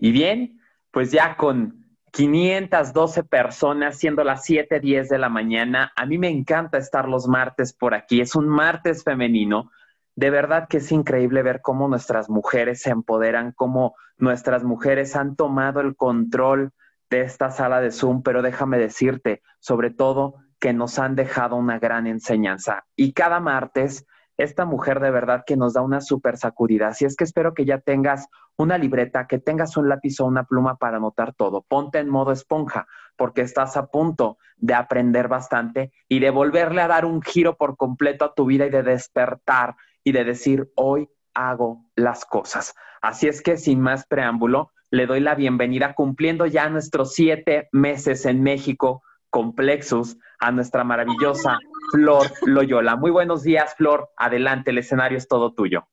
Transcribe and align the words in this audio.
Y 0.00 0.12
bien, 0.12 0.60
pues 0.90 1.12
ya 1.12 1.36
con 1.36 1.84
512 2.12 3.22
personas, 3.22 3.98
siendo 3.98 4.24
las 4.24 4.44
7:10 4.44 5.08
de 5.08 5.18
la 5.18 5.28
mañana, 5.28 5.92
a 5.94 6.06
mí 6.06 6.18
me 6.18 6.28
encanta 6.28 6.78
estar 6.78 7.08
los 7.08 7.28
martes 7.28 7.72
por 7.72 7.94
aquí. 7.94 8.20
Es 8.20 8.34
un 8.34 8.48
martes 8.48 9.04
femenino. 9.04 9.70
De 10.16 10.30
verdad 10.30 10.66
que 10.68 10.78
es 10.78 10.90
increíble 10.90 11.42
ver 11.42 11.60
cómo 11.62 11.86
nuestras 11.86 12.28
mujeres 12.28 12.82
se 12.82 12.90
empoderan, 12.90 13.52
cómo 13.52 13.94
nuestras 14.18 14.64
mujeres 14.64 15.14
han 15.14 15.36
tomado 15.36 15.80
el 15.80 15.94
control 15.94 16.72
de 17.10 17.22
esta 17.22 17.50
sala 17.50 17.80
de 17.80 17.90
Zoom, 17.90 18.22
pero 18.22 18.42
déjame 18.42 18.78
decirte, 18.78 19.42
sobre 19.60 19.90
todo, 19.90 20.36
que 20.58 20.72
nos 20.72 20.98
han 20.98 21.16
dejado 21.16 21.56
una 21.56 21.78
gran 21.78 22.06
enseñanza. 22.06 22.84
Y 22.96 23.12
cada 23.12 23.40
martes 23.40 24.06
esta 24.42 24.64
mujer 24.64 25.00
de 25.00 25.10
verdad 25.10 25.44
que 25.46 25.56
nos 25.56 25.74
da 25.74 25.82
una 25.82 26.00
súper 26.00 26.36
sacudida. 26.36 26.88
Así 26.88 27.04
es 27.04 27.16
que 27.16 27.24
espero 27.24 27.54
que 27.54 27.64
ya 27.64 27.78
tengas 27.78 28.28
una 28.56 28.78
libreta, 28.78 29.26
que 29.26 29.38
tengas 29.38 29.76
un 29.76 29.88
lápiz 29.88 30.20
o 30.20 30.26
una 30.26 30.44
pluma 30.44 30.76
para 30.76 30.96
anotar 30.96 31.34
todo. 31.34 31.62
Ponte 31.62 31.98
en 31.98 32.08
modo 32.08 32.32
esponja, 32.32 32.86
porque 33.16 33.42
estás 33.42 33.76
a 33.76 33.86
punto 33.86 34.38
de 34.56 34.74
aprender 34.74 35.28
bastante 35.28 35.92
y 36.08 36.20
de 36.20 36.30
volverle 36.30 36.82
a 36.82 36.88
dar 36.88 37.04
un 37.04 37.22
giro 37.22 37.56
por 37.56 37.76
completo 37.76 38.24
a 38.24 38.34
tu 38.34 38.46
vida 38.46 38.66
y 38.66 38.70
de 38.70 38.82
despertar 38.82 39.76
y 40.04 40.12
de 40.12 40.24
decir, 40.24 40.70
hoy 40.74 41.08
hago 41.34 41.84
las 41.94 42.24
cosas. 42.24 42.74
Así 43.00 43.28
es 43.28 43.42
que 43.42 43.56
sin 43.56 43.80
más 43.80 44.06
preámbulo, 44.06 44.72
le 44.90 45.06
doy 45.06 45.20
la 45.20 45.34
bienvenida 45.34 45.94
cumpliendo 45.94 46.46
ya 46.46 46.68
nuestros 46.68 47.14
siete 47.14 47.68
meses 47.72 48.26
en 48.26 48.42
México 48.42 49.02
complexos 49.30 50.16
a 50.40 50.50
nuestra 50.50 50.84
maravillosa 50.84 51.58
Flor 51.92 52.30
Loyola. 52.42 52.96
Muy 52.96 53.10
buenos 53.10 53.42
días, 53.42 53.74
Flor. 53.76 54.10
Adelante, 54.16 54.70
el 54.70 54.78
escenario 54.78 55.18
es 55.18 55.28
todo 55.28 55.52
tuyo. 55.52 55.86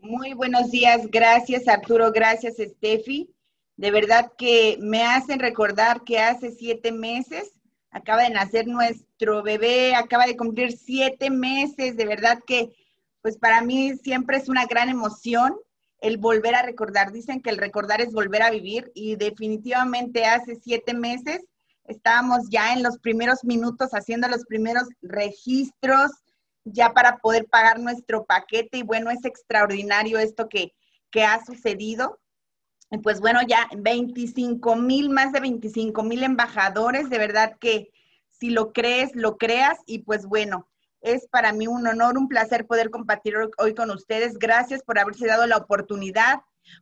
Muy 0.00 0.34
buenos 0.34 0.70
días, 0.70 1.08
gracias 1.10 1.68
Arturo, 1.68 2.10
gracias 2.10 2.56
Steffi. 2.56 3.30
De 3.76 3.90
verdad 3.90 4.32
que 4.36 4.76
me 4.80 5.04
hacen 5.04 5.38
recordar 5.38 6.02
que 6.02 6.18
hace 6.18 6.50
siete 6.50 6.90
meses 6.90 7.52
acaba 7.92 8.22
de 8.22 8.30
nacer 8.30 8.66
nuestro 8.66 9.42
bebé, 9.42 9.94
acaba 9.94 10.26
de 10.26 10.36
cumplir 10.36 10.72
siete 10.72 11.30
meses. 11.30 11.96
De 11.96 12.06
verdad 12.06 12.40
que, 12.46 12.72
pues 13.20 13.38
para 13.38 13.62
mí 13.62 13.94
siempre 14.02 14.38
es 14.38 14.48
una 14.48 14.66
gran 14.66 14.88
emoción 14.88 15.54
el 16.00 16.16
volver 16.16 16.56
a 16.56 16.62
recordar. 16.62 17.12
Dicen 17.12 17.40
que 17.40 17.50
el 17.50 17.58
recordar 17.58 18.00
es 18.00 18.12
volver 18.12 18.42
a 18.42 18.50
vivir 18.50 18.90
y 18.94 19.16
definitivamente 19.16 20.24
hace 20.24 20.56
siete 20.56 20.94
meses 20.94 21.44
Estábamos 21.84 22.48
ya 22.48 22.72
en 22.72 22.82
los 22.82 22.98
primeros 22.98 23.44
minutos 23.44 23.90
haciendo 23.92 24.28
los 24.28 24.44
primeros 24.44 24.88
registros 25.00 26.10
ya 26.64 26.92
para 26.92 27.18
poder 27.18 27.46
pagar 27.46 27.80
nuestro 27.80 28.24
paquete 28.24 28.78
y 28.78 28.82
bueno, 28.82 29.10
es 29.10 29.24
extraordinario 29.24 30.18
esto 30.18 30.48
que, 30.48 30.72
que 31.10 31.24
ha 31.24 31.44
sucedido. 31.44 32.20
Y 32.90 32.98
pues 32.98 33.20
bueno, 33.20 33.40
ya 33.46 33.68
25 33.76 34.76
mil, 34.76 35.10
más 35.10 35.32
de 35.32 35.40
25 35.40 36.02
mil 36.02 36.22
embajadores, 36.22 37.08
de 37.08 37.18
verdad 37.18 37.56
que 37.58 37.90
si 38.28 38.50
lo 38.50 38.72
crees, 38.72 39.14
lo 39.14 39.38
creas 39.38 39.78
y 39.86 40.00
pues 40.00 40.26
bueno, 40.26 40.68
es 41.00 41.26
para 41.28 41.52
mí 41.52 41.66
un 41.66 41.86
honor, 41.86 42.16
un 42.16 42.28
placer 42.28 42.66
poder 42.66 42.90
compartir 42.90 43.34
hoy 43.58 43.74
con 43.74 43.90
ustedes. 43.90 44.38
Gracias 44.38 44.82
por 44.82 44.98
haberse 44.98 45.26
dado 45.26 45.46
la 45.46 45.56
oportunidad, 45.56 46.40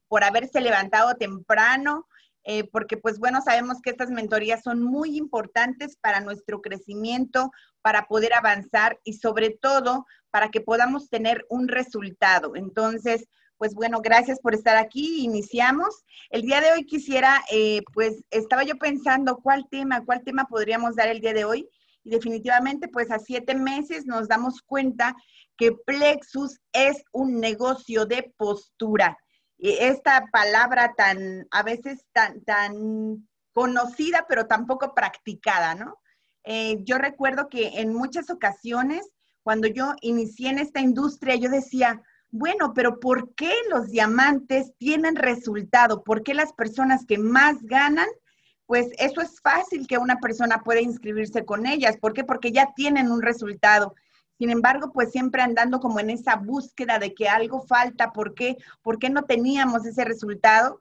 por 0.08 0.24
haberse 0.24 0.60
levantado 0.60 1.14
temprano, 1.14 2.06
eh, 2.44 2.64
porque 2.64 2.96
pues 2.96 3.18
bueno, 3.18 3.40
sabemos 3.42 3.80
que 3.82 3.90
estas 3.90 4.10
mentorías 4.10 4.62
son 4.62 4.82
muy 4.82 5.16
importantes 5.16 5.96
para 6.00 6.20
nuestro 6.20 6.60
crecimiento, 6.62 7.50
para 7.82 8.06
poder 8.06 8.34
avanzar 8.34 8.98
y 9.04 9.14
sobre 9.14 9.50
todo 9.50 10.06
para 10.30 10.50
que 10.50 10.60
podamos 10.60 11.08
tener 11.10 11.44
un 11.48 11.68
resultado. 11.68 12.56
Entonces, 12.56 13.26
pues 13.58 13.74
bueno, 13.74 14.00
gracias 14.00 14.40
por 14.40 14.54
estar 14.54 14.78
aquí. 14.78 15.22
Iniciamos. 15.22 16.04
El 16.30 16.42
día 16.42 16.62
de 16.62 16.72
hoy 16.72 16.86
quisiera, 16.86 17.42
eh, 17.52 17.82
pues 17.92 18.24
estaba 18.30 18.64
yo 18.64 18.76
pensando 18.76 19.38
cuál 19.42 19.66
tema, 19.70 20.04
cuál 20.04 20.24
tema 20.24 20.46
podríamos 20.48 20.96
dar 20.96 21.08
el 21.08 21.20
día 21.20 21.34
de 21.34 21.44
hoy. 21.44 21.68
Y 22.02 22.10
definitivamente, 22.10 22.88
pues 22.88 23.10
a 23.10 23.18
siete 23.18 23.54
meses 23.54 24.06
nos 24.06 24.28
damos 24.28 24.62
cuenta 24.62 25.14
que 25.58 25.72
Plexus 25.72 26.58
es 26.72 27.02
un 27.12 27.38
negocio 27.38 28.06
de 28.06 28.32
postura 28.38 29.18
esta 29.62 30.26
palabra 30.32 30.94
tan, 30.96 31.46
a 31.50 31.62
veces 31.62 32.04
tan, 32.12 32.42
tan 32.44 33.28
conocida, 33.52 34.26
pero 34.28 34.46
tampoco 34.46 34.94
practicada, 34.94 35.74
¿no? 35.74 35.98
Eh, 36.44 36.78
yo 36.84 36.98
recuerdo 36.98 37.48
que 37.48 37.80
en 37.80 37.92
muchas 37.92 38.30
ocasiones, 38.30 39.08
cuando 39.42 39.68
yo 39.68 39.94
inicié 40.00 40.50
en 40.50 40.58
esta 40.58 40.80
industria, 40.80 41.34
yo 41.36 41.50
decía, 41.50 42.02
bueno, 42.30 42.72
pero 42.74 43.00
¿por 43.00 43.34
qué 43.34 43.52
los 43.70 43.88
diamantes 43.90 44.72
tienen 44.78 45.16
resultado? 45.16 46.04
¿Por 46.04 46.22
qué 46.22 46.34
las 46.34 46.52
personas 46.52 47.04
que 47.04 47.18
más 47.18 47.60
ganan? 47.62 48.08
Pues 48.66 48.88
eso 48.98 49.20
es 49.20 49.40
fácil 49.40 49.86
que 49.88 49.98
una 49.98 50.20
persona 50.20 50.62
pueda 50.62 50.80
inscribirse 50.80 51.44
con 51.44 51.66
ellas. 51.66 51.96
¿Por 51.98 52.12
qué? 52.12 52.22
Porque 52.22 52.52
ya 52.52 52.72
tienen 52.76 53.10
un 53.10 53.20
resultado. 53.20 53.94
Sin 54.40 54.48
embargo, 54.48 54.90
pues 54.90 55.10
siempre 55.10 55.42
andando 55.42 55.80
como 55.80 56.00
en 56.00 56.08
esa 56.08 56.36
búsqueda 56.36 56.98
de 56.98 57.12
que 57.12 57.28
algo 57.28 57.60
falta, 57.60 58.10
¿por 58.10 58.34
qué? 58.34 58.56
¿Por 58.80 58.98
qué 58.98 59.10
no 59.10 59.24
teníamos 59.24 59.84
ese 59.84 60.02
resultado? 60.02 60.80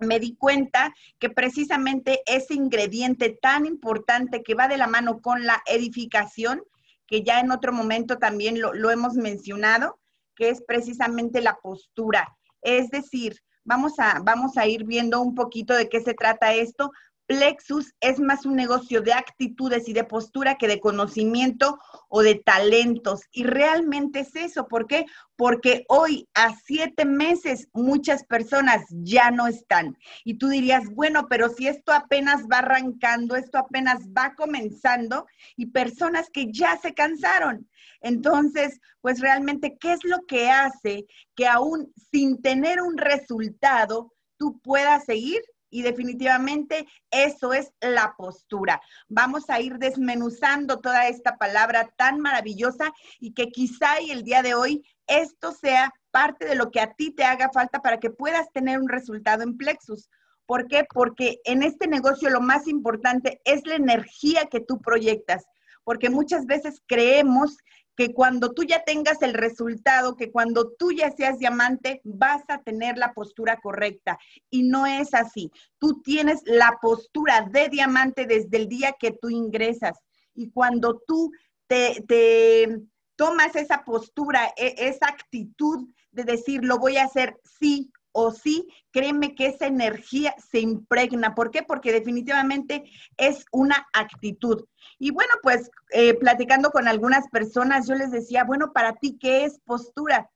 me 0.00 0.18
di 0.18 0.34
cuenta 0.34 0.92
que 1.20 1.30
precisamente 1.30 2.22
ese 2.26 2.54
ingrediente 2.54 3.38
tan 3.40 3.66
importante 3.66 4.42
que 4.42 4.56
va 4.56 4.66
de 4.66 4.76
la 4.76 4.88
mano 4.88 5.20
con 5.20 5.46
la 5.46 5.62
edificación, 5.66 6.64
que 7.06 7.22
ya 7.22 7.38
en 7.38 7.52
otro 7.52 7.72
momento 7.72 8.18
también 8.18 8.60
lo, 8.60 8.90
hemos 8.90 9.14
mencionado, 9.14 10.00
que 10.34 10.48
es 10.48 10.60
precisamente 10.60 11.40
la 11.40 11.60
postura. 11.62 12.36
Es 12.62 12.90
decir, 12.90 13.36
vamos 13.62 14.00
a, 14.00 14.18
vamos 14.24 14.56
a 14.56 14.66
ir 14.66 14.82
viendo 14.82 15.20
un 15.20 15.36
poquito 15.36 15.72
de 15.72 15.88
qué 15.88 16.00
se 16.00 16.14
trata 16.14 16.52
esto, 16.52 16.90
Plexus 17.32 17.94
es 18.00 18.20
más 18.20 18.44
un 18.44 18.56
negocio 18.56 19.00
de 19.00 19.14
actitudes 19.14 19.88
y 19.88 19.94
de 19.94 20.04
postura 20.04 20.56
que 20.56 20.68
de 20.68 20.80
conocimiento 20.80 21.78
o 22.10 22.20
de 22.20 22.34
talentos. 22.34 23.22
Y 23.32 23.44
realmente 23.44 24.20
es 24.20 24.36
eso. 24.36 24.68
¿Por 24.68 24.86
qué? 24.86 25.06
Porque 25.34 25.86
hoy, 25.88 26.28
a 26.34 26.54
siete 26.66 27.06
meses, 27.06 27.68
muchas 27.72 28.22
personas 28.24 28.84
ya 28.90 29.30
no 29.30 29.46
están. 29.46 29.96
Y 30.24 30.34
tú 30.34 30.48
dirías, 30.48 30.84
bueno, 30.90 31.26
pero 31.30 31.48
si 31.48 31.68
esto 31.68 31.92
apenas 31.92 32.42
va 32.52 32.58
arrancando, 32.58 33.34
esto 33.34 33.56
apenas 33.56 34.00
va 34.10 34.34
comenzando, 34.34 35.24
y 35.56 35.66
personas 35.66 36.28
que 36.30 36.52
ya 36.52 36.76
se 36.76 36.92
cansaron. 36.92 37.66
Entonces, 38.02 38.78
pues 39.00 39.20
realmente, 39.20 39.78
¿qué 39.80 39.94
es 39.94 40.04
lo 40.04 40.18
que 40.28 40.50
hace 40.50 41.06
que 41.34 41.46
aún 41.46 41.90
sin 42.10 42.42
tener 42.42 42.82
un 42.82 42.98
resultado, 42.98 44.12
tú 44.36 44.60
puedas 44.60 45.06
seguir? 45.06 45.40
Y 45.72 45.82
definitivamente 45.82 46.86
eso 47.10 47.52
es 47.52 47.72
la 47.80 48.14
postura. 48.16 48.80
Vamos 49.08 49.48
a 49.48 49.60
ir 49.60 49.78
desmenuzando 49.78 50.78
toda 50.78 51.08
esta 51.08 51.38
palabra 51.38 51.90
tan 51.96 52.20
maravillosa 52.20 52.92
y 53.18 53.32
que 53.32 53.48
quizá 53.48 54.00
y 54.00 54.10
el 54.10 54.22
día 54.22 54.42
de 54.42 54.54
hoy 54.54 54.84
esto 55.06 55.50
sea 55.50 55.92
parte 56.10 56.44
de 56.44 56.54
lo 56.54 56.70
que 56.70 56.80
a 56.80 56.92
ti 56.92 57.10
te 57.10 57.24
haga 57.24 57.50
falta 57.52 57.80
para 57.80 57.98
que 57.98 58.10
puedas 58.10 58.52
tener 58.52 58.78
un 58.78 58.88
resultado 58.88 59.42
en 59.42 59.56
Plexus. 59.56 60.10
¿Por 60.46 60.68
qué? 60.68 60.84
Porque 60.92 61.40
en 61.44 61.62
este 61.62 61.88
negocio 61.88 62.28
lo 62.28 62.42
más 62.42 62.68
importante 62.68 63.40
es 63.44 63.66
la 63.66 63.76
energía 63.76 64.46
que 64.50 64.60
tú 64.60 64.78
proyectas, 64.80 65.46
porque 65.84 66.10
muchas 66.10 66.44
veces 66.44 66.82
creemos 66.86 67.56
que 67.96 68.14
cuando 68.14 68.52
tú 68.52 68.64
ya 68.64 68.84
tengas 68.84 69.20
el 69.22 69.34
resultado, 69.34 70.16
que 70.16 70.30
cuando 70.30 70.72
tú 70.72 70.92
ya 70.92 71.10
seas 71.10 71.38
diamante, 71.38 72.00
vas 72.04 72.42
a 72.48 72.62
tener 72.62 72.96
la 72.96 73.12
postura 73.12 73.58
correcta. 73.60 74.18
Y 74.50 74.62
no 74.62 74.86
es 74.86 75.14
así. 75.14 75.50
Tú 75.78 76.00
tienes 76.02 76.40
la 76.44 76.78
postura 76.80 77.48
de 77.50 77.68
diamante 77.68 78.26
desde 78.26 78.56
el 78.56 78.68
día 78.68 78.94
que 78.98 79.12
tú 79.12 79.28
ingresas. 79.28 79.98
Y 80.34 80.50
cuando 80.50 81.02
tú 81.06 81.30
te, 81.66 82.02
te 82.08 82.80
tomas 83.16 83.54
esa 83.56 83.84
postura, 83.84 84.52
e, 84.56 84.74
esa 84.78 85.08
actitud 85.08 85.88
de 86.10 86.24
decir, 86.24 86.64
lo 86.64 86.78
voy 86.78 86.96
a 86.96 87.04
hacer 87.04 87.36
sí 87.44 87.90
o 88.12 88.30
sí, 88.30 88.68
créeme 88.90 89.34
que 89.34 89.46
esa 89.46 89.66
energía 89.66 90.34
se 90.50 90.60
impregna. 90.60 91.34
¿Por 91.34 91.50
qué? 91.50 91.62
Porque 91.62 91.92
definitivamente 91.92 92.84
es 93.16 93.44
una 93.50 93.86
actitud. 93.92 94.64
Y 94.98 95.10
bueno, 95.10 95.32
pues 95.42 95.70
eh, 95.90 96.14
platicando 96.14 96.70
con 96.70 96.88
algunas 96.88 97.28
personas, 97.28 97.88
yo 97.88 97.94
les 97.94 98.10
decía, 98.10 98.44
bueno, 98.44 98.72
para 98.72 98.94
ti, 98.94 99.18
¿qué 99.18 99.44
es 99.44 99.58
postura? 99.64 100.30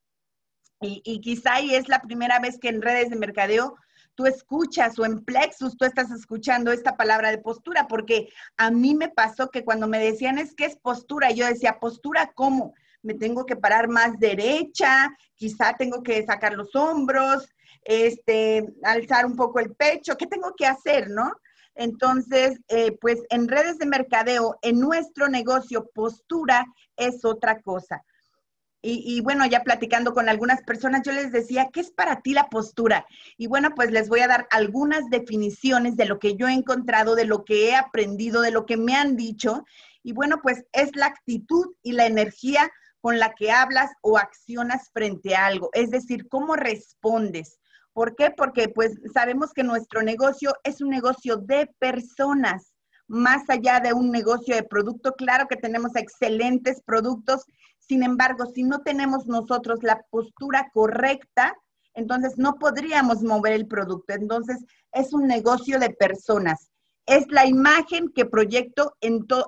Y, 0.81 1.20
quizá 1.20 1.61
es 1.61 1.88
la 1.88 2.02
primera 2.02 2.38
vez 2.38 2.58
que 2.58 2.69
en 2.69 2.82
redes 2.82 3.08
de 3.08 3.17
mercadeo 3.17 3.76
tú 4.14 4.26
escuchas 4.26 4.99
o 4.99 5.06
en 5.06 5.25
Plexus 5.25 5.76
tú 5.76 5.84
estás 5.84 6.11
escuchando 6.11 6.70
esta 6.70 6.96
palabra 6.96 7.31
de 7.31 7.38
postura, 7.38 7.87
porque 7.88 8.29
a 8.56 8.70
mí 8.70 8.94
me 8.94 9.08
pasó 9.08 9.50
que 9.50 9.64
cuando 9.64 9.88
me 9.88 9.99
decían 9.99 10.38
es 10.38 10.55
que 10.55 10.67
es 10.67 10.76
postura, 10.76 11.31
yo 11.31 11.46
decía, 11.46 11.79
postura, 11.79 12.32
¿cómo? 12.34 12.75
Me 13.02 13.14
tengo 13.14 13.46
que 13.46 13.56
parar 13.56 13.88
más 13.88 14.19
derecha, 14.19 15.17
quizá 15.34 15.75
tengo 15.75 16.02
que 16.02 16.25
sacar 16.26 16.55
los 16.55 16.75
hombros, 16.75 17.49
este, 17.86 18.66
alzar 18.82 19.24
un 19.26 19.36
poco 19.36 19.60
el 19.60 19.74
pecho, 19.74 20.16
¿qué 20.16 20.26
tengo 20.26 20.54
que 20.56 20.66
hacer, 20.66 21.08
no? 21.08 21.32
Entonces, 21.76 22.58
eh, 22.68 22.96
pues 23.00 23.20
en 23.30 23.48
redes 23.48 23.78
de 23.78 23.86
mercadeo, 23.86 24.58
en 24.62 24.80
nuestro 24.80 25.28
negocio, 25.28 25.90
postura 25.94 26.66
es 26.96 27.24
otra 27.24 27.60
cosa. 27.62 28.02
y, 28.88 29.20
bueno, 29.20 29.44
ya 29.46 29.64
platicando 29.64 30.14
con 30.14 30.28
algunas 30.28 30.62
personas, 30.62 31.02
yo 31.04 31.10
les 31.10 31.32
decía, 31.32 31.70
¿qué 31.72 31.80
es 31.80 31.90
para 31.90 32.20
ti 32.20 32.34
la 32.34 32.48
postura? 32.48 33.04
Y 33.36 33.48
bueno, 33.48 33.70
pues 33.74 33.90
les 33.90 34.08
voy 34.08 34.20
a 34.20 34.28
dar 34.28 34.46
algunas 34.50 35.10
definiciones 35.10 35.96
de 35.96 36.04
lo 36.04 36.20
que 36.20 36.36
yo 36.36 36.46
he 36.46 36.52
encontrado, 36.52 37.16
de 37.16 37.24
lo 37.24 37.44
que 37.44 37.68
he 37.70 37.74
aprendido, 37.74 38.42
de 38.42 38.52
lo 38.52 38.64
que 38.64 38.76
me 38.76 38.94
han 38.94 39.16
dicho. 39.16 39.64
Y 40.04 40.12
bueno, 40.12 40.40
pues 40.40 40.66
es 40.70 40.94
la 40.94 41.06
actitud 41.06 41.74
y 41.82 41.92
la 41.92 42.06
energía 42.06 42.70
con 43.00 43.18
la 43.18 43.34
que 43.34 43.50
hablas 43.50 43.90
o 44.02 44.18
accionas 44.18 44.90
frente 44.92 45.34
a 45.34 45.46
algo, 45.46 45.70
es 45.72 45.90
decir, 45.90 46.28
cómo 46.28 46.54
respondes. 46.54 47.58
¿Por 47.96 48.14
qué? 48.14 48.31
Porque 48.31 48.69
pues 48.69 49.00
sabemos 49.14 49.54
que 49.54 49.62
nuestro 49.62 50.02
negocio 50.02 50.52
es 50.64 50.82
un 50.82 50.90
negocio 50.90 51.38
de 51.38 51.66
personas 51.78 52.75
más 53.06 53.48
allá 53.48 53.81
de 53.81 53.94
un 53.94 54.10
negocio 54.10 54.54
de 54.54 54.64
producto. 54.64 55.14
Claro 55.14 55.46
que 55.48 55.56
tenemos 55.56 55.96
excelentes 55.96 56.82
productos, 56.82 57.46
sin 57.78 58.02
embargo, 58.02 58.44
si 58.54 58.64
no 58.64 58.81
tenemos 58.81 59.26
nosotros 59.26 59.82
la 59.82 60.02
postura 60.10 60.70
correcta, 60.75 61.56
entonces 61.94 62.37
no 62.37 62.56
podríamos 62.56 63.22
mover 63.22 63.54
el 63.54 63.66
producto. 63.66 64.12
Entonces, 64.12 64.62
es 64.93 65.14
un 65.14 65.26
negocio 65.26 65.78
de 65.78 65.88
personas. 65.88 66.69
Es 67.06 67.25
la 67.31 67.46
imagen 67.46 68.10
que 68.14 68.26
proyecto 68.26 68.94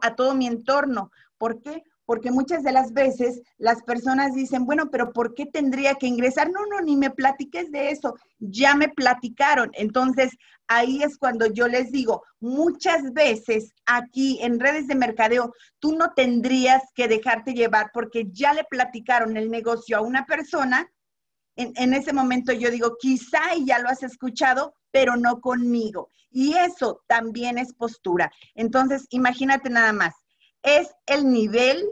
a 0.01 0.15
todo 0.15 0.35
mi 0.35 0.47
entorno. 0.47 1.11
¿Por 1.37 1.61
qué? 1.61 1.83
Porque 2.09 2.31
muchas 2.31 2.63
de 2.63 2.73
las 2.73 2.95
veces 2.95 3.43
las 3.59 3.83
personas 3.83 4.35
dicen, 4.35 4.65
bueno, 4.65 4.91
pero 4.91 5.13
¿por 5.13 5.35
qué 5.35 5.45
tendría 5.45 5.97
que 5.97 6.07
ingresar? 6.07 6.51
No, 6.51 6.65
no, 6.65 6.81
ni 6.81 6.97
me 6.97 7.11
platiques 7.11 7.71
de 7.71 7.91
eso, 7.91 8.15
ya 8.39 8.75
me 8.75 8.89
platicaron. 8.89 9.71
Entonces, 9.75 10.31
ahí 10.69 11.03
es 11.03 11.19
cuando 11.19 11.45
yo 11.45 11.69
les 11.69 11.93
digo, 11.93 12.23
muchas 12.41 13.13
veces 13.13 13.75
aquí 13.85 14.39
en 14.41 14.59
redes 14.59 14.87
de 14.87 14.95
mercadeo, 14.95 15.53
tú 15.81 15.97
no 15.99 16.15
tendrías 16.17 16.83
que 16.95 17.09
dejarte 17.09 17.53
llevar 17.53 17.91
porque 17.93 18.25
ya 18.33 18.55
le 18.55 18.65
platicaron 18.65 19.37
el 19.37 19.51
negocio 19.51 19.99
a 19.99 20.01
una 20.01 20.25
persona. 20.25 20.91
En, 21.57 21.75
en 21.77 21.93
ese 21.93 22.15
momento 22.15 22.55
yo 22.55 22.71
digo, 22.71 22.97
quizá 22.99 23.55
ya 23.67 23.81
lo 23.81 23.91
has 23.91 24.03
escuchado, 24.03 24.73
pero 24.91 25.19
no 25.19 25.43
conmigo. 25.43 26.09
Y 26.31 26.55
eso 26.55 27.03
también 27.07 27.59
es 27.59 27.75
postura. 27.75 28.33
Entonces, 28.55 29.07
imagínate 29.11 29.69
nada 29.69 29.93
más 29.93 30.15
es 30.63 30.89
el 31.07 31.31
nivel, 31.31 31.85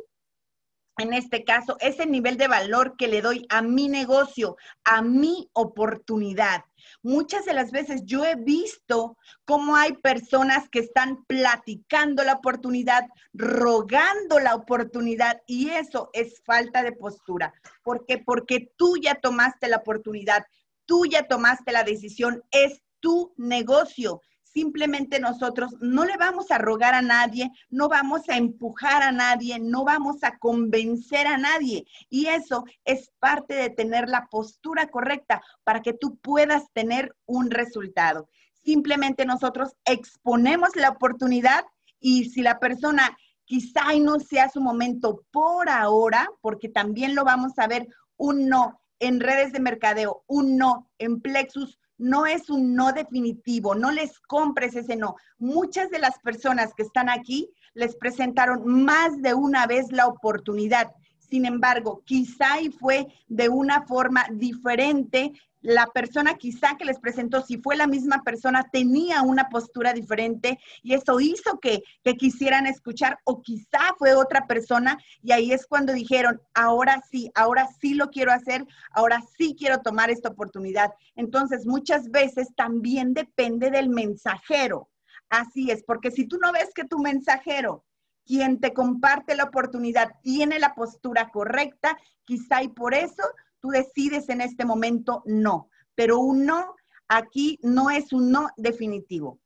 en 0.99 1.13
este 1.13 1.45
caso, 1.45 1.77
es 1.81 2.01
el 2.01 2.11
nivel 2.11 2.37
de 2.39 2.49
valor 2.49 2.97
que 2.97 3.09
le 3.09 3.21
doy 3.21 3.47
a 3.51 3.61
mi 3.63 3.89
negocio, 3.89 4.57
a 4.85 5.03
mi 5.03 5.51
oportunidad. 5.53 6.65
Muchas 7.03 7.45
de 7.45 7.53
las 7.53 7.71
veces 7.71 8.03
yo 8.05 8.25
he 8.25 8.35
visto 8.37 9.17
cómo 9.45 9.77
hay 9.77 9.93
personas 9.95 10.69
que 10.71 10.79
están 10.79 11.25
platicando 11.27 12.25
la 12.25 12.35
oportunidad, 12.35 13.07
rogando 13.35 14.39
la 14.39 14.55
oportunidad 14.55 15.43
y 15.47 15.71
eso 15.71 16.11
es 16.13 16.43
falta 16.45 16.83
de 16.83 16.93
postura. 16.93 17.53
¿Por 17.83 18.07
qué? 18.07 18.19
Porque 18.19 18.73
tú 18.77 18.97
ya 18.97 19.17
tomaste 19.17 19.69
la 19.69 19.79
oportunidad, 19.79 20.47
tú 20.87 21.05
ya 21.07 21.27
tomaste 21.27 21.73
la 21.73 21.85
decisión, 21.85 22.43
es 22.51 22.83
tu 23.01 23.35
negocio. 23.37 24.23
Simplemente 24.57 25.21
nosotros 25.21 25.75
no 25.83 26.07
le 26.07 26.17
vamos 26.17 26.51
a 26.51 26.57
rogar 26.57 26.95
a 26.95 27.03
nadie, 27.03 27.53
no 27.69 27.91
vamos 27.91 28.27
a 28.31 28.39
empujar 28.39 29.03
a 29.03 29.13
nadie, 29.13 29.59
no 29.59 29.85
vamos 29.85 30.25
a 30.25 30.39
convencer 30.39 31.27
a 31.27 31.37
nadie. 31.37 31.85
Y 32.09 32.29
eso 32.29 32.65
es 32.87 33.11
parte 33.19 33.53
de 33.53 33.69
tener 33.69 34.09
la 34.09 34.29
postura 34.31 34.89
correcta 34.89 35.43
para 35.63 35.83
que 35.83 35.93
tú 35.93 36.17
puedas 36.23 36.73
tener 36.73 37.15
un 37.27 37.51
resultado. 37.51 38.31
Simplemente 38.65 39.27
nosotros 39.27 39.77
exponemos 39.85 40.75
la 40.75 40.89
oportunidad 40.89 41.67
y 42.01 42.31
si 42.31 42.41
la 42.41 42.59
persona 42.59 43.15
quizá 43.45 43.93
no 44.01 44.19
sea 44.21 44.49
su 44.49 44.63
momento 44.63 45.21
por 45.33 45.69
ahora, 45.69 46.31
porque 46.41 46.71
también 46.71 47.15
lo 47.15 47.25
vamos 47.25 47.59
a 47.59 47.67
ver, 47.67 47.89
un 48.17 48.49
no 48.49 48.81
en 49.01 49.21
redes 49.21 49.53
de 49.53 49.61
mercadeo, 49.61 50.25
un 50.27 50.57
no 50.57 50.91
en 50.97 51.21
Plexus, 51.21 51.79
no 51.99 52.27
es 52.27 52.51
un 52.51 52.75
no 52.75 52.93
definitivo, 52.93 53.75
no 53.75 53.91
les 53.91 54.19
compres 54.21 54.77
ese 54.77 54.97
no. 54.97 55.17
Muchas 55.39 55.91
de 55.91 55.99
las 55.99 56.19
personas 56.19 56.73
que 56.75 56.83
están 56.83 57.09
aquí 57.09 57.51
les 57.75 57.97
presentaron 57.97 58.67
más 58.67 59.21
de 59.23 59.35
una 59.35 59.67
vez 59.67 59.93
la 59.93 60.07
oportunidad. 60.07 60.93
Sin 61.19 61.45
embargo, 61.45 62.03
quizá 62.05 62.61
y 62.61 62.71
fue 62.71 63.07
de 63.27 63.49
una 63.49 63.83
forma 63.83 64.27
diferente 64.31 65.33
la 65.61 65.87
persona 65.89 66.35
quizá 66.35 66.77
que 66.77 66.85
les 66.85 66.99
presentó, 67.01 67.43
si 67.43 67.59
fue 67.59 67.77
la 67.77 67.87
misma 67.87 68.23
persona, 68.23 68.69
tenía 68.71 69.23
una 69.23 69.49
postura 69.49 69.93
diferente 69.93 70.59
y 70.83 70.95
eso 70.95 71.19
hizo 71.21 71.59
que, 71.61 71.83
que, 72.03 72.17
quisieran 72.17 72.67
escuchar 72.67 73.19
o 73.25 73.43
quizá 73.43 73.95
fue 73.99 74.15
otra 74.15 74.47
persona 74.47 74.99
y 75.23 75.33
ahí 75.33 75.53
es 75.53 75.67
cuando 75.67 75.93
dijeron, 75.93 76.41
ahora 76.55 77.03
sí, 77.11 77.31
ahora 77.35 77.69
sí 77.81 77.95
lo 77.95 78.11
quiero 78.11 78.33
hacer, 78.33 78.65
ahora 78.93 79.23
sí 79.37 79.57
quiero 79.59 79.81
tomar 79.81 80.11
esta 80.11 80.29
oportunidad. 80.29 80.93
Entonces, 81.15 81.67
muchas 81.67 82.11
veces 82.11 82.49
también 82.57 83.15
depende 83.15 83.71
del 83.71 83.89
mensajero. 83.89 84.89
Así 85.29 85.71
es, 85.71 85.83
porque 85.85 86.11
si 86.11 86.27
tú 86.27 86.39
no 86.39 86.53
ves 86.53 86.71
que 86.75 86.85
tu 86.85 86.99
mensajero 86.99 87.85
quien 88.25 88.61
te 88.61 88.73
comparte 88.73 89.37
la 89.37 89.45
oportunidad 89.45 90.11
tiene 90.23 90.59
la 90.59 90.75
postura 90.75 91.31
correcta, 91.31 91.97
quizá 92.25 92.63
y 92.63 92.69
por 92.69 92.93
eso 92.93 93.23
tú 93.61 93.69
decides 93.69 94.29
en 94.29 94.41
este 94.41 94.65
momento 94.65 95.23
no, 95.27 95.71
pero 95.95 96.19
un 96.19 96.47
no 96.47 96.75
aquí 97.09 97.59
no 97.63 97.91
es 97.91 98.13
un 98.13 98.31
no 98.31 98.49
definitivo. 98.57 99.41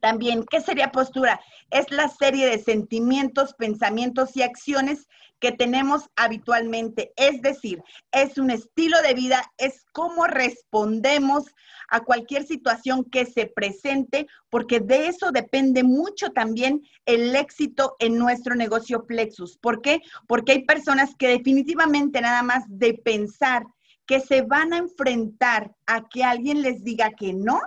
También, 0.00 0.44
¿qué 0.50 0.60
sería 0.60 0.90
postura? 0.90 1.40
Es 1.70 1.90
la 1.90 2.08
serie 2.08 2.46
de 2.46 2.58
sentimientos, 2.58 3.54
pensamientos 3.54 4.36
y 4.36 4.42
acciones 4.42 5.06
que 5.42 5.52
tenemos 5.52 6.08
habitualmente. 6.14 7.12
Es 7.16 7.42
decir, 7.42 7.82
es 8.12 8.38
un 8.38 8.50
estilo 8.50 9.02
de 9.02 9.14
vida, 9.14 9.42
es 9.58 9.84
cómo 9.92 10.26
respondemos 10.26 11.44
a 11.88 12.00
cualquier 12.00 12.44
situación 12.44 13.04
que 13.04 13.26
se 13.26 13.46
presente, 13.46 14.28
porque 14.50 14.78
de 14.78 15.08
eso 15.08 15.32
depende 15.32 15.82
mucho 15.82 16.30
también 16.30 16.82
el 17.06 17.34
éxito 17.34 17.96
en 17.98 18.18
nuestro 18.18 18.54
negocio 18.54 19.04
Plexus. 19.04 19.58
¿Por 19.58 19.82
qué? 19.82 20.00
Porque 20.28 20.52
hay 20.52 20.64
personas 20.64 21.14
que 21.16 21.28
definitivamente 21.28 22.20
nada 22.20 22.42
más 22.42 22.64
de 22.68 22.94
pensar 22.94 23.64
que 24.06 24.20
se 24.20 24.42
van 24.42 24.72
a 24.72 24.78
enfrentar 24.78 25.74
a 25.86 26.08
que 26.08 26.22
alguien 26.22 26.62
les 26.62 26.84
diga 26.84 27.10
que 27.10 27.32
no, 27.32 27.60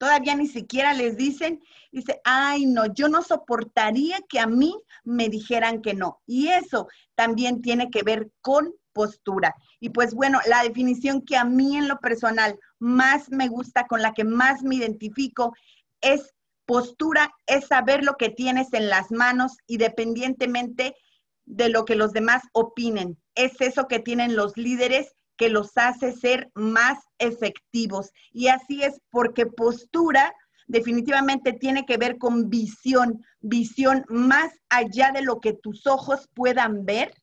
todavía 0.00 0.34
ni 0.34 0.48
siquiera 0.48 0.94
les 0.94 1.18
dicen, 1.18 1.62
dice, 1.92 2.22
ay, 2.24 2.64
no, 2.64 2.86
yo 2.86 3.10
no 3.10 3.20
soportaría 3.20 4.18
que 4.30 4.40
a 4.40 4.46
mí 4.46 4.74
me 5.04 5.28
dijeran 5.28 5.82
que 5.82 5.92
no. 5.92 6.22
Y 6.26 6.48
eso 6.48 6.88
también 7.14 7.60
tiene 7.60 7.90
que 7.90 8.02
ver 8.02 8.30
con 8.40 8.72
postura. 8.94 9.54
Y 9.78 9.90
pues 9.90 10.14
bueno, 10.14 10.40
la 10.48 10.62
definición 10.62 11.20
que 11.20 11.36
a 11.36 11.44
mí 11.44 11.76
en 11.76 11.86
lo 11.86 11.98
personal 11.98 12.58
más 12.78 13.30
me 13.30 13.48
gusta, 13.48 13.86
con 13.86 14.00
la 14.00 14.14
que 14.14 14.24
más 14.24 14.62
me 14.62 14.76
identifico, 14.76 15.54
es 16.00 16.34
postura, 16.64 17.30
es 17.46 17.66
saber 17.66 18.02
lo 18.02 18.16
que 18.16 18.30
tienes 18.30 18.72
en 18.72 18.88
las 18.88 19.10
manos 19.10 19.58
independientemente 19.66 20.96
de 21.44 21.68
lo 21.68 21.84
que 21.84 21.94
los 21.94 22.12
demás 22.12 22.42
opinen. 22.54 23.18
Es 23.34 23.60
eso 23.60 23.86
que 23.86 23.98
tienen 23.98 24.34
los 24.34 24.56
líderes 24.56 25.14
que 25.40 25.48
los 25.48 25.70
hace 25.76 26.12
ser 26.12 26.50
más 26.52 26.98
efectivos. 27.18 28.10
Y 28.30 28.48
así 28.48 28.82
es 28.82 29.00
porque 29.10 29.46
postura 29.46 30.34
definitivamente 30.66 31.54
tiene 31.54 31.86
que 31.86 31.96
ver 31.96 32.18
con 32.18 32.50
visión, 32.50 33.24
visión 33.40 34.04
más 34.10 34.52
allá 34.68 35.12
de 35.12 35.22
lo 35.22 35.40
que 35.40 35.54
tus 35.54 35.86
ojos 35.86 36.28
puedan 36.34 36.84
ver, 36.84 37.14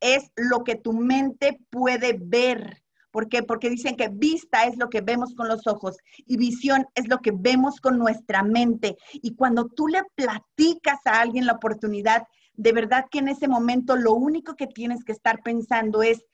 es 0.00 0.30
lo 0.34 0.64
que 0.64 0.76
tu 0.76 0.94
mente 0.94 1.60
puede 1.68 2.18
ver. 2.18 2.82
¿Por 3.10 3.28
qué? 3.28 3.42
Porque 3.42 3.68
dicen 3.68 3.96
que 3.96 4.08
vista 4.08 4.64
es 4.64 4.78
lo 4.78 4.88
que 4.88 5.02
vemos 5.02 5.34
con 5.34 5.46
los 5.46 5.66
ojos 5.66 5.98
y 6.26 6.38
visión 6.38 6.86
es 6.94 7.06
lo 7.06 7.18
que 7.18 7.32
vemos 7.34 7.82
con 7.82 7.98
nuestra 7.98 8.42
mente. 8.42 8.96
Y 9.12 9.34
cuando 9.34 9.66
tú 9.66 9.88
le 9.88 10.00
platicas 10.14 11.00
a 11.04 11.20
alguien 11.20 11.44
la 11.44 11.52
oportunidad, 11.52 12.22
de 12.54 12.72
verdad 12.72 13.04
que 13.10 13.18
en 13.18 13.28
ese 13.28 13.46
momento 13.46 13.94
lo 13.94 14.14
único 14.14 14.56
que 14.56 14.66
tienes 14.66 15.04
que 15.04 15.12
estar 15.12 15.42
pensando 15.42 16.02
es, 16.02 16.24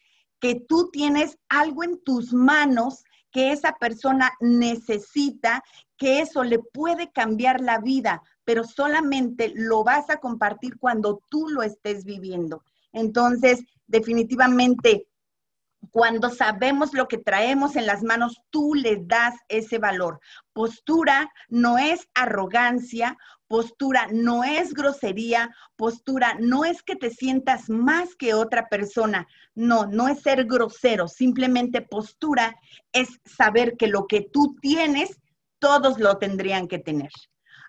que 0.40 0.54
tú 0.54 0.90
tienes 0.90 1.38
algo 1.48 1.82
en 1.84 2.02
tus 2.02 2.32
manos 2.32 3.04
que 3.30 3.52
esa 3.52 3.72
persona 3.72 4.32
necesita, 4.40 5.62
que 5.96 6.20
eso 6.20 6.44
le 6.44 6.58
puede 6.58 7.10
cambiar 7.10 7.60
la 7.60 7.78
vida, 7.78 8.22
pero 8.44 8.64
solamente 8.64 9.52
lo 9.54 9.84
vas 9.84 10.08
a 10.10 10.18
compartir 10.18 10.78
cuando 10.78 11.20
tú 11.28 11.48
lo 11.48 11.62
estés 11.62 12.04
viviendo. 12.04 12.62
Entonces, 12.92 13.64
definitivamente, 13.86 15.07
cuando 15.90 16.30
sabemos 16.30 16.92
lo 16.92 17.08
que 17.08 17.18
traemos 17.18 17.76
en 17.76 17.86
las 17.86 18.02
manos, 18.02 18.40
tú 18.50 18.74
le 18.74 18.98
das 19.04 19.34
ese 19.48 19.78
valor. 19.78 20.20
Postura 20.52 21.30
no 21.48 21.78
es 21.78 22.08
arrogancia, 22.14 23.16
postura 23.46 24.08
no 24.12 24.44
es 24.44 24.74
grosería, 24.74 25.54
postura 25.76 26.36
no 26.38 26.64
es 26.64 26.82
que 26.82 26.96
te 26.96 27.10
sientas 27.10 27.70
más 27.70 28.14
que 28.16 28.34
otra 28.34 28.68
persona, 28.68 29.26
no, 29.54 29.86
no 29.86 30.08
es 30.08 30.20
ser 30.20 30.44
grosero, 30.44 31.08
simplemente 31.08 31.80
postura 31.80 32.54
es 32.92 33.20
saber 33.24 33.76
que 33.76 33.86
lo 33.86 34.06
que 34.06 34.20
tú 34.20 34.56
tienes, 34.60 35.20
todos 35.58 35.98
lo 35.98 36.18
tendrían 36.18 36.68
que 36.68 36.78
tener. 36.78 37.10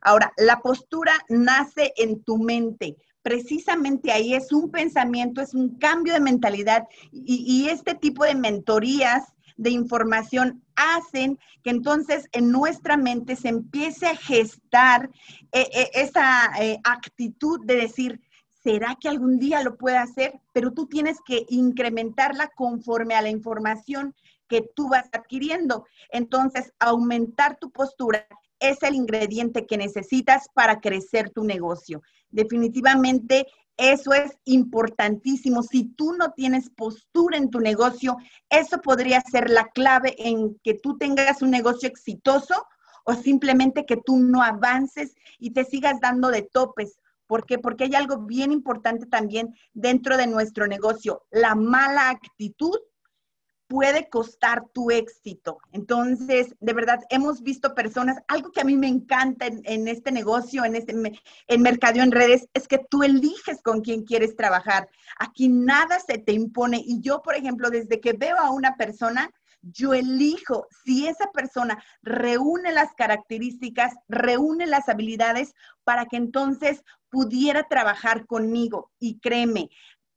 Ahora, 0.02 0.32
la 0.38 0.62
postura 0.62 1.14
nace 1.28 1.94
en 1.98 2.24
tu 2.24 2.38
mente, 2.38 2.96
precisamente 3.22 4.12
ahí 4.12 4.34
es 4.34 4.52
un 4.52 4.72
pensamiento, 4.72 5.42
es 5.42 5.54
un 5.54 5.78
cambio 5.78 6.14
de 6.14 6.20
mentalidad 6.20 6.88
y, 7.12 7.68
este 7.70 7.96
tipo 7.96 8.24
de 8.24 8.36
mentorías 8.36 9.34
de 9.58 9.72
información 9.72 10.64
hacen 10.76 11.38
que 11.64 11.70
entonces 11.70 12.28
en 12.32 12.52
nuestra 12.52 12.96
mente 12.96 13.36
se 13.36 13.50
empiece 13.50 14.08
a 14.08 14.16
gestar 14.16 15.10
eh, 15.52 15.68
eh, 15.74 15.90
esa 15.94 16.50
eh, 16.62 16.80
actitud 16.84 17.60
de 17.66 17.76
decir, 17.76 18.22
¿será 18.64 18.96
que 19.00 19.10
algún 19.10 19.38
día 19.38 19.62
lo 19.64 19.76
pueda 19.78 20.02
hacer? 20.02 20.40
Pero 20.54 20.72
tú 20.72 20.88
tienes 20.88 21.18
que 21.26 21.46
incrementarla 21.50 22.50
conforme 22.56 23.16
a 23.16 23.22
la 23.22 23.30
información 23.30 24.16
que 24.48 24.62
tú 24.76 24.90
vas 24.90 25.10
adquiriendo. 25.12 25.86
Entonces, 26.10 26.74
aumentar 26.80 27.58
tu 27.60 27.70
postura 27.72 28.26
es 28.60 28.82
el 28.84 28.96
ingrediente 28.96 29.66
que 29.66 29.78
necesitas 29.78 30.48
para 30.54 30.80
crecer 30.80 31.30
tu 31.30 31.44
negocio. 31.44 32.02
Definitivamente 32.30 33.48
eso 33.80 34.14
es 34.14 34.38
importantísimo. 34.44 35.64
Si 35.64 35.86
tú 35.86 36.14
no 36.14 36.34
tienes 36.34 36.70
postura 36.70 37.38
en 37.38 37.50
tu 37.50 37.62
negocio, 37.62 38.18
eso 38.50 38.82
podría 38.82 39.22
ser 39.22 39.50
la 39.50 39.70
clave 39.70 40.16
en 40.18 40.60
que 40.64 40.74
tú 40.74 40.98
tengas 40.98 41.42
un 41.42 41.52
negocio 41.52 41.88
exitoso 41.88 42.68
o 43.06 43.14
simplemente 43.14 43.86
que 43.86 43.96
tú 43.96 44.18
no 44.18 44.44
avances 44.44 45.16
y 45.40 45.52
te 45.52 45.64
sigas 45.64 46.02
dando 46.02 46.28
de 46.28 46.42
topes. 46.42 47.00
¿Por 47.26 47.46
qué? 47.46 47.58
Porque 47.58 47.86
hay 47.86 47.96
algo 47.96 48.18
bien 48.18 48.52
importante 48.52 49.06
también 49.06 49.56
dentro 49.74 50.18
de 50.18 50.28
nuestro 50.28 50.68
negocio. 50.68 51.24
La 51.32 51.56
mala 51.56 52.10
actitud 52.10 52.78
puede 53.70 54.10
costar 54.10 54.66
tu 54.74 54.90
éxito. 54.90 55.60
Entonces, 55.72 56.56
de 56.60 56.74
verdad, 56.74 57.00
hemos 57.12 57.44
visto 57.44 57.76
personas, 57.76 58.18
algo 58.28 58.52
que 58.52 58.62
a 58.62 58.64
mí 58.66 58.76
me 58.76 58.88
encanta 58.88 59.46
en, 59.46 59.88
este 59.88 60.12
negocio, 60.12 60.66
en, 60.66 60.76
este, 60.76 60.92
en 60.92 61.16
en 61.48 62.12
redes, 62.12 62.50
es 62.56 62.68
que 62.68 62.80
tú 62.90 63.04
eliges 63.04 63.62
con 63.62 63.82
quién 63.82 64.04
quieres 64.06 64.36
trabajar. 64.36 64.90
Aquí 65.20 65.50
nada 65.50 66.00
se 66.00 66.18
te 66.18 66.34
impone. 66.34 66.82
Y 66.84 67.00
yo, 67.00 67.22
por 67.22 67.36
ejemplo, 67.36 67.70
desde 67.70 68.02
que 68.02 68.14
veo 68.14 68.38
a 68.40 68.50
una 68.50 68.76
persona, 68.76 69.30
yo 69.62 69.94
elijo 69.94 70.68
si 70.84 71.08
esa 71.08 71.32
persona 71.32 71.84
reúne 72.02 72.72
las 72.72 72.96
características, 72.96 73.94
reúne 74.08 74.66
las 74.66 74.90
habilidades 74.90 75.54
para 75.84 76.08
que 76.08 76.18
entonces 76.18 76.84
pudiera 77.10 77.68
trabajar 77.68 78.26
conmigo. 78.26 78.90
Y 79.00 79.20
créeme, 79.20 79.70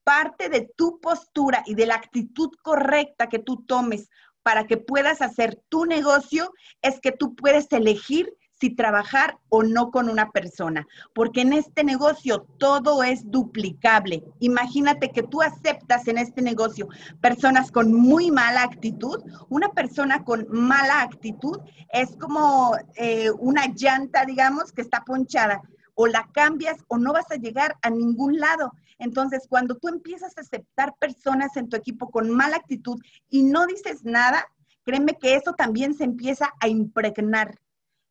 parte 0.04 0.48
de 0.48 0.70
tu 0.76 1.00
postura 1.00 1.62
y 1.66 1.74
de 1.74 1.86
la 1.86 1.94
actitud 1.94 2.50
correcta 2.62 3.28
que 3.28 3.38
tú 3.38 3.64
tomes 3.64 4.08
para 4.42 4.66
que 4.66 4.76
puedas 4.76 5.22
hacer 5.22 5.60
tu 5.68 5.84
negocio 5.84 6.52
es 6.82 7.00
que 7.00 7.12
tú 7.12 7.34
puedes 7.34 7.70
elegir 7.72 8.32
si 8.62 8.70
trabajar 8.70 9.38
o 9.48 9.64
no 9.64 9.90
con 9.90 10.08
una 10.08 10.30
persona, 10.30 10.86
porque 11.16 11.40
en 11.40 11.52
este 11.52 11.82
negocio 11.82 12.46
todo 12.58 13.02
es 13.02 13.28
duplicable. 13.28 14.22
Imagínate 14.38 15.10
que 15.10 15.24
tú 15.24 15.42
aceptas 15.42 16.06
en 16.06 16.16
este 16.16 16.42
negocio 16.42 16.86
personas 17.20 17.72
con 17.72 17.92
muy 17.92 18.30
mala 18.30 18.62
actitud. 18.62 19.20
Una 19.48 19.70
persona 19.70 20.22
con 20.22 20.46
mala 20.48 21.02
actitud 21.02 21.58
es 21.92 22.16
como 22.16 22.76
eh, 22.94 23.32
una 23.32 23.66
llanta, 23.66 24.24
digamos, 24.24 24.70
que 24.70 24.82
está 24.82 25.02
ponchada. 25.04 25.60
O 25.94 26.06
la 26.06 26.28
cambias 26.32 26.76
o 26.86 26.98
no 26.98 27.12
vas 27.12 27.30
a 27.32 27.36
llegar 27.36 27.76
a 27.82 27.90
ningún 27.90 28.38
lado. 28.38 28.72
Entonces, 29.02 29.46
cuando 29.48 29.76
tú 29.76 29.88
empiezas 29.88 30.38
a 30.38 30.42
aceptar 30.42 30.94
personas 30.96 31.56
en 31.56 31.68
tu 31.68 31.76
equipo 31.76 32.08
con 32.08 32.30
mala 32.30 32.56
actitud 32.56 33.00
y 33.28 33.42
no 33.42 33.66
dices 33.66 34.04
nada, 34.04 34.46
créeme 34.84 35.18
que 35.18 35.34
eso 35.34 35.54
también 35.54 35.94
se 35.94 36.04
empieza 36.04 36.52
a 36.60 36.68
impregnar. 36.68 37.58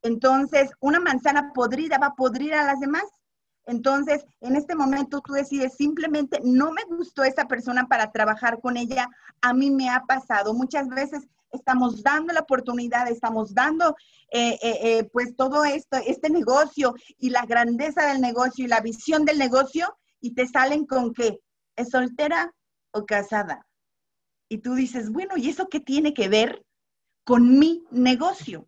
Entonces, 0.01 0.71
una 0.81 1.00
manzana 1.00 1.53
podrida 1.53 1.98
va 1.98 2.07
a 2.07 2.15
podrir 2.15 2.53
a 2.53 2.65
las 2.65 2.81
demás. 2.81 3.05
Entonces, 3.65 4.25
en 4.41 4.57
este 4.57 4.75
momento 4.75 5.21
tú 5.21 5.31
decides 5.31 5.75
simplemente, 5.77 6.41
no 6.43 6.71
me 6.71 6.83
gustó 6.83 7.24
esa 7.24 7.45
persona 7.45 7.88
para 7.88 8.12
trabajar 8.12 8.60
con 8.60 8.75
ella. 8.75 9.07
A 9.41 9.53
mí 9.53 9.71
me 9.71 9.89
ha 9.89 10.03
pasado. 10.03 10.53
Muchas 10.53 10.89
veces 10.89 11.25
estamos 11.51 12.03
dando 12.03 12.33
la 12.33 12.41
oportunidad, 12.41 13.07
estamos 13.07 13.53
dando 13.53 13.95
eh, 14.31 14.57
eh, 14.62 14.79
eh, 14.83 15.03
pues 15.13 15.38
todo 15.38 15.63
esto, 15.63 15.98
este 16.05 16.29
negocio 16.29 16.95
y 17.17 17.29
la 17.29 17.45
grandeza 17.45 18.07
del 18.07 18.19
negocio 18.19 18.65
y 18.65 18.67
la 18.67 18.81
visión 18.81 19.24
del 19.24 19.38
negocio 19.38 19.98
y 20.21 20.33
te 20.33 20.47
salen 20.47 20.85
con 20.85 21.13
que 21.13 21.39
es 21.75 21.89
soltera 21.89 22.53
o 22.91 23.05
casada. 23.05 23.67
Y 24.47 24.59
tú 24.59 24.75
dices, 24.75 25.11
bueno, 25.11 25.35
¿y 25.37 25.49
eso 25.49 25.67
qué 25.69 25.79
tiene 25.79 26.13
que 26.13 26.29
ver 26.29 26.65
con 27.23 27.57
mi 27.59 27.83
negocio? 27.91 28.67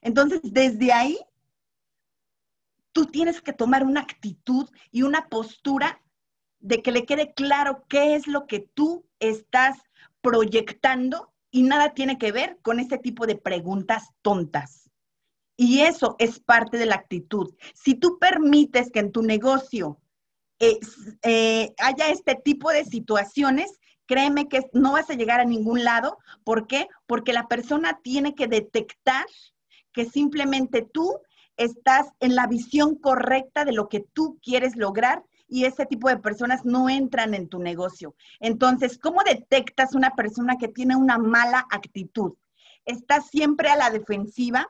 Entonces, 0.00 0.40
desde 0.42 0.92
ahí, 0.92 1.18
tú 2.92 3.06
tienes 3.06 3.40
que 3.40 3.52
tomar 3.52 3.84
una 3.84 4.00
actitud 4.00 4.68
y 4.90 5.02
una 5.02 5.28
postura 5.28 6.02
de 6.60 6.82
que 6.82 6.92
le 6.92 7.06
quede 7.06 7.32
claro 7.34 7.84
qué 7.88 8.14
es 8.14 8.26
lo 8.26 8.46
que 8.46 8.60
tú 8.60 9.06
estás 9.20 9.78
proyectando 10.20 11.32
y 11.50 11.62
nada 11.62 11.94
tiene 11.94 12.18
que 12.18 12.32
ver 12.32 12.58
con 12.62 12.80
ese 12.80 12.98
tipo 12.98 13.26
de 13.26 13.36
preguntas 13.36 14.10
tontas. 14.22 14.90
Y 15.56 15.80
eso 15.80 16.16
es 16.18 16.40
parte 16.40 16.76
de 16.76 16.86
la 16.86 16.96
actitud. 16.96 17.54
Si 17.74 17.94
tú 17.94 18.18
permites 18.18 18.90
que 18.90 19.00
en 19.00 19.12
tu 19.12 19.22
negocio 19.22 20.00
eh, 20.60 21.74
haya 21.78 22.08
este 22.10 22.34
tipo 22.34 22.70
de 22.70 22.84
situaciones, 22.84 23.78
créeme 24.06 24.48
que 24.48 24.62
no 24.72 24.92
vas 24.92 25.10
a 25.10 25.14
llegar 25.14 25.40
a 25.40 25.44
ningún 25.44 25.84
lado. 25.84 26.18
¿Por 26.44 26.66
qué? 26.66 26.88
Porque 27.06 27.32
la 27.32 27.46
persona 27.46 28.00
tiene 28.02 28.34
que 28.34 28.48
detectar 28.48 29.26
que 29.92 30.04
simplemente 30.06 30.82
tú 30.82 31.20
estás 31.56 32.06
en 32.20 32.34
la 32.34 32.46
visión 32.46 32.96
correcta 32.96 33.64
de 33.64 33.72
lo 33.72 33.88
que 33.88 34.00
tú 34.00 34.38
quieres 34.42 34.76
lograr 34.76 35.24
y 35.48 35.64
ese 35.64 35.86
tipo 35.86 36.08
de 36.08 36.18
personas 36.18 36.64
no 36.64 36.88
entran 36.88 37.34
en 37.34 37.48
tu 37.48 37.58
negocio. 37.58 38.14
Entonces, 38.38 38.98
¿cómo 38.98 39.22
detectas 39.24 39.94
una 39.94 40.14
persona 40.14 40.56
que 40.56 40.68
tiene 40.68 40.94
una 40.94 41.18
mala 41.18 41.66
actitud? 41.70 42.34
Está 42.84 43.20
siempre 43.20 43.70
a 43.70 43.76
la 43.76 43.90
defensiva. 43.90 44.68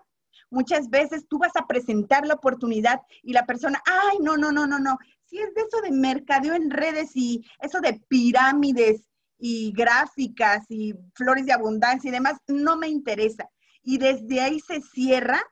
Muchas 0.51 0.89
veces 0.89 1.27
tú 1.29 1.39
vas 1.39 1.57
a 1.57 1.67
presentar 1.67 2.27
la 2.27 2.35
oportunidad 2.35 3.01
y 3.23 3.33
la 3.33 3.47
persona, 3.47 3.83
ay, 3.87 4.19
no, 4.21 4.37
no, 4.37 4.53
no, 4.53 4.67
no, 4.67 4.79
no, 4.79 4.99
si 5.29 5.39
es 5.39 5.53
de 5.55 5.63
eso 5.63 5.81
de 5.83 5.91
mercadeo 5.91 6.55
en 6.55 6.71
redes 6.71 7.15
y 7.15 7.45
eso 7.61 7.81
de 7.81 8.01
pirámides 8.09 9.03
y 9.39 9.73
gráficas 9.73 10.65
y 10.71 10.95
flores 11.15 11.47
de 11.47 11.53
abundancia 11.53 12.09
y 12.09 12.13
demás, 12.13 12.39
no 12.47 12.77
me 12.77 12.89
interesa. 12.89 13.49
Y 13.83 13.99
desde 13.99 14.41
ahí 14.41 14.61
se 14.61 14.81
cierra, 14.81 15.43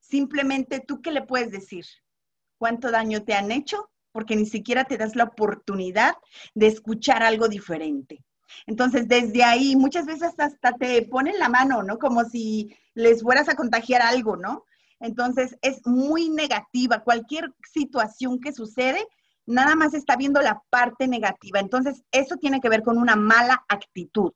simplemente 0.00 0.80
tú 0.80 1.00
qué 1.02 1.12
le 1.12 1.22
puedes 1.22 1.50
decir? 1.50 1.84
¿Cuánto 2.58 2.90
daño 2.90 3.22
te 3.22 3.34
han 3.34 3.52
hecho? 3.52 3.90
Porque 4.12 4.36
ni 4.36 4.46
siquiera 4.46 4.84
te 4.84 4.98
das 4.98 5.16
la 5.16 5.24
oportunidad 5.24 6.14
de 6.54 6.66
escuchar 6.66 7.22
algo 7.22 7.48
diferente. 7.48 8.24
Entonces, 8.66 9.08
desde 9.08 9.44
ahí, 9.44 9.76
muchas 9.76 10.06
veces 10.06 10.34
hasta 10.38 10.72
te 10.72 11.02
ponen 11.02 11.38
la 11.38 11.48
mano, 11.48 11.82
¿no? 11.82 11.98
Como 11.98 12.24
si 12.24 12.76
les 12.94 13.22
fueras 13.22 13.48
a 13.48 13.56
contagiar 13.56 14.02
algo, 14.02 14.36
¿no? 14.36 14.64
Entonces, 15.00 15.56
es 15.62 15.86
muy 15.86 16.28
negativa. 16.28 17.02
Cualquier 17.02 17.54
situación 17.72 18.40
que 18.40 18.52
sucede, 18.52 19.06
nada 19.46 19.74
más 19.74 19.94
está 19.94 20.16
viendo 20.16 20.40
la 20.42 20.62
parte 20.70 21.08
negativa. 21.08 21.58
Entonces, 21.58 22.02
eso 22.12 22.36
tiene 22.36 22.60
que 22.60 22.68
ver 22.68 22.82
con 22.82 22.98
una 22.98 23.16
mala 23.16 23.64
actitud. 23.68 24.32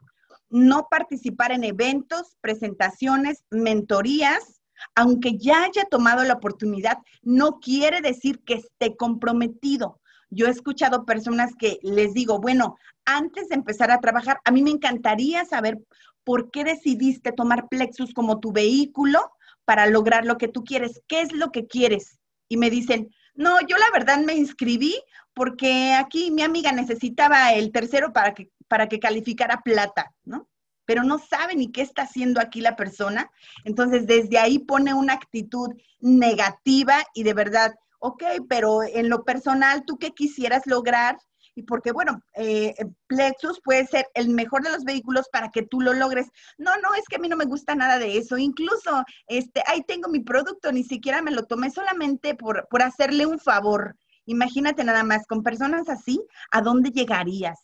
No 0.49 0.89
participar 0.91 1.53
en 1.53 1.65
eventos, 1.65 2.37
presentaciones, 2.41 3.45
mentorías, 3.51 4.61
aunque 4.95 5.37
ya 5.39 5.65
haya 5.65 5.85
tomado 5.85 6.25
la 6.25 6.35
oportunidad, 6.35 6.99
no 7.23 7.61
quiere 7.61 8.01
decir 8.01 8.43
que 8.45 8.55
esté 8.55 8.97
comprometido. 8.97 10.01
Yo 10.31 10.47
he 10.47 10.51
escuchado 10.51 11.05
personas 11.05 11.55
que 11.57 11.79
les 11.83 12.13
digo, 12.13 12.41
bueno, 12.41 12.77
antes 13.05 13.49
de 13.49 13.55
empezar 13.55 13.91
a 13.91 14.01
trabajar, 14.01 14.41
a 14.45 14.51
mí 14.51 14.63
me 14.63 14.71
encantaría 14.71 15.45
saber 15.45 15.79
por 16.25 16.51
qué 16.51 16.65
decidiste 16.65 17.33
tomar 17.33 17.69
Plexus 17.69 18.13
como 18.15 18.41
tu 18.41 18.53
vehículo 18.53 19.31
para 19.65 19.87
lograr 19.87 20.25
lo 20.25 20.39
que 20.39 20.49
tú 20.49 20.65
quieres. 20.65 21.01
¿Qué 21.07 21.21
es 21.21 21.33
lo 21.33 21.51
que 21.51 21.67
quieres? 21.67 22.19
Y 22.49 22.57
me 22.57 22.71
dicen, 22.71 23.11
no, 23.35 23.61
yo 23.61 23.77
la 23.77 23.91
verdad 23.93 24.19
me 24.19 24.35
inscribí 24.35 24.95
porque 25.35 25.93
aquí 25.93 26.31
mi 26.31 26.43
amiga 26.43 26.73
necesitaba 26.73 27.53
el 27.53 27.73
tercero 27.73 28.13
para 28.13 28.35
que, 28.35 28.51
para 28.69 28.89
que 28.89 29.01
calificara 29.01 29.63
plata, 29.63 30.15
¿no? 30.25 30.49
Pero 30.87 31.03
no 31.03 31.19
sabe 31.19 31.57
ni 31.57 31.73
qué 31.73 31.83
está 31.83 32.03
haciendo 32.03 32.41
aquí 32.41 32.61
la 32.61 32.77
persona. 32.77 33.31
Entonces, 33.65 34.07
desde 34.07 34.39
ahí 34.39 34.59
pone 34.59 34.93
una 34.95 35.15
actitud 35.15 35.71
negativa 36.01 37.03
y 37.15 37.23
de 37.23 37.35
verdad, 37.35 37.75
ok, 37.99 38.23
pero 38.49 38.83
en 38.83 39.09
lo 39.09 39.25
personal, 39.25 39.85
¿tú 39.87 39.99
qué 39.99 40.13
quisieras 40.13 40.67
lograr? 40.67 41.17
Y 41.55 41.63
porque, 41.63 41.93
bueno, 41.93 42.21
eh, 42.35 42.75
Plexus 43.07 43.61
puede 43.63 43.87
ser 43.87 44.07
el 44.15 44.29
mejor 44.29 44.63
de 44.63 44.73
los 44.73 44.85
vehículos 44.85 45.29
para 45.31 45.51
que 45.51 45.63
tú 45.63 45.81
lo 45.81 45.93
logres. 45.93 46.29
No, 46.59 46.73
no, 46.79 46.95
es 46.95 47.05
que 47.09 47.17
a 47.17 47.19
mí 47.19 47.29
no 47.29 47.37
me 47.37 47.45
gusta 47.45 47.75
nada 47.75 47.99
de 47.99 48.19
eso. 48.19 48.37
Incluso, 48.37 49.05
este, 49.29 49.63
ahí 49.67 49.83
tengo 49.83 50.09
mi 50.09 50.21
producto, 50.21 50.73
ni 50.73 50.83
siquiera 50.83 51.23
me 51.23 51.31
lo 51.31 51.45
tomé 51.45 51.71
solamente 51.71 52.35
por, 52.35 52.67
por 52.69 52.83
hacerle 52.83 53.27
un 53.27 53.39
favor. 53.39 53.97
Imagínate 54.27 54.83
nada 54.85 55.05
más, 55.05 55.27
con 55.27 55.43
personas 55.43 55.89
así, 55.89 56.21
¿a 56.51 56.61
dónde 56.61 56.91
llegarías? 56.91 57.59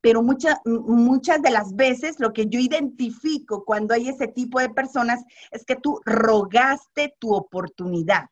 Pero 0.00 0.22
muchas 0.22 0.58
muchas 0.66 1.40
de 1.40 1.50
las 1.50 1.74
veces 1.74 2.20
lo 2.20 2.32
que 2.32 2.46
yo 2.46 2.60
identifico 2.60 3.64
cuando 3.64 3.94
hay 3.94 4.08
ese 4.08 4.28
tipo 4.28 4.60
de 4.60 4.68
personas 4.68 5.24
es 5.50 5.64
que 5.64 5.76
tú 5.76 6.00
rogaste 6.04 7.14
tu 7.18 7.34
oportunidad. 7.34 8.26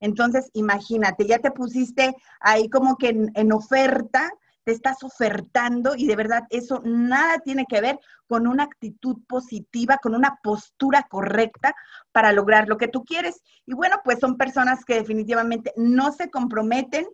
Entonces, 0.00 0.50
imagínate, 0.52 1.26
ya 1.26 1.38
te 1.38 1.50
pusiste 1.50 2.14
ahí 2.40 2.68
como 2.68 2.96
que 2.96 3.30
en, 3.34 3.52
oferta, 3.52 4.30
te 4.66 4.72
estás 4.72 5.04
ofertando 5.04 5.94
y 5.96 6.08
de 6.08 6.16
verdad 6.16 6.42
eso 6.50 6.82
nada 6.84 7.38
tiene 7.38 7.66
que 7.68 7.80
ver 7.80 8.00
con 8.26 8.48
una 8.48 8.64
actitud 8.64 9.18
positiva, 9.28 9.98
con 10.02 10.12
una 10.12 10.40
postura 10.42 11.06
correcta 11.08 11.72
para 12.10 12.32
lograr 12.32 12.66
lo 12.66 12.76
que 12.76 12.88
tú 12.88 13.04
quieres. 13.04 13.40
Y 13.64 13.74
bueno, 13.74 14.00
pues 14.02 14.18
son 14.18 14.36
personas 14.36 14.84
que 14.84 14.96
definitivamente 14.96 15.72
no 15.76 16.10
se 16.10 16.30
comprometen, 16.30 17.06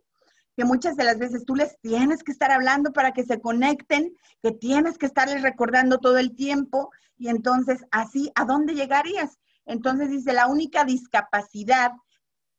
que 0.57 0.65
muchas 0.65 0.97
de 0.97 1.05
las 1.05 1.19
veces 1.19 1.45
tú 1.45 1.55
les 1.55 1.79
tienes 1.81 2.23
que 2.25 2.33
estar 2.33 2.51
hablando 2.51 2.91
para 2.91 3.13
que 3.13 3.23
se 3.23 3.39
conecten, 3.39 4.17
que 4.43 4.53
tienes 4.53 4.97
que 4.97 5.05
estarles 5.05 5.43
recordando 5.43 5.99
todo 5.99 6.17
el 6.17 6.35
tiempo 6.35 6.91
y 7.19 7.29
entonces 7.29 7.85
así, 7.91 8.33
¿a 8.35 8.47
dónde 8.47 8.75
llegarías? 8.75 9.39
Entonces 9.67 10.09
dice, 10.09 10.33
la 10.33 10.47
única 10.47 10.87
discapacidad 10.87 11.93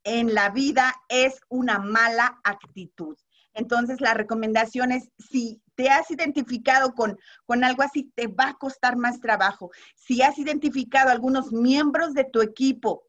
en 0.03 0.35
la 0.35 0.49
vida 0.49 0.93
es 1.09 1.39
una 1.49 1.79
mala 1.79 2.39
actitud. 2.43 3.17
Entonces, 3.53 4.01
la 4.01 4.13
recomendación 4.13 4.91
es, 4.91 5.09
si 5.17 5.61
te 5.75 5.89
has 5.89 6.09
identificado 6.11 6.93
con, 6.93 7.17
con 7.45 7.63
algo 7.63 7.83
así, 7.83 8.11
te 8.15 8.27
va 8.27 8.49
a 8.49 8.57
costar 8.57 8.95
más 8.97 9.19
trabajo. 9.19 9.71
Si 9.95 10.21
has 10.21 10.37
identificado 10.37 11.09
algunos 11.09 11.51
miembros 11.51 12.13
de 12.13 12.25
tu 12.25 12.41
equipo 12.41 13.03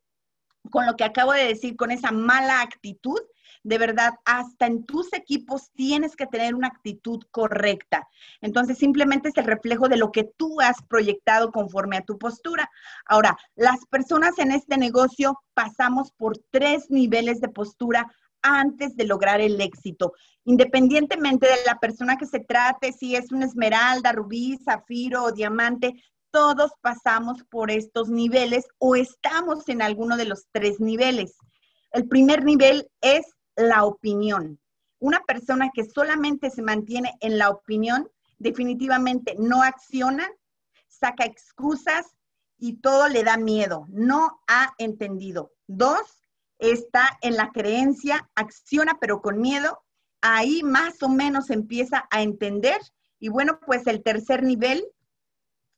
con 0.70 0.86
lo 0.86 0.96
que 0.96 1.04
acabo 1.04 1.32
de 1.32 1.46
decir, 1.46 1.76
con 1.76 1.90
esa 1.90 2.10
mala 2.10 2.62
actitud, 2.62 3.20
de 3.62 3.78
verdad, 3.78 4.14
hasta 4.26 4.66
en 4.66 4.84
tus 4.84 5.12
equipos 5.14 5.70
tienes 5.74 6.16
que 6.16 6.26
tener 6.26 6.54
una 6.54 6.68
actitud 6.68 7.22
correcta. 7.30 8.06
Entonces, 8.42 8.76
simplemente 8.76 9.30
es 9.30 9.36
el 9.38 9.46
reflejo 9.46 9.88
de 9.88 9.96
lo 9.96 10.12
que 10.12 10.24
tú 10.24 10.60
has 10.60 10.82
proyectado 10.82 11.50
conforme 11.50 11.96
a 11.96 12.04
tu 12.04 12.18
postura. 12.18 12.70
Ahora, 13.06 13.36
las 13.54 13.86
personas 13.86 14.38
en 14.38 14.52
este 14.52 14.76
negocio 14.76 15.40
pasamos 15.54 16.12
por 16.12 16.36
tres 16.50 16.90
niveles 16.90 17.40
de 17.40 17.48
postura 17.48 18.12
antes 18.44 18.94
de 18.94 19.06
lograr 19.06 19.40
el 19.40 19.60
éxito. 19.60 20.12
Independientemente 20.44 21.46
de 21.46 21.56
la 21.66 21.80
persona 21.80 22.16
que 22.16 22.26
se 22.26 22.38
trate, 22.38 22.92
si 22.92 23.16
es 23.16 23.32
una 23.32 23.46
esmeralda, 23.46 24.12
rubí, 24.12 24.58
zafiro 24.64 25.24
o 25.24 25.32
diamante, 25.32 25.94
todos 26.30 26.72
pasamos 26.80 27.42
por 27.44 27.70
estos 27.70 28.08
niveles 28.08 28.66
o 28.78 28.94
estamos 28.94 29.68
en 29.68 29.82
alguno 29.82 30.16
de 30.16 30.26
los 30.26 30.46
tres 30.52 30.78
niveles. 30.78 31.36
El 31.90 32.06
primer 32.06 32.44
nivel 32.44 32.90
es 33.00 33.24
la 33.56 33.84
opinión. 33.84 34.60
Una 34.98 35.20
persona 35.20 35.70
que 35.72 35.84
solamente 35.84 36.50
se 36.50 36.62
mantiene 36.62 37.14
en 37.20 37.38
la 37.38 37.50
opinión, 37.50 38.08
definitivamente 38.38 39.36
no 39.38 39.62
acciona, 39.62 40.28
saca 40.88 41.24
excusas 41.24 42.06
y 42.58 42.74
todo 42.80 43.08
le 43.08 43.22
da 43.22 43.36
miedo. 43.36 43.86
No 43.88 44.40
ha 44.46 44.74
entendido. 44.78 45.52
Dos, 45.66 46.24
está 46.58 47.18
en 47.23 47.37
la 47.37 47.50
creencia, 47.50 48.28
acciona 48.34 48.99
pero 49.00 49.20
con 49.20 49.40
miedo. 49.40 49.82
Ahí 50.20 50.62
más 50.62 51.02
o 51.02 51.08
menos 51.08 51.50
empieza 51.50 52.06
a 52.11 52.23
entender. 52.23 52.80
Y 53.18 53.28
bueno, 53.28 53.58
pues 53.66 53.87
el 53.87 54.02
tercer 54.02 54.42
nivel, 54.42 54.84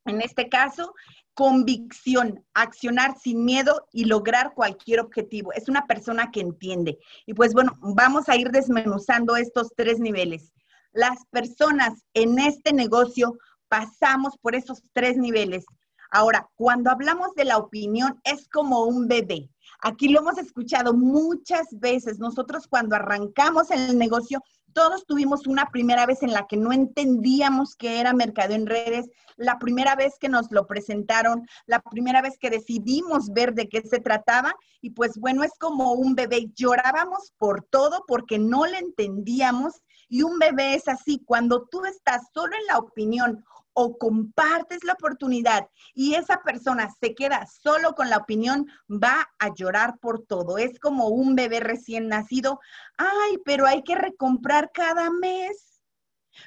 en 0.04 0.20
este 0.20 0.48
caso, 0.48 0.94
convicción, 1.34 2.44
accionar 2.54 3.18
sin 3.18 3.44
miedo 3.44 3.86
y 3.92 4.06
lograr 4.06 4.54
cualquier 4.54 5.00
objetivo. 5.00 5.52
Es 5.52 5.68
una 5.68 5.86
persona 5.86 6.30
que 6.30 6.40
entiende. 6.40 6.98
Y 7.26 7.34
pues 7.34 7.52
bueno, 7.52 7.76
vamos 7.80 8.28
a 8.28 8.36
ir 8.36 8.50
desmenuzando 8.50 9.36
estos 9.36 9.68
tres 9.76 9.98
niveles. 9.98 10.52
Las 10.92 11.26
personas 11.30 12.06
en 12.14 12.38
este 12.38 12.72
negocio 12.72 13.36
pasamos 13.68 14.38
por 14.38 14.54
esos 14.54 14.82
tres 14.94 15.18
niveles. 15.18 15.66
Ahora, 16.10 16.48
cuando 16.54 16.90
hablamos 16.90 17.34
de 17.34 17.44
la 17.44 17.58
opinión, 17.58 18.18
es 18.24 18.48
como 18.48 18.84
un 18.84 19.06
bebé. 19.06 19.50
Aquí 19.80 20.08
lo 20.08 20.20
hemos 20.20 20.38
escuchado 20.38 20.94
muchas 20.94 21.66
veces. 21.72 22.18
Nosotros 22.18 22.66
cuando 22.68 22.96
arrancamos 22.96 23.70
el 23.70 23.98
negocio, 23.98 24.42
todos 24.72 25.06
tuvimos 25.06 25.46
una 25.46 25.70
primera 25.70 26.04
vez 26.04 26.22
en 26.22 26.32
la 26.32 26.46
que 26.46 26.58
no 26.58 26.70
entendíamos 26.70 27.76
qué 27.76 27.98
era 27.98 28.12
mercado 28.12 28.52
en 28.52 28.66
redes, 28.66 29.08
la 29.36 29.58
primera 29.58 29.96
vez 29.96 30.18
que 30.20 30.28
nos 30.28 30.50
lo 30.50 30.66
presentaron, 30.66 31.46
la 31.64 31.80
primera 31.80 32.20
vez 32.20 32.36
que 32.38 32.50
decidimos 32.50 33.30
ver 33.30 33.54
de 33.54 33.70
qué 33.70 33.80
se 33.80 34.00
trataba. 34.00 34.54
Y 34.82 34.90
pues 34.90 35.18
bueno, 35.18 35.44
es 35.44 35.52
como 35.58 35.92
un 35.92 36.14
bebé, 36.14 36.50
llorábamos 36.54 37.32
por 37.38 37.62
todo 37.62 38.04
porque 38.06 38.38
no 38.38 38.66
le 38.66 38.78
entendíamos. 38.78 39.80
Y 40.08 40.22
un 40.22 40.38
bebé 40.38 40.74
es 40.74 40.88
así, 40.88 41.22
cuando 41.24 41.66
tú 41.70 41.84
estás 41.86 42.28
solo 42.34 42.54
en 42.54 42.66
la 42.66 42.78
opinión 42.78 43.44
o 43.78 43.98
compartes 43.98 44.84
la 44.84 44.94
oportunidad 44.94 45.68
y 45.94 46.14
esa 46.14 46.42
persona 46.42 46.88
se 46.98 47.14
queda 47.14 47.46
solo 47.46 47.94
con 47.94 48.08
la 48.08 48.16
opinión, 48.16 48.66
va 48.88 49.28
a 49.38 49.52
llorar 49.54 49.98
por 49.98 50.24
todo. 50.24 50.56
Es 50.56 50.80
como 50.80 51.08
un 51.08 51.34
bebé 51.34 51.60
recién 51.60 52.08
nacido. 52.08 52.58
Ay, 52.96 53.36
pero 53.44 53.66
hay 53.66 53.84
que 53.84 53.94
recomprar 53.94 54.70
cada 54.72 55.10
mes. 55.10 55.82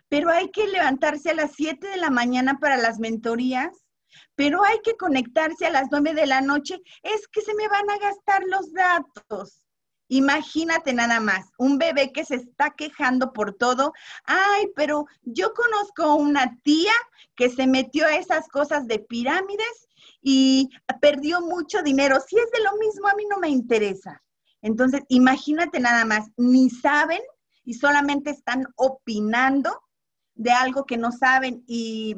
Pero 0.07 0.31
hay 0.31 0.49
que 0.49 0.67
levantarse 0.67 1.29
a 1.29 1.35
las 1.35 1.51
7 1.55 1.87
de 1.87 1.97
la 1.97 2.09
mañana 2.09 2.57
para 2.59 2.77
las 2.77 2.97
mentorías. 2.97 3.77
Pero 4.33 4.63
hay 4.63 4.79
que 4.83 4.97
conectarse 4.97 5.67
a 5.67 5.71
las 5.71 5.89
9 5.91 6.15
de 6.15 6.25
la 6.25 6.41
noche. 6.41 6.81
Es 7.03 7.27
que 7.27 7.41
se 7.41 7.53
me 7.53 7.67
van 7.67 7.91
a 7.91 7.99
gastar 7.99 8.41
los 8.47 8.73
datos. 8.73 9.61
Imagínate 10.11 10.91
nada 10.91 11.19
más, 11.19 11.51
un 11.59 11.77
bebé 11.77 12.11
que 12.11 12.25
se 12.25 12.35
está 12.35 12.71
quejando 12.71 13.31
por 13.31 13.53
todo. 13.53 13.93
Ay, 14.25 14.67
pero 14.75 15.05
yo 15.21 15.53
conozco 15.53 16.15
una 16.15 16.57
tía 16.63 16.91
que 17.35 17.49
se 17.49 17.67
metió 17.67 18.07
a 18.07 18.15
esas 18.15 18.47
cosas 18.47 18.87
de 18.87 18.99
pirámides 18.99 19.87
y 20.21 20.69
perdió 20.99 21.41
mucho 21.41 21.83
dinero. 21.83 22.17
Si 22.27 22.37
es 22.37 22.49
de 22.51 22.63
lo 22.63 22.75
mismo, 22.77 23.07
a 23.07 23.13
mí 23.13 23.25
no 23.29 23.37
me 23.37 23.49
interesa. 23.49 24.21
Entonces, 24.63 25.03
imagínate 25.09 25.79
nada 25.79 26.03
más, 26.05 26.27
ni 26.37 26.71
saben 26.71 27.21
y 27.63 27.75
solamente 27.75 28.31
están 28.31 28.65
opinando 28.75 29.79
de 30.33 30.51
algo 30.51 30.85
que 30.85 30.97
no 30.97 31.11
saben. 31.11 31.63
Y 31.67 32.15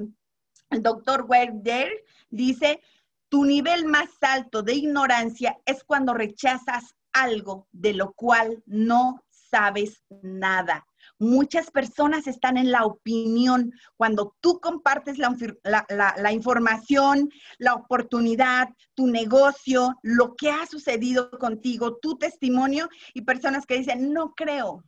el 0.70 0.82
doctor 0.82 1.26
Werder 1.28 1.92
dice, 2.30 2.82
tu 3.28 3.44
nivel 3.44 3.86
más 3.86 4.10
alto 4.22 4.64
de 4.64 4.76
ignorancia 4.76 5.58
es 5.66 5.84
cuando 5.84 6.14
rechazas 6.14 6.96
algo 7.14 7.68
de 7.72 7.94
lo 7.94 8.14
cual 8.14 8.64
no 8.66 9.24
sabes 9.30 10.04
nada. 10.22 10.86
Muchas 11.20 11.70
personas 11.70 12.26
están 12.26 12.58
en 12.58 12.72
la 12.72 12.86
opinión. 12.86 13.72
Cuando 13.96 14.36
tú 14.40 14.60
compartes 14.60 15.18
la, 15.18 16.32
información, 16.32 17.30
la 17.60 17.76
oportunidad, 17.76 18.70
tu 18.96 19.08
negocio, 19.08 20.00
lo 20.02 20.36
que 20.36 20.50
ha 20.50 20.66
sucedido 20.66 21.30
contigo, 21.32 21.98
tu 21.98 22.18
testimonio, 22.18 22.90
y 23.14 23.22
personas 23.22 23.66
que 23.66 23.78
dicen, 23.78 24.14
no 24.14 24.34
creo. 24.34 24.84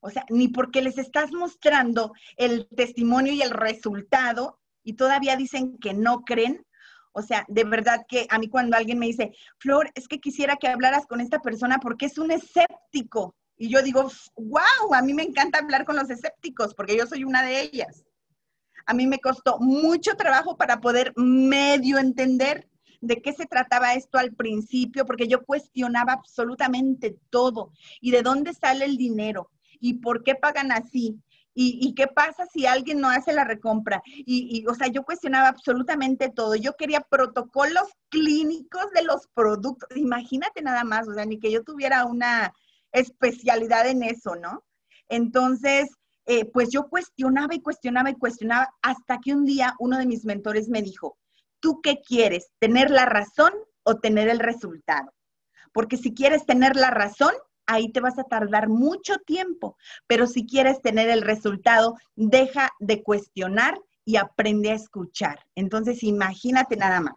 O 0.00 0.10
sea, 0.10 0.26
ni 0.28 0.48
porque 0.48 0.82
les 0.82 0.98
estás 0.98 1.32
mostrando 1.32 2.12
el 2.36 2.68
testimonio 2.76 3.32
y 3.32 3.40
el 3.40 3.50
resultado 3.50 4.58
y 4.82 4.94
todavía 4.94 5.36
dicen 5.36 5.78
que 5.78 5.94
no 5.94 6.22
creen, 6.24 6.66
o 7.12 7.22
sea, 7.22 7.44
de 7.48 7.64
verdad 7.64 8.04
que 8.08 8.26
a 8.30 8.38
mí 8.38 8.48
cuando 8.48 8.76
alguien 8.76 8.98
me 8.98 9.06
dice, 9.06 9.32
Flor, 9.58 9.90
es 9.94 10.08
que 10.08 10.20
quisiera 10.20 10.56
que 10.56 10.68
hablaras 10.68 11.06
con 11.06 11.20
esta 11.20 11.40
persona 11.40 11.78
porque 11.78 12.06
es 12.06 12.18
un 12.18 12.30
escéptico. 12.30 13.34
Y 13.56 13.68
yo 13.68 13.82
digo, 13.82 14.10
wow, 14.36 14.94
a 14.94 15.02
mí 15.02 15.14
me 15.14 15.22
encanta 15.22 15.58
hablar 15.58 15.84
con 15.84 15.96
los 15.96 16.10
escépticos 16.10 16.74
porque 16.74 16.96
yo 16.96 17.06
soy 17.06 17.24
una 17.24 17.42
de 17.42 17.60
ellas. 17.60 18.04
A 18.86 18.94
mí 18.94 19.06
me 19.06 19.20
costó 19.20 19.58
mucho 19.60 20.16
trabajo 20.16 20.56
para 20.56 20.80
poder 20.80 21.12
medio 21.16 21.98
entender 21.98 22.68
de 23.00 23.20
qué 23.20 23.32
se 23.32 23.46
trataba 23.46 23.94
esto 23.94 24.16
al 24.18 24.32
principio, 24.32 25.04
porque 25.04 25.28
yo 25.28 25.44
cuestionaba 25.44 26.12
absolutamente 26.12 27.18
todo. 27.30 27.72
¿Y 28.00 28.12
de 28.12 28.22
dónde 28.22 28.54
sale 28.54 28.84
el 28.84 28.96
dinero? 28.96 29.50
¿Y 29.80 29.94
por 29.94 30.22
qué 30.22 30.34
pagan 30.34 30.72
así? 30.72 31.20
¿Y, 31.54 31.94
qué 31.94 32.06
pasa 32.06 32.46
si 32.46 32.66
alguien 32.66 33.00
no 33.00 33.10
hace 33.10 33.32
la 33.32 33.44
recompra? 33.44 34.02
Y, 34.06 34.64
o 34.66 34.74
sea, 34.74 34.88
yo 34.88 35.04
cuestionaba 35.04 35.48
absolutamente 35.48 36.30
todo. 36.30 36.54
Yo 36.54 36.76
quería 36.76 37.00
protocolos 37.00 37.88
clínicos 38.08 38.90
de 38.94 39.02
los 39.02 39.28
productos. 39.34 39.88
Imagínate 39.96 40.62
nada 40.62 40.84
más, 40.84 41.08
o 41.08 41.14
sea, 41.14 41.26
ni 41.26 41.38
que 41.38 41.50
yo 41.50 41.62
tuviera 41.62 42.06
una 42.06 42.52
especialidad 42.90 43.86
en 43.86 44.02
eso, 44.02 44.34
¿no? 44.36 44.64
Entonces, 45.08 45.90
eh, 46.24 46.46
pues 46.46 46.70
yo 46.70 46.88
cuestionaba 46.88 47.54
y 47.54 47.60
cuestionaba 47.60 48.10
y 48.10 48.14
cuestionaba 48.18 48.72
hasta 48.80 49.18
que 49.18 49.34
un 49.34 49.44
día 49.44 49.74
uno 49.78 49.98
de 49.98 50.06
mis 50.06 50.24
mentores 50.24 50.68
me 50.68 50.82
dijo, 50.82 51.18
¿tú 51.60 51.80
qué 51.82 52.00
quieres? 52.00 52.50
¿Tener 52.60 52.90
la 52.90 53.06
razón 53.06 53.52
o 53.82 53.98
tener 53.98 54.28
el 54.28 54.38
resultado? 54.38 55.12
Porque 55.72 55.96
si 55.96 56.14
quieres 56.14 56.46
tener 56.46 56.76
la 56.76 56.90
razón, 56.90 57.34
ahí 57.66 57.90
te 57.90 58.00
vas 58.00 58.18
a 58.18 58.24
tardar 58.24 58.68
mucho 58.68 59.18
tiempo, 59.18 59.76
pero 60.06 60.26
si 60.26 60.46
quieres 60.46 60.80
tener 60.82 61.08
el 61.08 61.22
resultado, 61.22 61.96
deja 62.16 62.70
de 62.80 63.02
cuestionar 63.02 63.78
y 64.04 64.16
aprende 64.16 64.70
a 64.70 64.74
escuchar. 64.74 65.46
Entonces, 65.54 66.02
imagínate 66.02 66.76
nada 66.76 67.00
más. 67.00 67.14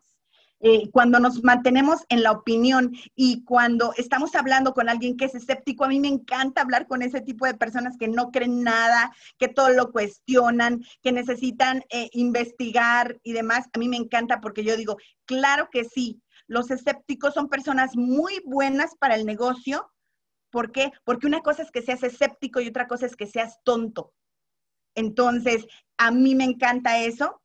Eh, 0.61 0.89
cuando 0.91 1.19
nos 1.19 1.43
mantenemos 1.43 2.01
en 2.09 2.23
la 2.23 2.31
opinión 2.31 2.95
y 3.13 3.43
cuando 3.43 3.93
estamos 3.97 4.33
hablando 4.35 4.73
con 4.73 4.89
alguien 4.89 5.17
que 5.17 5.25
es 5.25 5.35
escéptico, 5.35 5.83
a 5.83 5.89
mí 5.89 5.99
me 5.99 6.07
encanta 6.07 6.61
hablar 6.61 6.87
con 6.87 7.01
ese 7.01 7.21
tipo 7.21 7.45
de 7.45 7.53
personas 7.53 7.97
que 7.97 8.07
no 8.07 8.31
creen 8.31 8.63
nada, 8.63 9.13
que 9.37 9.49
todo 9.49 9.69
lo 9.69 9.91
cuestionan, 9.91 10.83
que 11.03 11.11
necesitan 11.11 11.83
eh, 11.89 12.09
investigar 12.13 13.19
y 13.21 13.33
demás. 13.33 13.67
A 13.73 13.79
mí 13.79 13.89
me 13.89 13.97
encanta 13.97 14.39
porque 14.39 14.63
yo 14.63 14.77
digo, 14.77 14.97
claro 15.25 15.69
que 15.71 15.83
sí, 15.83 16.21
los 16.47 16.71
escépticos 16.71 17.33
son 17.33 17.49
personas 17.49 17.95
muy 17.95 18.41
buenas 18.45 18.95
para 18.95 19.15
el 19.15 19.25
negocio, 19.25 19.91
¿Por 20.55 20.71
qué? 20.71 20.93
Porque 21.03 21.27
una 21.27 21.41
cosa 21.41 21.63
es 21.63 21.69
que 21.69 21.81
seas 21.81 22.01
escéptico 22.01 22.61
y 22.61 22.69
otra 22.69 22.87
cosa 22.87 23.05
es 23.05 23.17
que 23.17 23.27
seas 23.27 23.59
tonto. 23.65 24.13
Entonces, 24.95 25.67
a 25.97 26.11
mí 26.11 26.33
me 26.33 26.45
encanta 26.45 26.99
eso. 26.99 27.41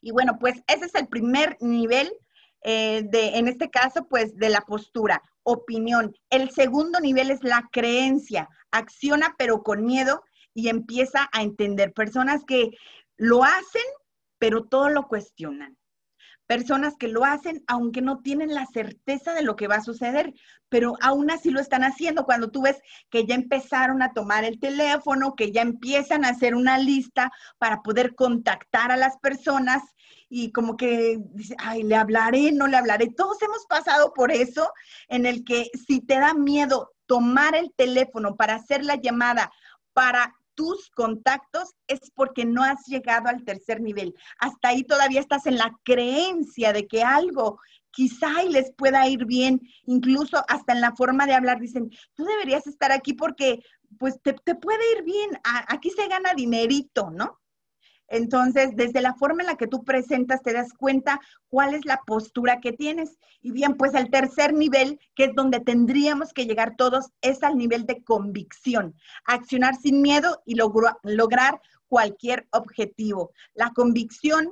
Y 0.00 0.12
bueno, 0.12 0.38
pues 0.38 0.62
ese 0.68 0.84
es 0.84 0.94
el 0.94 1.08
primer 1.08 1.56
nivel 1.58 2.12
eh, 2.62 3.02
de, 3.10 3.38
en 3.38 3.48
este 3.48 3.70
caso, 3.70 4.06
pues 4.06 4.36
de 4.36 4.50
la 4.50 4.60
postura, 4.60 5.20
opinión. 5.42 6.14
El 6.30 6.50
segundo 6.50 7.00
nivel 7.00 7.32
es 7.32 7.42
la 7.42 7.68
creencia. 7.72 8.48
Acciona 8.70 9.34
pero 9.36 9.64
con 9.64 9.84
miedo 9.84 10.22
y 10.54 10.68
empieza 10.68 11.28
a 11.32 11.42
entender. 11.42 11.92
Personas 11.92 12.44
que 12.44 12.70
lo 13.16 13.42
hacen, 13.42 13.82
pero 14.38 14.62
todo 14.62 14.90
lo 14.90 15.08
cuestionan 15.08 15.76
personas 16.52 16.96
que 16.98 17.08
lo 17.08 17.24
hacen 17.24 17.64
aunque 17.66 18.02
no 18.02 18.18
tienen 18.18 18.52
la 18.52 18.66
certeza 18.66 19.32
de 19.32 19.42
lo 19.42 19.56
que 19.56 19.68
va 19.68 19.76
a 19.76 19.82
suceder, 19.82 20.34
pero 20.68 20.98
aún 21.00 21.30
así 21.30 21.50
lo 21.50 21.60
están 21.60 21.82
haciendo. 21.82 22.26
Cuando 22.26 22.50
tú 22.50 22.60
ves 22.60 22.76
que 23.08 23.24
ya 23.24 23.34
empezaron 23.34 24.02
a 24.02 24.12
tomar 24.12 24.44
el 24.44 24.60
teléfono, 24.60 25.34
que 25.34 25.50
ya 25.50 25.62
empiezan 25.62 26.26
a 26.26 26.28
hacer 26.28 26.54
una 26.54 26.76
lista 26.76 27.32
para 27.56 27.80
poder 27.80 28.14
contactar 28.14 28.92
a 28.92 28.98
las 28.98 29.16
personas 29.16 29.82
y 30.28 30.52
como 30.52 30.76
que 30.76 31.20
ay, 31.56 31.84
le 31.84 31.96
hablaré, 31.96 32.52
no 32.52 32.66
le 32.66 32.76
hablaré. 32.76 33.08
Todos 33.08 33.40
hemos 33.40 33.64
pasado 33.64 34.12
por 34.12 34.30
eso 34.30 34.70
en 35.08 35.24
el 35.24 35.44
que 35.44 35.70
si 35.86 36.02
te 36.02 36.18
da 36.18 36.34
miedo 36.34 36.92
tomar 37.06 37.56
el 37.56 37.72
teléfono 37.74 38.36
para 38.36 38.56
hacer 38.56 38.84
la 38.84 38.96
llamada, 38.96 39.50
para 39.94 40.34
tus 40.54 40.90
contactos 40.90 41.74
es 41.86 42.10
porque 42.14 42.44
no 42.44 42.62
has 42.62 42.86
llegado 42.86 43.28
al 43.28 43.44
tercer 43.44 43.80
nivel. 43.80 44.14
Hasta 44.38 44.68
ahí 44.68 44.84
todavía 44.84 45.20
estás 45.20 45.46
en 45.46 45.58
la 45.58 45.76
creencia 45.84 46.72
de 46.72 46.86
que 46.86 47.02
algo 47.02 47.58
quizá 47.90 48.42
les 48.44 48.72
pueda 48.72 49.06
ir 49.06 49.26
bien, 49.26 49.60
incluso 49.84 50.42
hasta 50.48 50.72
en 50.72 50.80
la 50.80 50.96
forma 50.96 51.26
de 51.26 51.34
hablar, 51.34 51.60
dicen, 51.60 51.90
tú 52.14 52.24
deberías 52.24 52.66
estar 52.66 52.90
aquí 52.90 53.12
porque 53.12 53.62
pues 53.98 54.20
te, 54.22 54.32
te 54.32 54.54
puede 54.54 54.80
ir 54.96 55.04
bien, 55.04 55.30
aquí 55.68 55.90
se 55.90 56.08
gana 56.08 56.32
dinerito, 56.34 57.10
¿no? 57.10 57.41
Entonces, 58.12 58.76
desde 58.76 59.00
la 59.00 59.14
forma 59.14 59.42
en 59.42 59.46
la 59.46 59.56
que 59.56 59.66
tú 59.66 59.84
presentas, 59.84 60.42
te 60.42 60.52
das 60.52 60.74
cuenta 60.74 61.18
cuál 61.48 61.74
es 61.74 61.86
la 61.86 62.02
postura 62.06 62.60
que 62.60 62.72
tienes. 62.72 63.18
Y 63.40 63.52
bien, 63.52 63.74
pues 63.78 63.94
el 63.94 64.10
tercer 64.10 64.52
nivel, 64.52 65.00
que 65.14 65.24
es 65.24 65.34
donde 65.34 65.60
tendríamos 65.60 66.34
que 66.34 66.44
llegar 66.44 66.76
todos, 66.76 67.06
es 67.22 67.42
al 67.42 67.56
nivel 67.56 67.86
de 67.86 68.04
convicción. 68.04 68.94
Accionar 69.24 69.76
sin 69.76 70.02
miedo 70.02 70.42
y 70.44 70.56
lograr 70.56 71.58
cualquier 71.88 72.46
objetivo. 72.50 73.32
La 73.54 73.70
convicción 73.70 74.50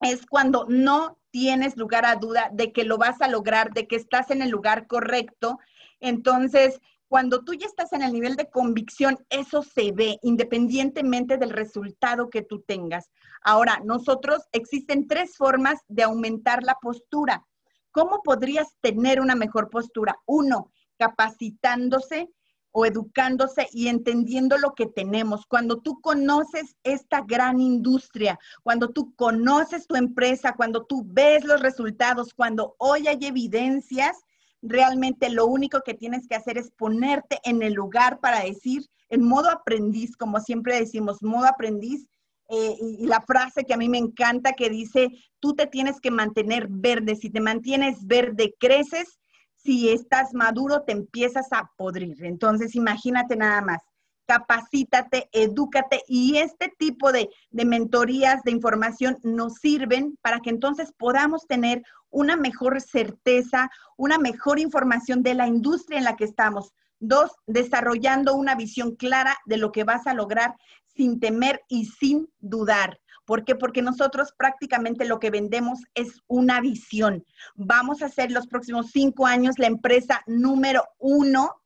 es 0.00 0.24
cuando 0.24 0.64
no 0.68 1.18
tienes 1.32 1.76
lugar 1.76 2.06
a 2.06 2.14
duda 2.14 2.50
de 2.52 2.72
que 2.72 2.84
lo 2.84 2.98
vas 2.98 3.20
a 3.20 3.26
lograr, 3.26 3.72
de 3.72 3.88
que 3.88 3.96
estás 3.96 4.30
en 4.30 4.42
el 4.42 4.50
lugar 4.50 4.86
correcto. 4.86 5.58
Entonces, 5.98 6.80
cuando 7.08 7.44
tú 7.44 7.54
ya 7.54 7.66
estás 7.66 7.92
en 7.92 8.02
el 8.02 8.12
nivel 8.12 8.36
de 8.36 8.50
convicción, 8.50 9.18
eso 9.30 9.62
se 9.62 9.92
ve 9.92 10.18
independientemente 10.22 11.38
del 11.38 11.50
resultado 11.50 12.30
que 12.30 12.42
tú 12.42 12.62
tengas. 12.66 13.10
Ahora, 13.42 13.80
nosotros 13.84 14.42
existen 14.52 15.06
tres 15.06 15.36
formas 15.36 15.80
de 15.88 16.02
aumentar 16.02 16.62
la 16.62 16.76
postura. 16.80 17.46
¿Cómo 17.92 18.22
podrías 18.22 18.76
tener 18.80 19.20
una 19.20 19.34
mejor 19.34 19.70
postura? 19.70 20.18
Uno, 20.26 20.72
capacitándose 20.98 22.28
o 22.72 22.84
educándose 22.84 23.68
y 23.72 23.88
entendiendo 23.88 24.58
lo 24.58 24.74
que 24.74 24.86
tenemos. 24.86 25.46
Cuando 25.46 25.78
tú 25.80 26.00
conoces 26.02 26.76
esta 26.82 27.22
gran 27.22 27.58
industria, 27.58 28.38
cuando 28.62 28.90
tú 28.90 29.14
conoces 29.14 29.86
tu 29.86 29.94
empresa, 29.94 30.54
cuando 30.54 30.84
tú 30.84 31.02
ves 31.06 31.44
los 31.44 31.62
resultados, 31.62 32.34
cuando 32.34 32.74
hoy 32.78 33.08
hay 33.08 33.18
evidencias, 33.22 34.18
realmente 34.62 35.30
lo 35.30 35.46
único 35.46 35.80
que 35.84 35.94
tienes 35.94 36.26
que 36.28 36.34
hacer 36.34 36.58
es 36.58 36.70
ponerte 36.70 37.38
en 37.44 37.62
el 37.62 37.74
lugar 37.74 38.20
para 38.20 38.44
decir, 38.44 38.86
en 39.08 39.22
modo 39.22 39.50
aprendiz, 39.50 40.16
como 40.16 40.40
siempre 40.40 40.78
decimos, 40.78 41.22
modo 41.22 41.46
aprendiz, 41.46 42.06
eh, 42.48 42.76
y, 42.80 43.06
la 43.06 43.20
frase 43.20 43.64
que 43.64 43.74
a 43.74 43.76
mí 43.76 43.88
me 43.88 43.98
encanta 43.98 44.52
que 44.52 44.70
dice, 44.70 45.08
tú 45.40 45.54
te 45.54 45.66
tienes 45.66 46.00
que 46.00 46.10
mantener 46.10 46.68
verde, 46.68 47.16
si 47.16 47.30
te 47.30 47.40
mantienes 47.40 48.06
verde, 48.06 48.54
creces, 48.58 49.18
si 49.56 49.88
estás 49.88 50.32
maduro, 50.32 50.82
te 50.82 50.92
empiezas 50.92 51.52
a 51.52 51.70
podrir. 51.76 52.24
Entonces, 52.24 52.76
imagínate 52.76 53.34
nada 53.34 53.62
más 53.62 53.80
capacítate, 54.26 55.28
edúcate 55.32 56.02
y 56.08 56.38
este 56.38 56.72
tipo 56.78 57.12
de, 57.12 57.30
de, 57.50 57.64
mentorías 57.64 58.42
de 58.42 58.50
información 58.50 59.18
nos 59.22 59.54
sirven 59.54 60.18
para 60.20 60.40
que 60.40 60.50
entonces 60.50 60.92
podamos 60.96 61.46
tener 61.46 61.82
una 62.10 62.36
mejor 62.36 62.80
certeza, 62.80 63.70
una 63.96 64.18
mejor 64.18 64.58
información 64.58 65.22
de 65.22 65.34
la 65.34 65.46
industria 65.46 65.98
en 65.98 66.04
la 66.04 66.16
que 66.16 66.24
estamos. 66.24 66.72
Dos, 66.98 67.32
desarrollando 67.46 68.34
una 68.34 68.54
visión 68.54 68.96
clara 68.96 69.36
de 69.44 69.58
lo 69.58 69.70
que 69.70 69.84
vas 69.84 70.06
a 70.06 70.14
lograr 70.14 70.54
sin 70.86 71.20
temer 71.20 71.62
y 71.68 71.86
sin 71.86 72.28
dudar. 72.38 72.98
¿Por 73.26 73.44
qué? 73.44 73.54
Porque 73.54 73.82
nosotros 73.82 74.32
prácticamente 74.36 75.04
lo 75.04 75.18
que 75.18 75.30
vendemos 75.30 75.80
es 75.94 76.22
una 76.28 76.60
visión. 76.60 77.24
Vamos 77.56 78.00
a 78.02 78.08
ser 78.08 78.30
los 78.30 78.46
próximos 78.46 78.92
cinco 78.92 79.26
años 79.26 79.58
la 79.58 79.66
empresa 79.66 80.22
número 80.26 80.84
uno 80.98 81.60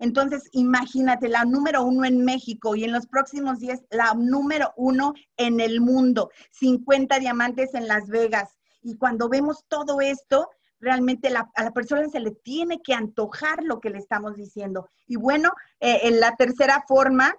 entonces, 0.00 0.48
imagínate, 0.52 1.28
la 1.28 1.44
número 1.44 1.84
uno 1.84 2.06
en 2.06 2.24
México 2.24 2.74
y 2.74 2.84
en 2.84 2.92
los 2.92 3.06
próximos 3.06 3.60
días, 3.60 3.82
la 3.90 4.14
número 4.14 4.72
uno 4.76 5.12
en 5.36 5.60
el 5.60 5.82
mundo, 5.82 6.30
50 6.52 7.18
diamantes 7.18 7.74
en 7.74 7.86
Las 7.86 8.08
Vegas. 8.08 8.58
Y 8.82 8.96
cuando 8.96 9.28
vemos 9.28 9.66
todo 9.68 10.00
esto, 10.00 10.48
realmente 10.80 11.28
a 11.28 11.62
la 11.62 11.70
persona 11.72 12.08
se 12.08 12.18
le 12.18 12.30
tiene 12.30 12.80
que 12.80 12.94
antojar 12.94 13.62
lo 13.62 13.78
que 13.78 13.90
le 13.90 13.98
estamos 13.98 14.36
diciendo. 14.36 14.88
Y 15.06 15.16
bueno, 15.16 15.52
eh, 15.80 16.00
en 16.04 16.18
la 16.18 16.34
tercera 16.34 16.82
forma 16.88 17.34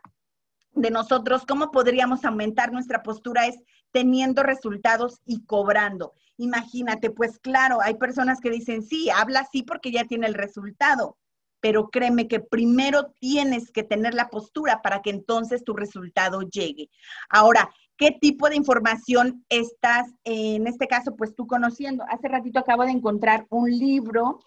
de 0.74 0.92
nosotros, 0.92 1.48
¿cómo 1.48 1.72
podríamos 1.72 2.24
aumentar 2.26 2.72
nuestra 2.72 3.02
postura? 3.02 3.48
Es 3.48 3.56
teniendo 3.92 4.44
resultados 4.44 5.20
y 5.26 5.44
cobrando. 5.46 6.14
Imagínate, 6.38 7.10
pues 7.10 7.40
claro, 7.40 7.82
hay 7.82 7.96
personas 7.96 8.40
que 8.40 8.52
dicen, 8.52 8.84
sí, 8.84 9.10
habla 9.10 9.40
así 9.40 9.64
porque 9.64 9.92
ya 9.92 10.06
tiene 10.06 10.28
el 10.28 10.36
resultado 10.36 11.18
pero 11.62 11.90
créeme 11.90 12.28
que 12.28 12.40
primero 12.40 13.14
tienes 13.20 13.72
que 13.72 13.84
tener 13.84 14.14
la 14.14 14.30
postura 14.30 14.82
para 14.82 15.02
que 15.02 15.12
entonces 15.12 15.64
tu 15.64 15.74
resultado 15.74 16.42
llegue. 16.42 16.90
Ahora, 17.30 17.70
¿qué 17.98 18.12
tipo 18.20 18.50
de 18.50 18.56
información 18.56 19.46
estás, 19.48 20.10
en 20.24 20.68
este 20.68 20.88
caso, 20.88 21.16
pues 21.16 21.36
tú 21.36 21.48
conociendo? 21.48 22.04
Hace 22.10 22.28
ratito 22.28 22.60
acabo 22.60 22.84
de 22.84 22.92
encontrar 22.92 23.46
un 23.50 23.70
libro 23.70 24.40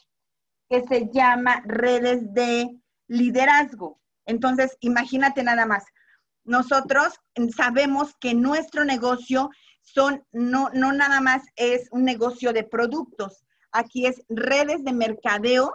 que 0.68 0.83
se 0.83 1.09
llama 1.12 1.62
Redes 1.64 2.35
de 2.35 2.68
Liderazgo. 3.07 4.00
Entonces, 4.27 4.77
imagínate 4.81 5.42
nada 5.42 5.66
más. 5.66 5.85
Nosotros 6.44 7.14
sabemos 7.57 8.14
que 8.20 8.35
nuestro 8.35 8.85
negocio 8.85 9.50
son, 9.81 10.24
no, 10.33 10.70
no 10.70 10.92
nada 10.92 11.20
más 11.20 11.42
es 11.57 11.88
un 11.92 12.05
negocio 12.05 12.53
de 12.53 12.64
productos. 12.64 13.44
Aquí 13.70 14.07
es 14.07 14.22
redes 14.29 14.83
de 14.85 14.92
mercadeo 14.92 15.74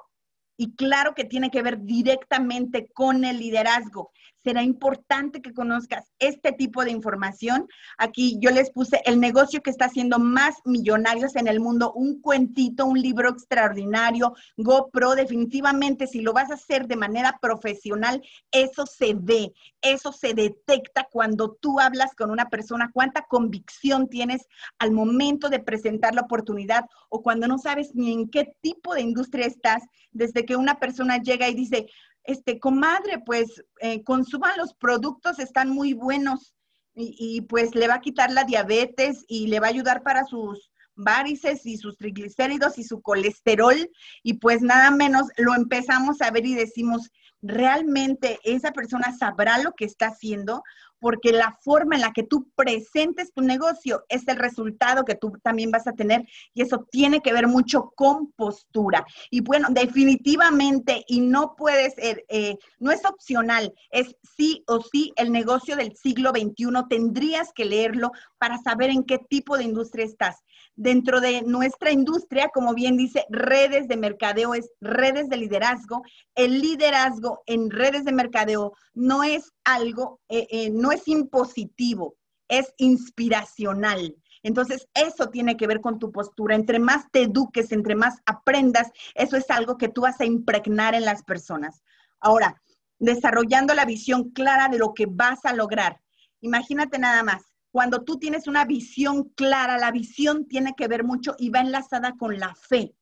y 0.59 0.75
claro 0.75 1.15
que 1.15 1.23
tiene 1.23 1.49
que 1.49 1.61
ver 1.61 1.85
directamente 1.85 2.91
con 2.91 3.23
el 3.23 3.39
liderazgo 3.39 4.11
será 4.43 4.63
importante 4.63 5.41
que 5.41 5.53
conozcas 5.53 6.05
este 6.19 6.51
tipo 6.51 6.83
de 6.83 6.91
información. 6.91 7.67
Aquí 7.97 8.37
yo 8.39 8.51
les 8.51 8.71
puse 8.71 9.01
el 9.05 9.19
negocio 9.19 9.61
que 9.61 9.69
está 9.69 9.85
haciendo 9.85 10.19
más 10.19 10.55
millonarios 10.65 11.35
en 11.35 11.47
el 11.47 11.59
mundo, 11.59 11.93
un 11.93 12.21
cuentito, 12.21 12.85
un 12.85 13.01
libro 13.01 13.29
extraordinario, 13.29 14.33
GoPro, 14.57 15.15
definitivamente 15.15 16.07
si 16.07 16.21
lo 16.21 16.33
vas 16.33 16.51
a 16.51 16.55
hacer 16.55 16.87
de 16.87 16.95
manera 16.95 17.37
profesional, 17.41 18.21
eso 18.51 18.85
se 18.85 19.13
ve, 19.13 19.53
eso 19.81 20.11
se 20.11 20.33
detecta 20.33 21.07
cuando 21.11 21.57
tú 21.59 21.79
hablas 21.79 22.15
con 22.15 22.31
una 22.31 22.49
persona, 22.49 22.91
cuánta 22.93 23.23
convicción 23.23 24.07
tienes 24.07 24.47
al 24.77 24.91
momento 24.91 25.49
de 25.49 25.59
presentar 25.59 26.15
la 26.15 26.21
oportunidad 26.21 26.85
o 27.09 27.21
cuando 27.21 27.47
no 27.47 27.57
sabes 27.57 27.93
ni 27.93 28.13
en 28.13 28.29
qué 28.29 28.53
tipo 28.61 28.93
de 28.93 29.01
industria 29.01 29.45
estás, 29.45 29.83
desde 30.11 30.45
que 30.45 30.55
una 30.55 30.79
persona 30.79 31.17
llega 31.17 31.47
y 31.47 31.53
dice, 31.53 31.87
este, 32.29 32.59
comadre, 32.59 33.19
pues 33.25 33.63
eh, 33.81 34.03
consuman 34.03 34.57
los 34.57 34.73
productos, 34.75 35.39
están 35.39 35.69
muy 35.69 35.93
buenos 35.93 36.53
y, 36.95 37.41
pues 37.41 37.75
le 37.75 37.87
va 37.87 37.95
a 37.95 38.01
quitar 38.01 38.29
la 38.31 38.43
diabetes 38.43 39.23
y 39.27 39.47
le 39.47 39.59
va 39.59 39.67
a 39.67 39.69
ayudar 39.69 40.03
para 40.03 40.25
sus 40.25 40.69
varices 40.95 41.65
y 41.65 41.77
sus 41.77 41.95
triglicéridos 41.97 42.77
y 42.77 42.83
su 42.83 43.01
colesterol. 43.01 43.89
Y 44.21 44.33
pues 44.33 44.61
nada 44.61 44.91
menos 44.91 45.27
lo 45.37 45.55
empezamos 45.55 46.21
a 46.21 46.29
ver 46.29 46.45
y 46.45 46.55
decimos, 46.55 47.09
realmente 47.41 48.39
esa 48.43 48.71
persona 48.71 49.15
sabrá 49.17 49.57
lo 49.59 49.73
que 49.73 49.85
está 49.85 50.07
haciendo 50.07 50.63
porque 50.99 51.31
la 51.31 51.57
forma 51.61 51.95
en 51.95 52.01
la 52.01 52.11
que 52.11 52.23
tú 52.23 52.49
presentes 52.55 53.33
tu 53.33 53.41
negocio 53.41 54.03
es 54.09 54.27
el 54.27 54.37
resultado 54.37 55.05
que 55.05 55.15
tú 55.15 55.31
también 55.41 55.71
vas 55.71 55.87
a 55.87 55.93
tener 55.93 56.27
y 56.53 56.61
eso 56.61 56.85
tiene 56.91 57.21
que 57.21 57.33
ver 57.33 57.47
mucho 57.47 57.91
con 57.95 58.31
postura. 58.33 59.05
Y 59.29 59.41
bueno, 59.41 59.69
definitivamente, 59.71 61.03
y 61.07 61.21
no 61.21 61.55
puede 61.55 61.91
ser, 61.91 62.25
eh, 62.29 62.57
no 62.79 62.91
es 62.91 63.05
opcional, 63.05 63.73
es 63.91 64.15
sí 64.35 64.63
o 64.67 64.81
sí 64.81 65.13
el 65.15 65.31
negocio 65.31 65.75
del 65.75 65.95
siglo 65.95 66.31
XXI, 66.31 66.67
tendrías 66.89 67.53
que 67.53 67.65
leerlo 67.65 68.11
para 68.37 68.57
saber 68.57 68.89
en 68.89 69.03
qué 69.03 69.19
tipo 69.19 69.57
de 69.57 69.63
industria 69.63 70.05
estás. 70.05 70.43
Dentro 70.79 71.19
de 71.19 71.41
nuestra 71.41 71.91
industria, 71.91 72.49
como 72.53 72.73
bien 72.73 72.95
dice, 72.95 73.25
redes 73.29 73.89
de 73.89 73.97
mercadeo 73.97 74.53
es 74.53 74.71
redes 74.79 75.27
de 75.27 75.35
liderazgo. 75.35 76.03
El 76.35 76.61
liderazgo 76.61 77.43
en 77.47 77.69
redes 77.69 78.05
de 78.05 78.13
mercadeo 78.13 78.73
no 78.93 79.23
es 79.23 79.51
algo, 79.65 80.21
eh, 80.29 80.47
eh, 80.49 80.69
no 80.69 80.93
es 80.93 81.05
impositivo, 81.09 82.15
es 82.47 82.73
inspiracional. 82.77 84.15
Entonces, 84.41 84.87
eso 84.93 85.27
tiene 85.27 85.57
que 85.57 85.67
ver 85.67 85.81
con 85.81 85.99
tu 85.99 86.13
postura. 86.13 86.55
Entre 86.55 86.79
más 86.79 87.11
te 87.11 87.23
eduques, 87.23 87.73
entre 87.73 87.95
más 87.95 88.21
aprendas, 88.25 88.89
eso 89.15 89.35
es 89.35 89.49
algo 89.51 89.77
que 89.77 89.89
tú 89.89 90.01
vas 90.01 90.21
a 90.21 90.25
impregnar 90.25 90.95
en 90.95 91.03
las 91.03 91.23
personas. 91.23 91.83
Ahora, 92.21 92.61
desarrollando 92.99 93.73
la 93.73 93.83
visión 93.83 94.29
clara 94.29 94.69
de 94.69 94.77
lo 94.77 94.93
que 94.93 95.07
vas 95.07 95.43
a 95.43 95.51
lograr. 95.51 95.99
Imagínate 96.39 96.99
nada 96.99 97.21
más, 97.21 97.48
cuando 97.71 98.03
tú 98.03 98.17
tienes 98.17 98.47
una 98.47 98.65
visión 98.65 99.29
clara, 99.35 99.77
la 99.77 99.91
visión 99.91 100.47
tiene 100.47 100.73
que 100.75 100.87
ver 100.87 101.03
mucho 101.03 101.35
y 101.37 101.49
va 101.49 101.59
enlazada 101.59 102.15
con 102.17 102.39
la 102.39 102.55
fe. 102.55 102.95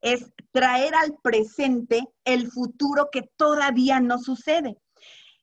Es 0.00 0.32
traer 0.50 0.94
al 0.94 1.16
presente 1.22 2.08
el 2.24 2.50
futuro 2.50 3.08
que 3.12 3.30
todavía 3.36 4.00
no 4.00 4.18
sucede. 4.18 4.76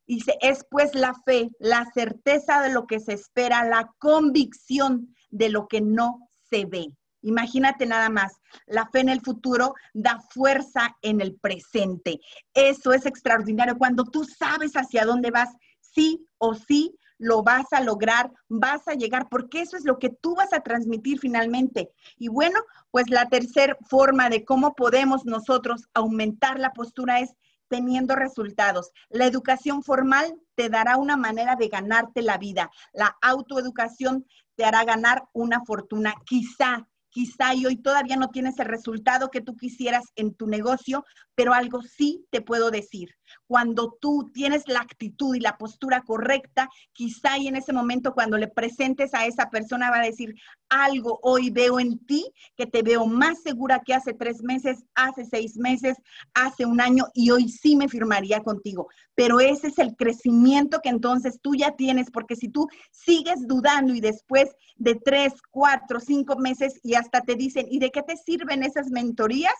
Dice, 0.06 0.38
es 0.42 0.66
pues 0.70 0.96
la 0.96 1.14
fe, 1.26 1.50
la 1.60 1.86
certeza 1.94 2.62
de 2.62 2.72
lo 2.72 2.88
que 2.88 3.00
se 3.00 3.14
espera, 3.14 3.66
la 3.66 3.92
convicción 4.00 5.16
de 5.30 5.50
lo 5.50 5.68
que 5.68 5.82
no 5.82 6.30
se 6.50 6.66
ve. 6.66 6.88
Imagínate 7.22 7.86
nada 7.86 8.10
más, 8.10 8.34
la 8.68 8.88
fe 8.90 9.00
en 9.02 9.10
el 9.10 9.22
futuro 9.22 9.74
da 9.94 10.20
fuerza 10.30 10.96
en 11.02 11.20
el 11.20 11.36
presente. 11.36 12.20
Eso 12.54 12.94
es 12.94 13.06
extraordinario. 13.06 13.78
Cuando 13.78 14.06
tú 14.06 14.24
sabes 14.24 14.74
hacia 14.74 15.04
dónde 15.04 15.32
vas, 15.32 15.50
sí 15.82 16.26
o 16.38 16.54
sí 16.54 16.96
lo 17.18 17.44
vas 17.44 17.72
a 17.72 17.82
lograr, 17.82 18.32
vas 18.48 18.88
a 18.88 18.94
llegar, 18.94 19.28
porque 19.30 19.62
eso 19.62 19.78
es 19.78 19.86
lo 19.86 20.00
que 20.00 20.10
tú 20.10 20.36
vas 20.36 20.54
a 20.54 20.62
transmitir 20.62 21.20
finalmente. 21.20 21.92
Y 22.18 22.28
bueno, 22.28 22.60
pues 22.92 23.10
la 23.10 23.28
tercera 23.28 23.78
forma 23.90 24.30
de 24.30 24.46
cómo 24.46 24.76
podemos 24.76 25.26
nosotros 25.26 25.88
aumentar 25.94 26.60
la 26.60 26.74
postura 26.74 27.20
es 27.20 27.34
teniendo 27.68 28.16
resultados. 28.16 28.92
La 29.10 29.26
educación 29.26 29.84
formal 29.84 30.40
te 30.56 30.70
dará 30.70 30.98
una 30.98 31.18
manera 31.18 31.56
de 31.56 31.68
ganarte 31.68 32.22
la 32.22 32.38
vida. 32.38 32.72
La 32.94 33.18
autoeducación 33.22 34.26
te 34.56 34.64
hará 34.66 34.84
ganar 34.86 35.28
una 35.34 35.64
fortuna. 35.66 36.16
Quizá 36.26 36.88
quizá 37.18 37.56
y 37.56 37.66
hoy 37.66 37.78
todavía 37.78 38.16
no 38.16 38.30
tienes 38.30 38.60
el 38.60 38.68
resultado 38.68 39.32
que 39.32 39.42
tú 39.42 39.56
quisieras 39.58 40.06
en 40.16 40.36
tu 40.36 40.46
negocio, 40.46 41.04
pero 41.34 41.54
algo 41.54 41.82
sí 41.82 42.28
te 42.30 42.42
puedo 42.42 42.70
decir. 42.70 43.16
Cuando 43.48 43.98
tú 44.00 44.30
tienes 44.34 44.68
la 44.68 44.82
actitud 44.82 45.36
y 45.36 45.40
la 45.40 45.58
postura 45.58 46.02
correcta, 46.02 46.70
quizá 46.92 47.38
y 47.38 47.48
en 47.48 47.56
ese 47.56 47.74
momento 47.74 48.14
cuando 48.14 48.38
le 48.38 48.48
presentes 48.48 49.14
a 49.14 49.26
esa 49.26 49.50
persona 49.50 49.90
va 49.90 50.00
a 50.00 50.06
decir, 50.06 50.36
algo 50.70 51.20
hoy 51.24 51.50
veo 51.50 51.80
en 51.80 51.98
ti 52.06 52.26
que 52.56 52.66
te 52.66 52.82
veo 52.82 53.06
más 53.06 53.42
segura 53.42 53.82
que 53.86 53.94
hace 53.94 54.14
tres 54.14 54.44
meses, 54.44 54.84
hace 54.96 55.26
seis 55.26 55.58
meses, 55.58 55.98
hace 56.34 56.66
un 56.66 56.82
año 56.82 57.06
y 57.14 57.32
hoy 57.32 57.50
sí 57.50 57.76
me 57.76 57.88
firmaría 57.88 58.42
contigo. 58.42 58.90
Pero 59.16 59.40
ese 59.40 59.68
es 59.68 59.80
el 59.80 59.96
crecimiento 59.96 60.80
que 60.82 60.90
entonces 60.90 61.40
tú 61.42 61.56
ya 61.56 61.76
tienes, 61.76 62.12
porque 62.12 62.36
si 62.36 62.50
tú 62.50 62.68
sigues 62.92 63.48
dudando 63.48 63.94
y 63.94 64.02
después 64.02 64.50
de 64.76 64.96
tres, 64.96 65.34
cuatro, 65.52 66.00
cinco 66.00 66.38
meses 66.38 66.80
y 66.84 66.96
hasta 66.96 67.22
te 67.22 67.36
dicen, 67.36 67.68
¿y 67.70 67.80
de 67.80 67.92
qué 67.92 68.04
te 68.04 68.18
sirven 68.18 68.64
esas 68.64 68.90
mentorías? 68.90 69.56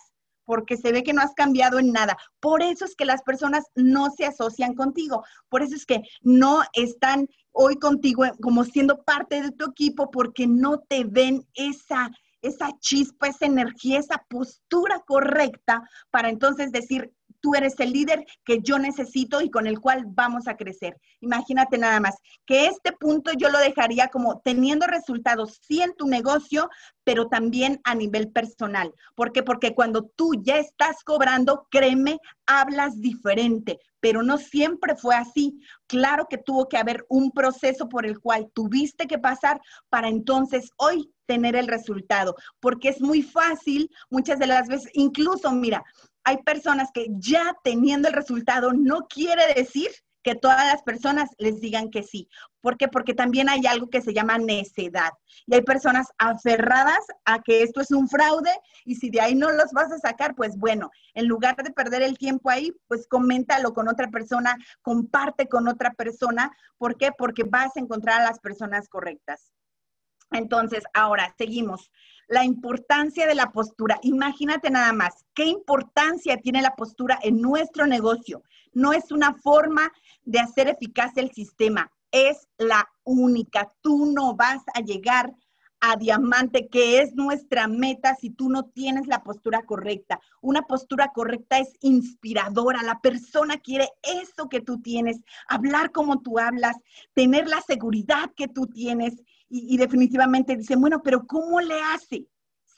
Porque 0.48 0.78
se 0.78 0.92
ve 0.92 1.02
que 1.02 1.12
no 1.12 1.20
has 1.20 1.34
cambiado 1.34 1.78
en 1.78 1.92
nada. 1.92 2.16
Por 2.40 2.62
eso 2.62 2.86
es 2.86 2.96
que 2.96 3.04
las 3.04 3.20
personas 3.20 3.66
no 3.74 4.08
se 4.10 4.24
asocian 4.24 4.74
contigo. 4.74 5.22
Por 5.50 5.62
eso 5.62 5.76
es 5.76 5.84
que 5.84 6.00
no 6.22 6.62
están 6.72 7.28
hoy 7.52 7.76
contigo 7.76 8.24
como 8.40 8.64
siendo 8.64 9.02
parte 9.02 9.42
de 9.42 9.52
tu 9.52 9.66
equipo 9.66 10.10
porque 10.10 10.46
no 10.46 10.78
te 10.78 11.04
ven 11.04 11.46
esa, 11.52 12.10
esa 12.40 12.70
chispa, 12.80 13.28
esa 13.28 13.44
energía, 13.44 13.98
esa 13.98 14.24
postura 14.30 15.02
correcta 15.06 15.82
para 16.10 16.30
entonces 16.30 16.72
decir, 16.72 17.12
tú 17.40 17.54
eres 17.54 17.78
el 17.78 17.92
líder 17.92 18.24
que 18.44 18.60
yo 18.62 18.78
necesito 18.78 19.40
y 19.40 19.50
con 19.50 19.66
el 19.66 19.80
cual 19.80 20.04
vamos 20.06 20.48
a 20.48 20.56
crecer. 20.56 20.96
Imagínate 21.20 21.78
nada 21.78 22.00
más, 22.00 22.16
que 22.46 22.66
este 22.66 22.92
punto 22.92 23.32
yo 23.32 23.48
lo 23.50 23.58
dejaría 23.58 24.08
como 24.08 24.40
teniendo 24.40 24.86
resultados, 24.86 25.60
sí 25.66 25.82
en 25.82 25.94
tu 25.94 26.06
negocio, 26.06 26.68
pero 27.04 27.28
también 27.28 27.80
a 27.84 27.94
nivel 27.94 28.30
personal. 28.30 28.92
¿Por 29.14 29.32
qué? 29.32 29.42
Porque 29.42 29.74
cuando 29.74 30.10
tú 30.16 30.32
ya 30.42 30.58
estás 30.58 31.02
cobrando, 31.04 31.66
créeme, 31.70 32.18
hablas 32.46 33.00
diferente, 33.00 33.78
pero 34.00 34.22
no 34.22 34.38
siempre 34.38 34.96
fue 34.96 35.14
así. 35.14 35.58
Claro 35.86 36.26
que 36.28 36.38
tuvo 36.38 36.68
que 36.68 36.76
haber 36.76 37.04
un 37.08 37.30
proceso 37.30 37.88
por 37.88 38.06
el 38.06 38.20
cual 38.20 38.50
tuviste 38.54 39.06
que 39.06 39.18
pasar 39.18 39.60
para 39.88 40.08
entonces 40.08 40.70
hoy 40.76 41.10
tener 41.26 41.56
el 41.56 41.68
resultado, 41.68 42.34
porque 42.58 42.88
es 42.88 43.00
muy 43.02 43.22
fácil 43.22 43.90
muchas 44.08 44.38
de 44.38 44.46
las 44.46 44.66
veces, 44.66 44.90
incluso 44.94 45.52
mira, 45.52 45.84
hay 46.28 46.42
personas 46.42 46.90
que 46.92 47.06
ya 47.12 47.56
teniendo 47.64 48.06
el 48.06 48.12
resultado 48.12 48.74
no 48.74 49.06
quiere 49.08 49.54
decir 49.54 49.88
que 50.22 50.34
todas 50.34 50.66
las 50.66 50.82
personas 50.82 51.30
les 51.38 51.58
digan 51.58 51.90
que 51.90 52.02
sí. 52.02 52.28
¿Por 52.60 52.76
qué? 52.76 52.86
Porque 52.86 53.14
también 53.14 53.48
hay 53.48 53.64
algo 53.66 53.88
que 53.88 54.02
se 54.02 54.12
llama 54.12 54.36
necedad. 54.36 55.12
Y 55.46 55.54
hay 55.54 55.62
personas 55.62 56.08
aferradas 56.18 56.98
a 57.24 57.40
que 57.40 57.62
esto 57.62 57.80
es 57.80 57.92
un 57.92 58.10
fraude 58.10 58.50
y 58.84 58.96
si 58.96 59.08
de 59.08 59.22
ahí 59.22 59.34
no 59.34 59.50
los 59.52 59.72
vas 59.72 59.90
a 59.90 59.98
sacar, 59.98 60.34
pues 60.34 60.58
bueno, 60.58 60.90
en 61.14 61.28
lugar 61.28 61.56
de 61.56 61.70
perder 61.70 62.02
el 62.02 62.18
tiempo 62.18 62.50
ahí, 62.50 62.76
pues 62.88 63.06
coméntalo 63.08 63.72
con 63.72 63.88
otra 63.88 64.10
persona, 64.10 64.54
comparte 64.82 65.48
con 65.48 65.66
otra 65.66 65.94
persona. 65.94 66.54
¿Por 66.76 66.98
qué? 66.98 67.10
Porque 67.16 67.44
vas 67.44 67.74
a 67.74 67.80
encontrar 67.80 68.20
a 68.20 68.24
las 68.24 68.38
personas 68.38 68.86
correctas. 68.90 69.50
Entonces, 70.30 70.84
ahora 70.94 71.34
seguimos 71.38 71.90
la 72.28 72.44
importancia 72.44 73.26
de 73.26 73.34
la 73.34 73.50
postura. 73.50 73.98
Imagínate 74.02 74.70
nada 74.70 74.92
más, 74.92 75.24
qué 75.34 75.46
importancia 75.46 76.36
tiene 76.36 76.62
la 76.62 76.76
postura 76.76 77.18
en 77.22 77.40
nuestro 77.40 77.86
negocio. 77.86 78.42
No 78.72 78.92
es 78.92 79.10
una 79.10 79.34
forma 79.34 79.90
de 80.24 80.38
hacer 80.38 80.68
eficaz 80.68 81.16
el 81.16 81.32
sistema, 81.32 81.90
es 82.12 82.46
la 82.58 82.88
única. 83.04 83.72
Tú 83.80 84.12
no 84.12 84.34
vas 84.34 84.62
a 84.74 84.80
llegar 84.80 85.34
a 85.80 85.96
diamante, 85.96 86.68
que 86.68 87.00
es 87.00 87.14
nuestra 87.14 87.68
meta 87.68 88.16
si 88.16 88.30
tú 88.30 88.48
no 88.50 88.64
tienes 88.64 89.06
la 89.06 89.22
postura 89.22 89.62
correcta. 89.62 90.20
Una 90.40 90.62
postura 90.62 91.12
correcta 91.14 91.58
es 91.58 91.72
inspiradora. 91.80 92.82
La 92.82 93.00
persona 93.00 93.58
quiere 93.58 93.88
eso 94.02 94.48
que 94.48 94.60
tú 94.60 94.80
tienes, 94.80 95.18
hablar 95.48 95.92
como 95.92 96.20
tú 96.20 96.38
hablas, 96.38 96.76
tener 97.14 97.48
la 97.48 97.60
seguridad 97.62 98.32
que 98.36 98.48
tú 98.48 98.66
tienes 98.66 99.22
y, 99.48 99.76
definitivamente 99.76 100.56
dicen, 100.56 100.80
bueno, 100.80 101.02
pero 101.02 101.26
¿cómo 101.26 101.60
le 101.60 101.80
hace? 101.80 102.26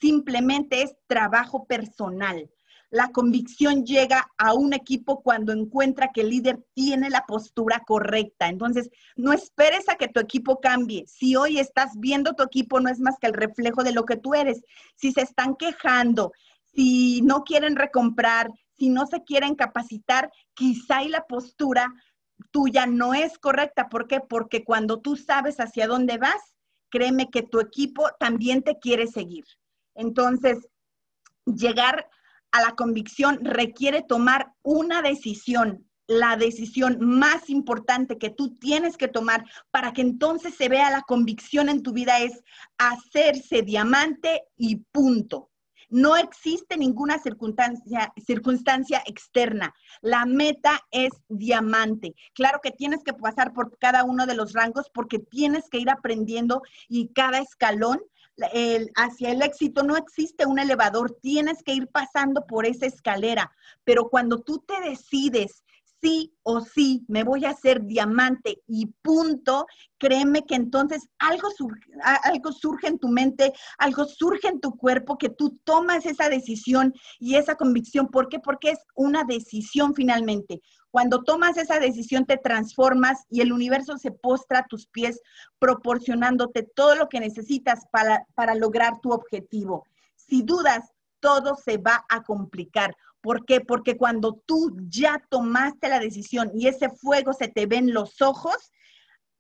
Simplemente 0.01 0.83
es 0.83 0.95
trabajo 1.07 1.67
personal. 1.67 2.49
La 2.91 3.13
convicción 3.13 3.85
llega 3.85 4.29
a 4.37 4.55
un 4.55 4.73
equipo 4.73 5.23
cuando 5.23 5.53
encuentra 5.53 6.11
que 6.13 6.23
el 6.23 6.31
líder 6.31 6.65
tiene 6.75 7.09
la 7.09 7.25
postura 7.27 7.83
correcta. 7.87 8.49
Entonces, 8.49 8.91
no 9.17 9.33
esperes 9.33 9.89
a 9.89 9.95
que 9.95 10.09
tu 10.09 10.19
equipo 10.19 10.61
cambie. 10.61 11.05
Si 11.07 11.37
hoy 11.37 11.61
estás 11.61 11.93
viendo 11.99 12.35
tu 12.35 12.43
equipo, 12.43 12.81
no 12.81 12.89
es 12.89 12.99
más 12.99 13.17
que 13.21 13.29
el 13.29 13.35
reflejo 13.35 13.85
de 13.85 13.93
lo 13.93 14.05
que 14.05 14.17
tú 14.17 14.35
eres. 14.35 14.63
Si 14.97 15.13
se 15.13 15.23
están 15.23 15.55
quejando, 15.55 16.33
si 16.75 17.23
no 17.23 17.45
quieren 17.45 17.77
recomprar, 17.77 18.51
si 18.77 18.89
no 18.89 19.07
se 19.07 19.23
quieren 19.23 19.55
capacitar, 19.55 20.33
quizá 20.55 21.03
y 21.03 21.09
la 21.09 21.27
postura 21.27 21.87
tuya 22.51 22.87
no 22.87 23.15
es 23.15 23.39
correcta. 23.39 23.89
¿Por 23.89 24.09
qué? 24.09 24.21
Porque 24.21 24.65
cuando 24.65 25.01
tú 25.01 25.17
sabes 25.17 25.61
hacia 25.61 25.87
dónde 25.87 26.19
vas, 26.19 26.57
créeme 26.91 27.31
que 27.31 27.43
tu 27.43 27.61
equipo 27.61 28.09
también 28.19 28.63
te 28.63 28.79
quiere 28.79 29.07
seguir. 29.07 29.45
Entonces, 29.95 30.69
llegar 31.47 32.09
a 32.53 32.63
la 32.63 32.75
convicción 32.75 33.39
requiere 33.43 34.03
tomar 34.03 34.55
una 34.63 35.03
decisión, 35.03 35.89
la 36.07 36.37
decisión 36.37 36.99
más 37.01 37.49
importante 37.49 38.19
que 38.19 38.31
tú 38.31 38.57
tienes 38.57 38.97
que 38.97 39.09
tomar 39.09 39.45
para 39.71 39.93
que 39.93 40.03
entonces 40.03 40.55
se 40.57 40.69
vea 40.69 40.91
la 40.91 41.03
convicción 41.03 41.69
en 41.69 41.83
tu 41.83 41.93
vida 41.93 42.19
es 42.19 42.43
hacerse 42.79 43.63
diamante 43.63 44.43
y 44.57 44.77
punto. 44.91 45.50
No 45.91 46.17
existe 46.17 46.77
ninguna 46.77 47.19
circunstancia, 47.19 48.13
circunstancia 48.25 49.03
externa. 49.07 49.75
La 50.01 50.25
meta 50.25 50.81
es 50.91 51.11
diamante. 51.29 52.15
Claro 52.35 52.61
que 52.63 52.71
tienes 52.71 53.03
que 53.05 53.13
pasar 53.13 53.53
por 53.53 53.77
cada 53.79 54.05
uno 54.05 54.27
de 54.27 54.35
los 54.35 54.53
rangos 54.53 54.89
porque 54.95 55.19
tienes 55.19 55.69
que 55.69 55.79
ir 55.79 55.91
aprendiendo 55.91 56.63
y 56.89 57.09
cada 57.09 57.39
escalón 57.39 58.01
hacia 58.97 59.33
el 59.33 59.43
éxito 59.43 59.83
no 59.83 59.97
existe 59.97 60.47
un 60.47 60.59
elevador, 60.59 61.19
tienes 61.21 61.63
que 61.63 61.75
ir 61.75 61.89
pasando 61.89 62.47
por 62.47 62.65
esa 62.65 62.87
escalera, 62.87 63.53
pero 63.85 64.09
cuando 64.09 64.41
tú 64.41 64.65
te 64.67 64.81
decides 64.81 65.63
sí 66.01 66.35
o 66.43 66.61
sí 66.61 67.05
me 67.09 67.25
voy 67.25 67.45
a 67.45 67.51
hacer 67.51 67.85
diamante 67.85 68.63
y 68.67 68.87
punto, 69.03 69.67
créeme 69.99 70.45
que 70.47 70.55
entonces 70.55 71.09
algo 71.19 71.51
surge, 71.51 71.91
algo 72.03 72.53
surge 72.53 72.89
en 72.89 72.99
tu 72.99 73.09
mente, 73.09 73.53
algo 73.79 74.05
surge 74.05 74.49
en 74.49 74.61
tu 74.61 74.77
cuerpo, 74.77 75.19
que 75.19 75.29
tú 75.29 75.59
tomas 75.65 76.07
esa 76.07 76.29
decisión 76.29 76.95
y 77.19 77.37
esa 77.37 77.55
convicción. 77.55 78.09
¿Por 78.09 78.29
qué? 78.29 78.39
Porque 78.39 78.71
es 78.71 78.79
una 78.95 79.25
decisión 79.25 79.95
finalmente. 79.95 80.63
Cuando 80.91 81.23
tomas 81.23 81.57
esa 81.57 81.79
decisión 81.79 82.27
te 82.27 82.37
transformas 82.37 83.25
y 83.29 83.43
el 83.43 83.53
universo 83.53 83.97
se 83.97 84.11
postra 84.11 84.61
a 84.61 84.67
tus 84.67 84.87
pies 84.87 85.21
proporcionándote 85.59 86.65
todo 86.65 86.97
lo 86.97 87.09
que 87.09 87.21
necesitas 87.21 87.87
para, 87.93 88.27
para 88.35 88.55
lograr 88.55 89.01
tu 89.01 89.13
objetivo. 89.13 89.85
Si 90.17 90.43
dudas, 90.43 90.93
todo 91.21 91.55
se 91.55 91.77
va 91.77 92.05
a 92.09 92.23
complicar. 92.23 92.97
¿Por 93.21 93.45
qué? 93.45 93.61
Porque 93.61 93.97
cuando 93.97 94.43
tú 94.47 94.77
ya 94.89 95.23
tomaste 95.29 95.89
la 95.89 95.99
decisión 95.99 96.51
y 96.55 96.69
ese 96.69 96.89
fuego 96.89 97.33
se 97.33 97.49
te 97.49 97.67
ve 97.67 97.77
en 97.77 97.93
los 97.93 98.23
ojos, 98.23 98.73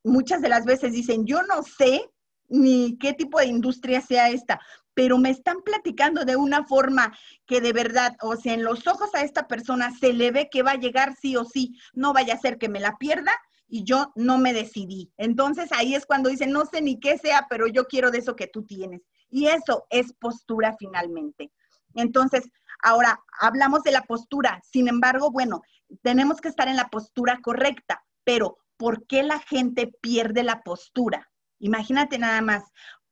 muchas 0.04 0.42
de 0.42 0.48
las 0.48 0.64
veces 0.64 0.92
dicen, 0.92 1.26
yo 1.26 1.42
no 1.42 1.62
sé 1.62 2.10
ni 2.48 2.98
qué 2.98 3.12
tipo 3.12 3.38
de 3.38 3.46
industria 3.46 4.00
sea 4.00 4.28
esta, 4.28 4.60
pero 4.94 5.18
me 5.18 5.30
están 5.30 5.62
platicando 5.62 6.24
de 6.24 6.36
una 6.36 6.64
forma 6.66 7.16
que 7.46 7.60
de 7.60 7.72
verdad, 7.72 8.16
o 8.22 8.36
sea, 8.36 8.54
en 8.54 8.64
los 8.64 8.86
ojos 8.86 9.14
a 9.14 9.22
esta 9.22 9.46
persona 9.46 9.92
se 9.98 10.12
le 10.12 10.30
ve 10.30 10.48
que 10.50 10.62
va 10.62 10.72
a 10.72 10.78
llegar 10.78 11.14
sí 11.20 11.36
o 11.36 11.44
sí, 11.44 11.78
no 11.92 12.12
vaya 12.12 12.34
a 12.34 12.40
ser 12.40 12.58
que 12.58 12.68
me 12.68 12.80
la 12.80 12.96
pierda 12.98 13.32
y 13.68 13.84
yo 13.84 14.12
no 14.16 14.36
me 14.36 14.52
decidí. 14.52 15.12
Entonces 15.16 15.70
ahí 15.72 15.94
es 15.94 16.04
cuando 16.04 16.28
dicen, 16.28 16.50
no 16.50 16.66
sé 16.66 16.82
ni 16.82 16.98
qué 16.98 17.18
sea, 17.18 17.46
pero 17.48 17.68
yo 17.68 17.86
quiero 17.86 18.10
de 18.10 18.18
eso 18.18 18.34
que 18.34 18.48
tú 18.48 18.64
tienes. 18.64 19.00
Y 19.30 19.46
eso 19.46 19.86
es 19.90 20.12
postura 20.12 20.74
finalmente. 20.76 21.52
Entonces, 21.94 22.48
ahora 22.82 23.20
hablamos 23.40 23.82
de 23.82 23.92
la 23.92 24.02
postura. 24.02 24.60
Sin 24.70 24.88
embargo, 24.88 25.30
bueno, 25.30 25.62
tenemos 26.02 26.40
que 26.40 26.48
estar 26.48 26.68
en 26.68 26.76
la 26.76 26.88
postura 26.88 27.40
correcta, 27.42 28.04
pero 28.24 28.58
¿por 28.76 29.06
qué 29.06 29.22
la 29.22 29.38
gente 29.40 29.92
pierde 30.00 30.42
la 30.42 30.62
postura? 30.62 31.28
Imagínate 31.58 32.18
nada 32.18 32.40
más, 32.40 32.64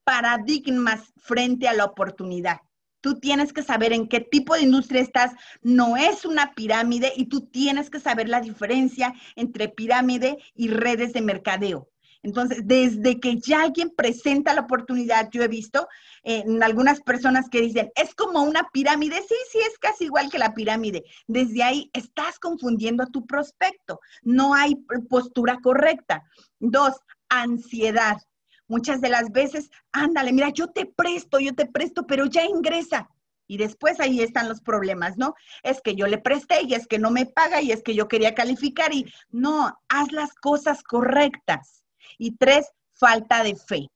paradigmas 0.05 1.13
frente 1.17 1.69
a 1.69 1.75
la 1.75 1.85
oportunidad. 1.85 2.61
Tú 3.01 3.21
tienes 3.21 3.53
que 3.53 3.63
saber 3.63 3.93
en 3.93 4.09
qué 4.09 4.21
tipo 4.21 4.55
de 4.55 4.63
industria 4.63 5.03
estás. 5.03 5.33
No 5.63 5.97
es 5.97 6.25
una 6.25 6.55
pirámide 6.55 7.13
y 7.15 7.27
tú 7.27 7.43
tienes 7.43 7.91
que 7.91 8.01
saber 8.01 8.29
la 8.29 8.41
diferencia 8.41 9.15
entre 9.37 9.69
pirámide 9.69 10.39
y 10.55 10.69
redes 10.69 11.13
de 11.13 11.21
mercadeo. 11.21 11.89
Entonces, 12.23 12.63
desde 12.65 13.21
que 13.21 13.37
ya 13.39 13.63
alguien 13.63 13.91
presenta 13.97 14.55
la 14.55 14.63
oportunidad, 14.63 15.29
yo 15.31 15.43
he 15.43 15.49
visto 15.49 15.87
en 16.25 16.63
algunas 16.63 17.01
personas 17.01 17.49
que 17.49 17.61
dicen, 17.61 17.91
es 17.95 18.15
como 18.15 18.43
una 18.43 18.69
pirámide, 18.73 19.17
sí, 19.23 19.37
sí, 19.51 19.59
es 19.59 19.79
casi 19.79 20.05
igual 20.05 20.29
que 20.31 20.39
la 20.39 20.53
pirámide. 20.53 21.05
Desde 21.27 21.63
ahí 21.63 21.91
estás 21.93 22.39
confundiendo 22.39 23.05
a 23.05 23.11
tu 23.11 23.25
prospecto, 23.27 24.01
no 24.23 24.55
hay 24.55 24.75
postura 25.09 25.59
correcta. 25.63 26.25
Dos, 26.59 26.95
ansiedad. 27.29 28.19
Muchas 28.67 29.01
de 29.01 29.09
las 29.09 29.31
veces, 29.31 29.71
ándale, 29.93 30.33
mira, 30.33 30.51
yo 30.51 30.69
te 30.69 30.87
presto, 30.87 31.39
yo 31.39 31.55
te 31.55 31.67
presto, 31.67 32.07
pero 32.07 32.27
ya 32.27 32.45
ingresa. 32.45 33.09
Y 33.47 33.57
después 33.57 33.99
ahí 33.99 34.21
están 34.21 34.49
los 34.49 34.61
problemas, 34.61 35.17
¿no? 35.17 35.35
Es 35.63 35.81
que 35.81 35.95
yo 35.95 36.07
le 36.07 36.19
presté 36.19 36.65
y 36.65 36.75
es 36.75 36.87
que 36.87 36.99
no 36.99 37.11
me 37.11 37.25
paga 37.25 37.63
y 37.63 37.73
es 37.73 37.83
que 37.83 37.95
yo 37.95 38.07
quería 38.07 38.35
calificar 38.35 38.93
y 38.93 39.11
no, 39.31 39.75
haz 39.89 40.13
las 40.13 40.35
cosas 40.35 40.83
correctas. 40.83 41.78
Y 42.17 42.37
tres, 42.37 42.71
falta 42.93 43.43
de 43.43 43.57
fe. 43.57 43.89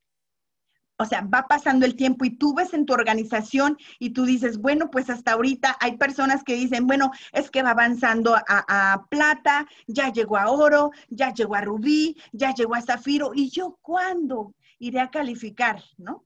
O 1.03 1.05
sea, 1.05 1.23
va 1.23 1.49
pasando 1.49 1.85
el 1.85 1.97
tiempo 1.97 2.25
y 2.25 2.31
tú 2.31 2.55
ves 2.55 2.75
en 2.75 2.87
tu 2.87 2.93
organización 2.93 3.77
y 3.99 4.11
tú 4.11 4.25
dices, 4.25 4.59
bueno, 4.59 4.89
pues 4.89 5.11
hasta 5.11 5.33
ahorita 5.33 5.77
hay 5.81 5.97
personas 5.97 6.45
que 6.45 6.55
dicen, 6.55 6.87
bueno, 6.87 7.11
es 7.33 7.51
que 7.51 7.63
va 7.63 7.71
avanzando 7.71 8.37
a, 8.37 9.05
plata, 9.11 9.67
ya 9.89 10.13
llegó 10.13 10.37
a 10.37 10.51
oro, 10.51 10.93
ya 11.09 11.33
llegó 11.33 11.57
a 11.57 11.61
rubí, 11.63 12.17
ya 12.33 12.55
llegó 12.55 12.77
a 12.77 12.83
zafiro. 12.83 13.33
¿Y 13.35 13.51
yo 13.51 13.79
cuándo 13.83 14.55
iré 14.79 15.01
a 15.01 15.11
calificar, 15.11 15.83
no? 15.97 16.25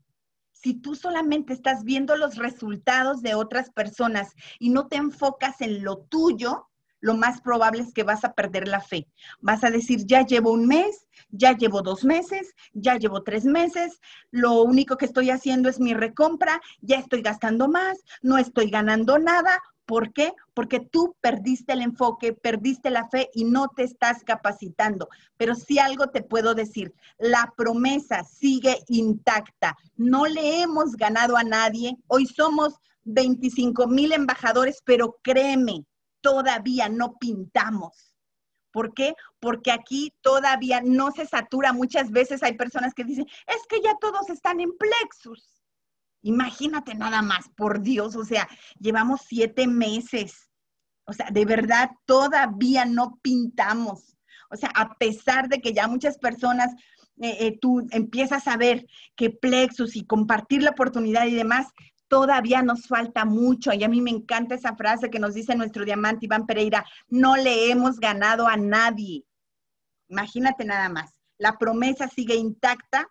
Si 0.52 0.74
tú 0.74 0.94
solamente 0.94 1.54
estás 1.54 1.82
viendo 1.82 2.14
los 2.16 2.36
resultados 2.36 3.22
de 3.22 3.34
otras 3.34 3.70
personas 3.70 4.34
y 4.58 4.70
no 4.70 4.88
te 4.88 4.96
enfocas 4.96 5.60
en 5.62 5.84
lo 5.84 5.98
tuyo, 5.98 6.68
lo 7.06 7.14
más 7.14 7.40
probable 7.40 7.82
es 7.82 7.94
que 7.94 8.02
vas 8.02 8.24
a 8.24 8.32
perder 8.32 8.66
la 8.66 8.80
fe. 8.80 9.06
Vas 9.40 9.62
a 9.62 9.70
decir, 9.70 10.04
ya 10.06 10.26
llevo 10.26 10.50
un 10.50 10.66
mes, 10.66 11.06
ya 11.30 11.56
llevo 11.56 11.80
dos 11.80 12.04
meses, 12.04 12.52
ya 12.72 12.96
llevo 12.96 13.22
tres 13.22 13.44
meses, 13.44 14.00
lo 14.32 14.60
único 14.62 14.96
que 14.96 15.04
estoy 15.04 15.30
haciendo 15.30 15.68
es 15.68 15.78
mi 15.78 15.94
recompra, 15.94 16.60
ya 16.80 16.96
estoy 16.96 17.22
gastando 17.22 17.68
más, 17.68 17.96
no 18.22 18.38
estoy 18.38 18.70
ganando 18.70 19.20
nada. 19.20 19.62
¿Por 19.84 20.12
qué? 20.12 20.32
Porque 20.52 20.80
tú 20.80 21.14
perdiste 21.20 21.74
el 21.74 21.82
enfoque, 21.82 22.32
perdiste 22.32 22.90
la 22.90 23.08
fe 23.08 23.30
y 23.32 23.44
no 23.44 23.68
te 23.68 23.84
estás 23.84 24.24
capacitando. 24.24 25.08
Pero 25.36 25.54
si 25.54 25.78
algo 25.78 26.08
te 26.08 26.24
puedo 26.24 26.56
decir, 26.56 26.92
la 27.18 27.54
promesa 27.56 28.24
sigue 28.24 28.78
intacta. 28.88 29.76
No 29.96 30.26
le 30.26 30.60
hemos 30.60 30.96
ganado 30.96 31.36
a 31.36 31.44
nadie. 31.44 31.96
Hoy 32.08 32.26
somos 32.26 32.74
25 33.04 33.86
mil 33.86 34.10
embajadores, 34.12 34.82
pero 34.84 35.18
créeme, 35.22 35.84
todavía 36.26 36.88
no 36.88 37.16
pintamos. 37.18 38.12
¿Por 38.72 38.92
qué? 38.94 39.14
Porque 39.38 39.70
aquí 39.70 40.12
todavía 40.22 40.82
no 40.84 41.12
se 41.12 41.24
satura. 41.24 41.72
Muchas 41.72 42.10
veces 42.10 42.42
hay 42.42 42.56
personas 42.56 42.94
que 42.94 43.04
dicen, 43.04 43.26
es 43.46 43.64
que 43.68 43.80
ya 43.80 43.96
todos 44.00 44.28
están 44.28 44.58
en 44.58 44.76
plexus. 44.76 45.62
Imagínate 46.22 46.96
nada 46.96 47.22
más, 47.22 47.48
por 47.56 47.80
Dios, 47.80 48.16
o 48.16 48.24
sea, 48.24 48.48
llevamos 48.80 49.20
siete 49.24 49.68
meses. 49.68 50.50
O 51.04 51.12
sea, 51.12 51.30
de 51.30 51.44
verdad, 51.44 51.92
todavía 52.06 52.84
no 52.84 53.20
pintamos. 53.22 54.16
O 54.50 54.56
sea, 54.56 54.70
a 54.74 54.94
pesar 54.94 55.48
de 55.48 55.60
que 55.60 55.72
ya 55.72 55.86
muchas 55.86 56.18
personas, 56.18 56.74
eh, 57.20 57.36
eh, 57.38 57.58
tú 57.60 57.86
empiezas 57.92 58.48
a 58.48 58.56
ver 58.56 58.84
que 59.14 59.30
plexus 59.30 59.94
y 59.94 60.04
compartir 60.04 60.64
la 60.64 60.70
oportunidad 60.70 61.26
y 61.26 61.36
demás, 61.36 61.68
todavía 62.08 62.62
nos 62.62 62.86
falta 62.86 63.24
mucho. 63.24 63.72
Y 63.72 63.84
a 63.84 63.88
mí 63.88 64.00
me 64.00 64.10
encanta 64.10 64.54
esa 64.54 64.76
frase 64.76 65.10
que 65.10 65.18
nos 65.18 65.34
dice 65.34 65.54
nuestro 65.54 65.84
diamante 65.84 66.26
Iván 66.26 66.46
Pereira, 66.46 66.84
no 67.08 67.36
le 67.36 67.70
hemos 67.70 67.98
ganado 67.98 68.46
a 68.46 68.56
nadie. 68.56 69.24
Imagínate 70.08 70.64
nada 70.64 70.88
más, 70.88 71.20
la 71.38 71.58
promesa 71.58 72.08
sigue 72.08 72.36
intacta. 72.36 73.08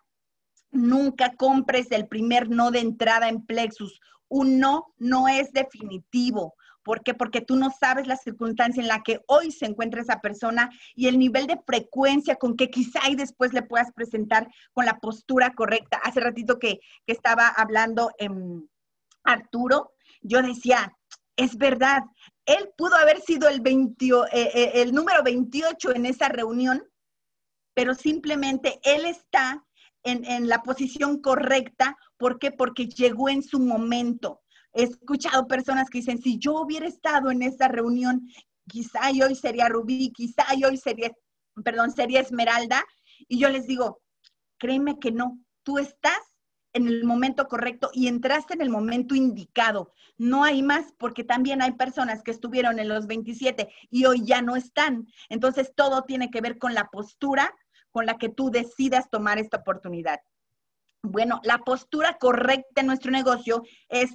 Nunca 0.70 1.34
compres 1.36 1.90
el 1.90 2.06
primer 2.06 2.50
no 2.50 2.70
de 2.70 2.80
entrada 2.80 3.28
en 3.28 3.44
Plexus. 3.44 4.00
Un 4.28 4.58
no 4.58 4.86
no 4.98 5.28
es 5.28 5.52
definitivo. 5.52 6.54
¿Por 6.82 7.02
qué? 7.02 7.14
Porque 7.14 7.40
tú 7.40 7.56
no 7.56 7.70
sabes 7.70 8.06
la 8.06 8.16
circunstancia 8.16 8.80
en 8.80 8.86
la 8.88 9.02
que 9.02 9.20
hoy 9.26 9.50
se 9.50 9.66
encuentra 9.66 10.02
esa 10.02 10.20
persona 10.20 10.70
y 10.94 11.08
el 11.08 11.18
nivel 11.18 11.48
de 11.48 11.60
frecuencia 11.66 12.36
con 12.36 12.56
que 12.56 12.70
quizá 12.70 13.08
y 13.08 13.16
después 13.16 13.52
le 13.52 13.62
puedas 13.62 13.90
presentar 13.92 14.48
con 14.72 14.86
la 14.86 14.98
postura 15.00 15.52
correcta. 15.54 16.00
Hace 16.04 16.20
ratito 16.20 16.60
que, 16.60 16.78
que 17.04 17.12
estaba 17.12 17.48
hablando 17.48 18.12
en, 18.18 18.68
Arturo, 19.26 19.92
yo 20.22 20.42
decía, 20.42 20.96
es 21.36 21.56
verdad, 21.56 22.02
él 22.46 22.70
pudo 22.76 22.96
haber 22.96 23.20
sido 23.20 23.48
el, 23.48 23.60
eh, 23.66 24.26
eh, 24.32 24.70
el 24.74 24.92
número 24.92 25.22
28 25.22 25.94
en 25.94 26.06
esa 26.06 26.28
reunión, 26.28 26.82
pero 27.74 27.94
simplemente 27.94 28.80
él 28.82 29.04
está 29.04 29.64
en, 30.02 30.24
en, 30.24 30.48
la 30.48 30.62
posición 30.62 31.20
correcta. 31.20 31.96
¿Por 32.16 32.38
qué? 32.38 32.52
Porque 32.52 32.86
llegó 32.86 33.28
en 33.28 33.42
su 33.42 33.60
momento. 33.60 34.40
He 34.72 34.84
escuchado 34.84 35.46
personas 35.46 35.90
que 35.90 35.98
dicen, 35.98 36.22
si 36.22 36.38
yo 36.38 36.54
hubiera 36.60 36.86
estado 36.86 37.30
en 37.30 37.42
esa 37.42 37.68
reunión, 37.68 38.28
quizá 38.68 39.10
hoy 39.10 39.34
sería 39.34 39.68
Rubí, 39.68 40.12
quizá 40.12 40.44
hoy 40.66 40.76
sería, 40.76 41.10
perdón, 41.64 41.92
sería 41.92 42.20
Esmeralda. 42.20 42.84
Y 43.28 43.38
yo 43.38 43.48
les 43.48 43.66
digo, 43.66 44.00
créeme 44.58 44.98
que 44.98 45.12
no, 45.12 45.38
tú 45.62 45.78
estás 45.78 46.20
en 46.76 46.88
el 46.88 47.04
momento 47.04 47.48
correcto 47.48 47.90
y 47.92 48.06
entraste 48.06 48.54
en 48.54 48.60
el 48.60 48.68
momento 48.68 49.14
indicado. 49.14 49.92
No 50.18 50.44
hay 50.44 50.62
más 50.62 50.92
porque 50.98 51.24
también 51.24 51.62
hay 51.62 51.72
personas 51.72 52.22
que 52.22 52.30
estuvieron 52.30 52.78
en 52.78 52.88
los 52.88 53.06
27 53.06 53.68
y 53.90 54.04
hoy 54.04 54.24
ya 54.24 54.42
no 54.42 54.56
están. 54.56 55.08
Entonces 55.30 55.72
todo 55.74 56.02
tiene 56.02 56.30
que 56.30 56.42
ver 56.42 56.58
con 56.58 56.74
la 56.74 56.88
postura 56.88 57.54
con 57.90 58.04
la 58.04 58.18
que 58.18 58.28
tú 58.28 58.50
decidas 58.50 59.08
tomar 59.10 59.38
esta 59.38 59.56
oportunidad. 59.56 60.20
Bueno, 61.02 61.40
la 61.44 61.58
postura 61.58 62.18
correcta 62.18 62.82
en 62.82 62.88
nuestro 62.88 63.10
negocio 63.10 63.62
es 63.88 64.10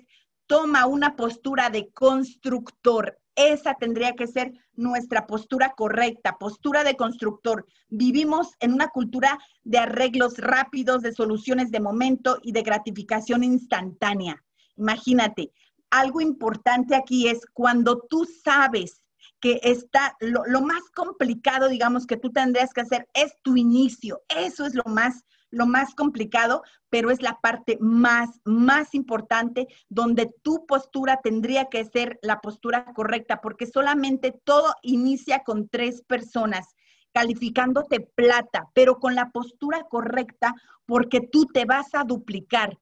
toma 0.52 0.86
una 0.86 1.16
postura 1.16 1.70
de 1.70 1.92
constructor. 1.92 3.18
Esa 3.38 3.76
tendría 3.76 4.18
que 4.18 4.28
ser 4.28 4.52
nuestra 4.74 5.26
postura 5.26 5.76
correcta, 5.78 6.38
postura 6.38 6.84
de 6.84 6.98
constructor. 6.98 7.66
Vivimos 7.88 8.50
en 8.60 8.74
una 8.74 8.90
cultura 8.90 9.40
de 9.64 9.78
arreglos 9.78 10.38
rápidos, 10.40 11.04
de 11.04 11.14
soluciones 11.14 11.72
de 11.72 11.80
momento 11.80 12.38
y 12.44 12.52
de 12.52 12.64
gratificación 12.64 13.46
instantánea. 13.46 14.44
Imagínate, 14.76 15.54
algo 15.90 16.20
importante 16.20 16.96
aquí 16.96 17.30
es 17.30 17.40
cuando 17.54 18.02
tú 18.10 18.28
sabes 18.44 19.06
que 19.40 19.62
está, 19.64 20.18
lo, 20.20 20.44
más 20.62 20.84
complicado, 20.94 21.70
digamos, 21.70 22.06
que 22.06 22.18
tú 22.18 22.30
tendrías 22.30 22.74
que 22.74 22.82
hacer 22.82 23.08
es 23.14 23.38
tu 23.42 23.56
inicio. 23.56 24.22
Eso 24.28 24.66
es 24.66 24.76
lo 24.76 24.84
más, 24.84 25.24
lo 25.52 25.68
más 25.68 25.94
complicado, 25.94 26.64
pero 26.90 27.12
es 27.12 27.22
la 27.22 27.40
parte 27.42 27.78
más, 27.80 28.42
más 28.46 28.96
importante 28.96 29.68
donde 29.90 30.34
tu 30.42 30.66
postura 30.66 31.20
tendría 31.22 31.66
que 31.66 31.86
ser 31.86 32.20
la 32.22 32.40
postura 32.40 32.86
correcta, 32.96 33.42
porque 33.42 33.68
solamente 33.68 34.32
todo 34.44 34.74
inicia 34.82 35.44
con 35.44 35.70
tres 35.70 36.02
personas 36.02 36.76
calificándote 37.14 38.00
plata, 38.00 38.70
pero 38.74 39.00
con 39.00 39.16
la 39.16 39.32
postura 39.32 39.84
correcta, 39.90 40.56
porque 40.86 41.22
tú 41.22 41.46
te 41.46 41.66
vas 41.66 41.94
a 41.94 42.04
duplicar. 42.04 42.80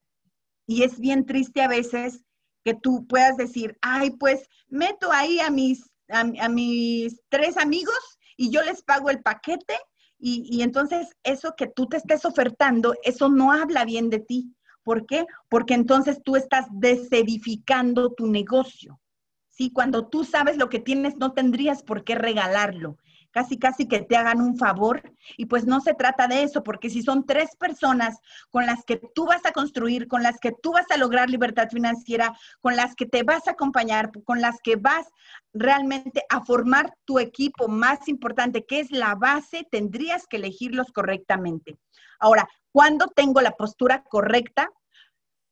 Y 0.66 0.84
es 0.84 1.00
bien 1.00 1.26
triste 1.26 1.62
a 1.62 1.68
veces 1.68 2.24
que 2.64 2.74
tú 2.74 3.06
puedas 3.06 3.36
decir, 3.36 3.76
ay, 3.82 4.10
pues 4.10 4.48
meto 4.68 5.10
ahí 5.10 5.40
a 5.40 5.50
mis, 5.50 5.90
a, 6.08 6.48
mis 6.48 7.20
tres 7.28 7.56
amigos 7.56 8.18
y 8.36 8.50
yo 8.50 8.62
les 8.62 8.82
pago 8.82 9.10
el 9.10 9.22
paquete 9.22 9.78
y, 10.20 10.62
entonces 10.62 11.08
eso 11.22 11.54
que 11.56 11.66
tú 11.66 11.86
te 11.86 11.96
estés 11.96 12.24
ofertando, 12.24 12.94
eso 13.02 13.28
no 13.28 13.52
habla 13.52 13.84
bien 13.84 14.10
de 14.10 14.18
ti. 14.18 14.54
¿Por 14.82 15.06
qué? 15.06 15.26
Porque 15.48 15.74
entonces 15.74 16.20
tú 16.22 16.36
estás 16.36 16.66
desedificando 16.72 18.12
tu 18.12 18.26
negocio. 18.26 19.00
¿sí? 19.48 19.70
Cuando 19.72 20.08
tú 20.08 20.24
sabes 20.24 20.56
lo 20.56 20.68
que 20.68 20.78
tienes, 20.78 21.16
no 21.16 21.32
tendrías 21.32 21.82
por 21.82 22.04
qué 22.04 22.14
regalarlo 22.14 22.96
casi 23.30 23.58
casi 23.58 23.86
que 23.86 24.00
te 24.00 24.16
hagan 24.16 24.40
un 24.40 24.56
favor. 24.56 25.02
Y 25.36 25.46
pues 25.46 25.66
no 25.66 25.80
se 25.80 25.94
trata 25.94 26.26
de 26.26 26.42
eso, 26.42 26.62
porque 26.62 26.90
si 26.90 27.02
son 27.02 27.26
tres 27.26 27.56
personas 27.56 28.18
con 28.50 28.66
las 28.66 28.84
que 28.84 29.00
tú 29.14 29.26
vas 29.26 29.44
a 29.44 29.52
construir, 29.52 30.08
con 30.08 30.22
las 30.22 30.38
que 30.38 30.52
tú 30.52 30.72
vas 30.72 30.86
a 30.90 30.96
lograr 30.96 31.30
libertad 31.30 31.68
financiera, 31.70 32.32
con 32.60 32.76
las 32.76 32.94
que 32.94 33.06
te 33.06 33.22
vas 33.22 33.46
a 33.48 33.52
acompañar, 33.52 34.10
con 34.24 34.40
las 34.40 34.60
que 34.62 34.76
vas 34.76 35.06
realmente 35.52 36.22
a 36.28 36.40
formar 36.44 36.94
tu 37.04 37.18
equipo 37.18 37.68
más 37.68 38.08
importante, 38.08 38.64
que 38.64 38.80
es 38.80 38.90
la 38.90 39.14
base, 39.14 39.66
tendrías 39.70 40.26
que 40.26 40.36
elegirlos 40.36 40.92
correctamente. 40.92 41.78
Ahora, 42.18 42.48
¿cuándo 42.72 43.08
tengo 43.08 43.40
la 43.40 43.52
postura 43.52 44.04
correcta? 44.04 44.68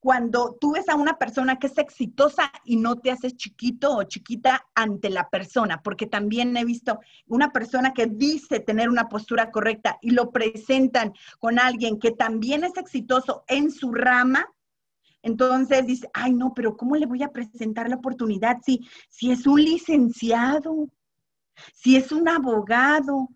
Cuando 0.01 0.57
tú 0.61 0.73
ves 0.73 0.89
a 0.89 0.95
una 0.95 1.19
persona 1.19 1.59
que 1.59 1.67
es 1.67 1.77
exitosa 1.77 2.53
y 2.65 2.77
no 2.77 2.97
te 2.97 3.11
haces 3.11 3.37
chiquito 3.37 3.97
o 3.97 4.05
chiquita 4.05 4.65
ante 4.75 5.11
la 5.11 5.29
persona, 5.29 5.83
porque 5.83 6.07
también 6.07 6.57
he 6.57 6.65
visto 6.65 7.01
una 7.27 7.53
persona 7.53 7.93
que 7.93 8.07
dice 8.07 8.61
tener 8.61 8.89
una 8.89 9.09
postura 9.09 9.51
correcta 9.51 9.99
y 10.01 10.11
lo 10.11 10.31
presentan 10.31 11.13
con 11.41 11.59
alguien 11.59 11.99
que 11.99 12.13
también 12.13 12.63
es 12.65 12.77
exitoso 12.77 13.45
en 13.49 13.73
su 13.73 13.93
rama, 13.93 14.47
entonces 15.23 15.85
dice, 15.85 16.09
ay 16.15 16.33
no, 16.33 16.55
pero 16.55 16.77
¿cómo 16.77 16.95
le 16.95 17.07
voy 17.07 17.25
a 17.25 17.33
presentar 17.33 17.89
la 17.89 17.97
oportunidad 17.97 18.59
si, 18.65 18.89
si 19.09 19.33
es 19.33 19.47
un 19.49 19.63
licenciado, 19.63 20.89
si 21.75 21.97
es 21.97 22.13
un 22.13 22.29
abogado, 22.29 23.29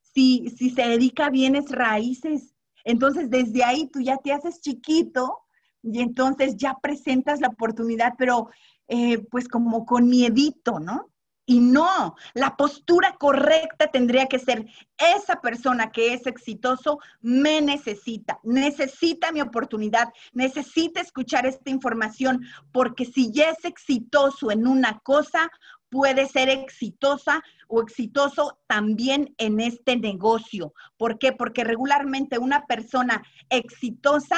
si, 0.00 0.48
si 0.56 0.70
se 0.70 0.82
dedica 0.82 1.26
a 1.26 1.30
bienes 1.30 1.70
raíces? 1.70 2.52
Entonces 2.82 3.30
desde 3.30 3.62
ahí 3.62 3.88
tú 3.92 4.00
ya 4.00 4.16
te 4.16 4.32
haces 4.32 4.60
chiquito 4.60 5.38
y 5.82 6.00
entonces 6.00 6.56
ya 6.56 6.76
presentas 6.80 7.40
la 7.40 7.48
oportunidad, 7.48 8.14
pero 8.18 8.48
eh, 8.88 9.18
pues 9.30 9.48
como 9.48 9.84
con 9.86 10.08
miedito, 10.08 10.80
¿no? 10.80 11.10
Y 11.46 11.58
no, 11.58 12.14
la 12.34 12.56
postura 12.56 13.16
correcta 13.18 13.88
tendría 13.88 14.26
que 14.26 14.38
ser, 14.38 14.66
esa 14.96 15.40
persona 15.40 15.90
que 15.90 16.14
es 16.14 16.28
exitoso 16.28 17.00
me 17.20 17.60
necesita, 17.60 18.38
necesita 18.44 19.32
mi 19.32 19.40
oportunidad, 19.40 20.12
necesita 20.32 21.00
escuchar 21.00 21.46
esta 21.46 21.70
información, 21.70 22.44
porque 22.70 23.04
si 23.04 23.32
ya 23.32 23.50
es 23.50 23.64
exitoso 23.64 24.52
en 24.52 24.64
una 24.64 25.00
cosa, 25.00 25.50
puede 25.88 26.28
ser 26.28 26.48
exitosa 26.48 27.42
o 27.66 27.82
exitoso 27.82 28.60
también 28.68 29.34
en 29.38 29.58
este 29.58 29.96
negocio. 29.96 30.72
¿Por 30.96 31.18
qué? 31.18 31.32
Porque 31.32 31.64
regularmente 31.64 32.38
una 32.38 32.64
persona 32.66 33.24
exitosa 33.48 34.36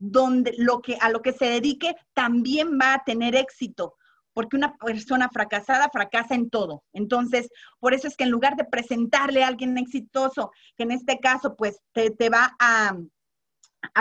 donde 0.00 0.54
lo 0.56 0.80
que, 0.80 0.96
a 1.00 1.10
lo 1.10 1.22
que 1.22 1.32
se 1.32 1.44
dedique 1.44 1.94
también 2.14 2.78
va 2.80 2.94
a 2.94 3.04
tener 3.04 3.36
éxito, 3.36 3.94
porque 4.32 4.56
una 4.56 4.74
persona 4.76 5.28
fracasada 5.28 5.90
fracasa 5.92 6.34
en 6.34 6.48
todo. 6.50 6.82
Entonces, 6.92 7.50
por 7.78 7.94
eso 7.94 8.08
es 8.08 8.16
que 8.16 8.24
en 8.24 8.30
lugar 8.30 8.56
de 8.56 8.64
presentarle 8.64 9.44
a 9.44 9.48
alguien 9.48 9.76
exitoso, 9.78 10.50
que 10.76 10.84
en 10.84 10.92
este 10.92 11.20
caso, 11.20 11.54
pues, 11.54 11.80
te, 11.92 12.30
va 12.30 12.56
a, 12.58 12.96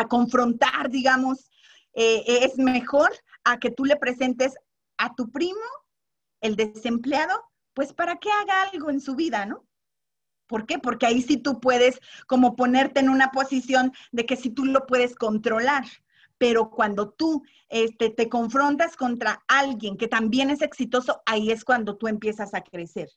confrontar, 0.07 0.89
digamos, 0.89 1.51
eh, 1.93 2.23
es 2.43 2.57
mejor 2.57 3.11
a 3.43 3.59
que 3.59 3.69
tú 3.69 3.83
le 3.85 3.97
presentes 3.97 4.53
a 4.97 5.13
tu 5.15 5.29
primo, 5.29 5.59
el 6.41 6.55
desempleado, 6.55 7.43
pues 7.73 7.93
para 7.93 8.17
que 8.17 8.29
haga 8.31 8.63
algo 8.63 8.89
en 8.89 9.01
su 9.01 9.15
vida, 9.15 9.45
¿no? 9.45 9.65
¿Por 10.49 10.65
qué? 10.65 10.79
Porque 10.79 11.05
ahí 11.05 11.21
sí 11.21 11.37
tú 11.37 11.59
puedes 11.59 12.01
como 12.25 12.55
ponerte 12.55 12.99
en 12.99 13.09
una 13.09 13.29
posición 13.29 13.93
de 14.11 14.25
que 14.25 14.35
sí 14.35 14.49
tú 14.49 14.65
lo 14.65 14.87
puedes 14.87 15.13
controlar. 15.13 15.85
Pero 16.39 16.71
cuando 16.71 17.11
tú 17.11 17.43
este, 17.69 18.09
te 18.09 18.29
confrontas 18.29 18.97
contra 18.97 19.43
alguien 19.47 19.95
que 19.95 20.07
también 20.07 20.49
es 20.49 20.63
exitoso, 20.63 21.21
ahí 21.27 21.51
es 21.51 21.63
cuando 21.63 21.97
tú 21.97 22.07
empiezas 22.07 22.55
a 22.55 22.61
crecer. 22.61 23.09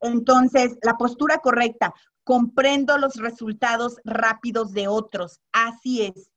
Entonces, 0.00 0.78
la 0.82 0.96
postura 0.96 1.38
correcta, 1.38 1.94
comprendo 2.24 2.98
los 2.98 3.16
resultados 3.16 3.98
rápidos 4.04 4.72
de 4.72 4.88
otros. 4.88 5.40
Así 5.52 6.02
es. 6.02 6.28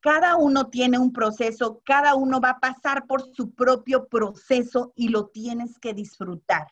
Cada 0.00 0.34
uno 0.36 0.70
tiene 0.70 0.98
un 0.98 1.12
proceso, 1.12 1.82
cada 1.84 2.16
uno 2.16 2.40
va 2.40 2.50
a 2.50 2.60
pasar 2.60 3.06
por 3.06 3.22
su 3.36 3.52
propio 3.52 4.08
proceso 4.08 4.92
y 4.96 5.08
lo 5.08 5.26
tienes 5.26 5.78
que 5.78 5.94
disfrutar. 5.94 6.66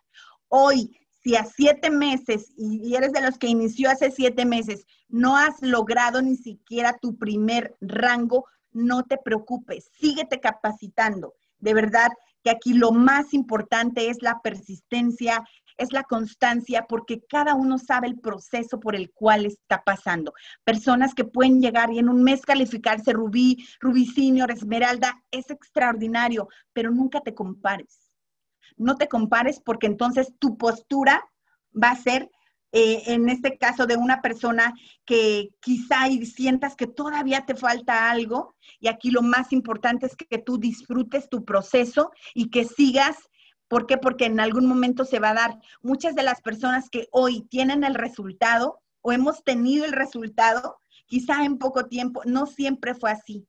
Hoy, 0.48 0.98
si 1.22 1.36
a 1.36 1.44
siete 1.44 1.90
meses, 1.90 2.52
y 2.56 2.94
eres 2.94 3.12
de 3.12 3.20
los 3.20 3.38
que 3.38 3.48
inició 3.48 3.90
hace 3.90 4.10
siete 4.10 4.44
meses, 4.44 4.86
no 5.08 5.36
has 5.36 5.60
logrado 5.60 6.22
ni 6.22 6.36
siquiera 6.36 6.98
tu 7.00 7.16
primer 7.16 7.76
rango, 7.80 8.46
no 8.72 9.04
te 9.04 9.16
preocupes, 9.16 9.90
síguete 9.98 10.40
capacitando. 10.40 11.34
De 11.58 11.74
verdad 11.74 12.10
que 12.44 12.50
aquí 12.50 12.72
lo 12.72 12.92
más 12.92 13.34
importante 13.34 14.10
es 14.10 14.22
la 14.22 14.40
persistencia, 14.42 15.44
es 15.76 15.92
la 15.92 16.04
constancia, 16.04 16.86
porque 16.88 17.20
cada 17.28 17.54
uno 17.54 17.78
sabe 17.78 18.06
el 18.06 18.20
proceso 18.20 18.78
por 18.78 18.94
el 18.94 19.10
cual 19.12 19.46
está 19.46 19.82
pasando. 19.82 20.32
Personas 20.64 21.14
que 21.14 21.24
pueden 21.24 21.60
llegar 21.60 21.92
y 21.92 21.98
en 21.98 22.08
un 22.08 22.22
mes 22.22 22.42
calificarse 22.42 23.12
rubí, 23.12 23.66
rubí 23.80 24.06
senior, 24.06 24.50
esmeralda, 24.50 25.22
es 25.30 25.50
extraordinario, 25.50 26.48
pero 26.72 26.90
nunca 26.90 27.20
te 27.20 27.34
compares 27.34 28.07
no 28.76 28.96
te 28.96 29.08
compares 29.08 29.60
porque 29.60 29.86
entonces 29.86 30.32
tu 30.38 30.56
postura 30.56 31.28
va 31.74 31.90
a 31.90 31.96
ser, 31.96 32.30
eh, 32.72 33.02
en 33.06 33.28
este 33.28 33.58
caso, 33.58 33.86
de 33.86 33.96
una 33.96 34.20
persona 34.20 34.74
que 35.04 35.50
quizá 35.60 36.08
y 36.08 36.24
sientas 36.26 36.76
que 36.76 36.86
todavía 36.86 37.46
te 37.46 37.54
falta 37.54 38.10
algo. 38.10 38.54
Y 38.80 38.88
aquí 38.88 39.10
lo 39.10 39.22
más 39.22 39.52
importante 39.52 40.06
es 40.06 40.16
que 40.16 40.38
tú 40.38 40.58
disfrutes 40.58 41.28
tu 41.28 41.44
proceso 41.44 42.10
y 42.34 42.50
que 42.50 42.64
sigas. 42.64 43.16
¿Por 43.68 43.86
qué? 43.86 43.98
Porque 43.98 44.26
en 44.26 44.40
algún 44.40 44.66
momento 44.66 45.04
se 45.04 45.18
va 45.18 45.30
a 45.30 45.34
dar. 45.34 45.58
Muchas 45.82 46.14
de 46.14 46.22
las 46.22 46.40
personas 46.40 46.88
que 46.90 47.08
hoy 47.10 47.42
tienen 47.50 47.84
el 47.84 47.94
resultado 47.94 48.80
o 49.00 49.12
hemos 49.12 49.44
tenido 49.44 49.84
el 49.84 49.92
resultado, 49.92 50.78
quizá 51.06 51.44
en 51.44 51.58
poco 51.58 51.86
tiempo, 51.86 52.22
no 52.24 52.46
siempre 52.46 52.94
fue 52.94 53.10
así 53.10 53.46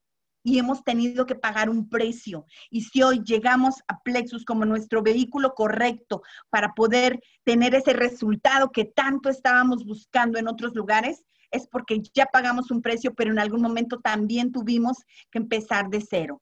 y 0.50 0.58
hemos 0.58 0.84
tenido 0.84 1.28
que 1.28 1.36
pagar 1.36 1.70
un 1.70 1.90
precio. 1.90 2.48
Y 2.72 2.82
si 2.82 3.04
hoy 3.04 3.22
llegamos 3.24 3.76
a 3.88 4.00
Plexus 4.00 4.44
como 4.46 4.66
nuestro 4.66 5.04
vehículo 5.04 5.54
correcto 5.54 6.24
para 6.50 6.74
poder 6.74 7.20
tener 7.44 7.76
ese 7.76 7.94
resultado 7.94 8.72
que 8.72 8.86
tanto 8.86 9.30
estábamos 9.30 9.86
buscando 9.86 10.40
en 10.40 10.48
otros 10.48 10.74
lugares, 10.74 11.24
es 11.52 11.68
porque 11.68 12.02
ya 12.16 12.26
pagamos 12.26 12.72
un 12.72 12.82
precio, 12.82 13.14
pero 13.14 13.32
en 13.32 13.38
algún 13.38 13.62
momento 13.62 14.00
también 14.00 14.52
tuvimos 14.52 14.98
que 15.30 15.38
empezar 15.38 15.90
de 15.90 16.02
cero. 16.02 16.42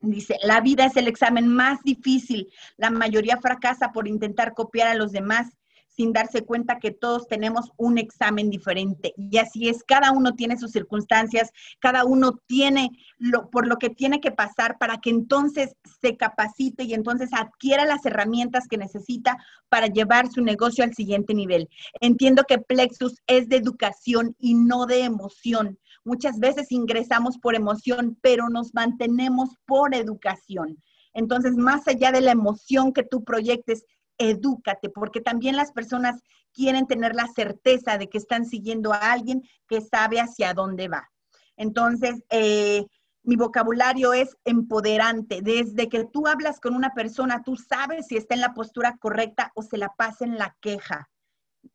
Dice, 0.00 0.38
la 0.42 0.62
vida 0.62 0.86
es 0.86 0.96
el 0.96 1.06
examen 1.06 1.46
más 1.46 1.82
difícil. 1.82 2.50
La 2.78 2.88
mayoría 2.88 3.36
fracasa 3.36 3.92
por 3.92 4.08
intentar 4.08 4.54
copiar 4.54 4.88
a 4.88 4.94
los 4.94 5.12
demás 5.12 5.48
sin 5.96 6.12
darse 6.12 6.42
cuenta 6.42 6.78
que 6.78 6.90
todos 6.90 7.26
tenemos 7.26 7.72
un 7.76 7.98
examen 7.98 8.50
diferente. 8.50 9.14
Y 9.16 9.38
así 9.38 9.68
es, 9.68 9.82
cada 9.82 10.12
uno 10.12 10.34
tiene 10.34 10.58
sus 10.58 10.72
circunstancias, 10.72 11.50
cada 11.80 12.04
uno 12.04 12.38
tiene 12.46 12.90
lo, 13.18 13.48
por 13.50 13.66
lo 13.66 13.76
que 13.76 13.90
tiene 13.90 14.20
que 14.20 14.30
pasar 14.30 14.76
para 14.78 14.98
que 14.98 15.10
entonces 15.10 15.74
se 16.00 16.16
capacite 16.16 16.84
y 16.84 16.94
entonces 16.94 17.30
adquiera 17.32 17.86
las 17.86 18.04
herramientas 18.04 18.68
que 18.68 18.76
necesita 18.76 19.38
para 19.68 19.86
llevar 19.86 20.30
su 20.30 20.42
negocio 20.42 20.84
al 20.84 20.94
siguiente 20.94 21.34
nivel. 21.34 21.68
Entiendo 22.00 22.44
que 22.46 22.58
Plexus 22.58 23.20
es 23.26 23.48
de 23.48 23.56
educación 23.56 24.36
y 24.38 24.54
no 24.54 24.86
de 24.86 25.04
emoción. 25.04 25.78
Muchas 26.04 26.38
veces 26.38 26.70
ingresamos 26.70 27.38
por 27.38 27.54
emoción, 27.54 28.18
pero 28.20 28.48
nos 28.48 28.74
mantenemos 28.74 29.56
por 29.66 29.94
educación. 29.94 30.78
Entonces, 31.14 31.56
más 31.56 31.88
allá 31.88 32.12
de 32.12 32.20
la 32.20 32.32
emoción 32.32 32.92
que 32.92 33.02
tú 33.02 33.24
proyectes, 33.24 33.86
edúcate, 34.18 34.88
porque 34.88 35.20
también 35.20 35.56
las 35.56 35.72
personas 35.72 36.22
quieren 36.52 36.86
tener 36.86 37.14
la 37.14 37.26
certeza 37.28 37.98
de 37.98 38.08
que 38.08 38.18
están 38.18 38.46
siguiendo 38.46 38.92
a 38.92 39.12
alguien 39.12 39.42
que 39.68 39.80
sabe 39.80 40.20
hacia 40.20 40.54
dónde 40.54 40.88
va. 40.88 41.10
Entonces, 41.56 42.22
eh, 42.30 42.86
mi 43.22 43.36
vocabulario 43.36 44.12
es 44.12 44.36
empoderante. 44.44 45.42
Desde 45.42 45.88
que 45.88 46.04
tú 46.04 46.26
hablas 46.26 46.60
con 46.60 46.74
una 46.74 46.94
persona, 46.94 47.42
tú 47.42 47.56
sabes 47.56 48.06
si 48.06 48.16
está 48.16 48.34
en 48.34 48.40
la 48.40 48.54
postura 48.54 48.96
correcta 48.98 49.52
o 49.54 49.62
se 49.62 49.76
la 49.76 49.92
pasa 49.96 50.24
en 50.24 50.38
la 50.38 50.56
queja. 50.60 51.10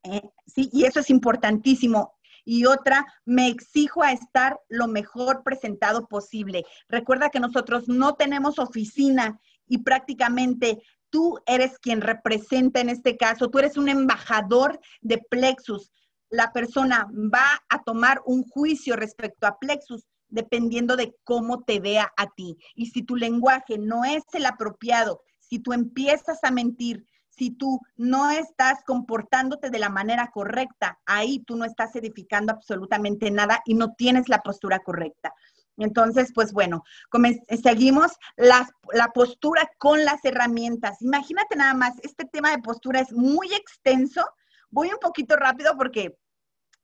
Eh, 0.04 0.22
sí, 0.48 0.70
y 0.72 0.86
eso 0.86 1.00
es 1.00 1.10
importantísimo. 1.10 2.14
y 2.44 2.66
otra, 2.66 3.06
me 3.24 3.50
exijo 3.50 4.02
a 4.02 4.14
estar 4.14 4.60
lo 4.68 4.88
mejor 4.88 5.44
presentado 5.44 6.08
posible. 6.08 6.66
Recuerda 6.90 7.30
que 7.30 7.40
nosotros 7.40 7.88
no 7.88 8.16
tenemos 8.16 8.58
oficina 8.58 9.40
y 9.68 9.80
prácticamente 9.84 10.82
tú 11.12 11.40
eres 11.46 11.78
quien 11.78 12.02
representa 12.02 12.80
en 12.80 12.90
este 12.90 13.18
caso, 13.18 13.50
tú 13.50 13.60
eres 13.60 13.78
un 13.78 13.90
embajador 13.90 14.80
de 15.02 15.20
Plexus. 15.30 15.92
La 16.30 16.52
persona 16.52 17.08
va 17.14 17.62
a 17.70 17.84
tomar 17.84 18.22
un 18.26 18.44
juicio 18.44 18.96
respecto 18.96 19.46
a 19.46 19.60
Plexus 19.60 20.08
dependiendo 20.30 20.96
de 20.96 21.14
cómo 21.24 21.64
te 21.64 21.80
vea 21.80 22.12
a 22.18 22.28
ti. 22.28 22.58
Y 22.74 22.88
si 22.88 23.04
tu 23.04 23.16
lenguaje 23.16 23.78
no 23.78 24.06
es 24.06 24.24
el 24.34 24.46
apropiado, 24.46 25.22
si 25.40 25.60
tú 25.60 25.74
empiezas 25.74 26.44
a 26.44 26.52
mentir, 26.52 27.06
si 27.30 27.52
tú 27.52 27.80
no 27.96 28.30
estás 28.30 28.84
comportándote 28.86 29.70
de 29.70 29.80
la 29.80 29.90
manera 29.90 30.30
correcta, 30.34 31.00
ahí 31.06 31.40
tú 31.40 31.56
no 31.56 31.66
estás 31.66 31.96
edificando 31.96 32.54
absolutamente 32.54 33.32
nada 33.32 33.62
y 33.66 33.74
no 33.74 33.94
tienes 33.94 34.30
la 34.30 34.40
postura 34.40 34.80
correcta. 34.80 35.34
Entonces, 35.78 36.32
pues 36.34 36.52
bueno, 36.52 36.84
seguimos 37.62 38.12
la, 38.36 38.70
la, 38.94 39.08
postura 39.10 39.70
con 39.78 40.04
las 40.06 40.24
herramientas. 40.26 41.02
Imagínate 41.02 41.56
nada 41.56 41.74
más, 41.74 41.96
este 42.04 42.26
tema 42.26 42.52
de 42.52 42.62
postura 42.62 43.00
es 43.00 43.12
muy 43.14 43.54
extenso. 43.54 44.24
Voy 44.70 44.90
un 44.90 45.00
poquito 45.00 45.36
rápido 45.36 45.76
porque 45.78 46.18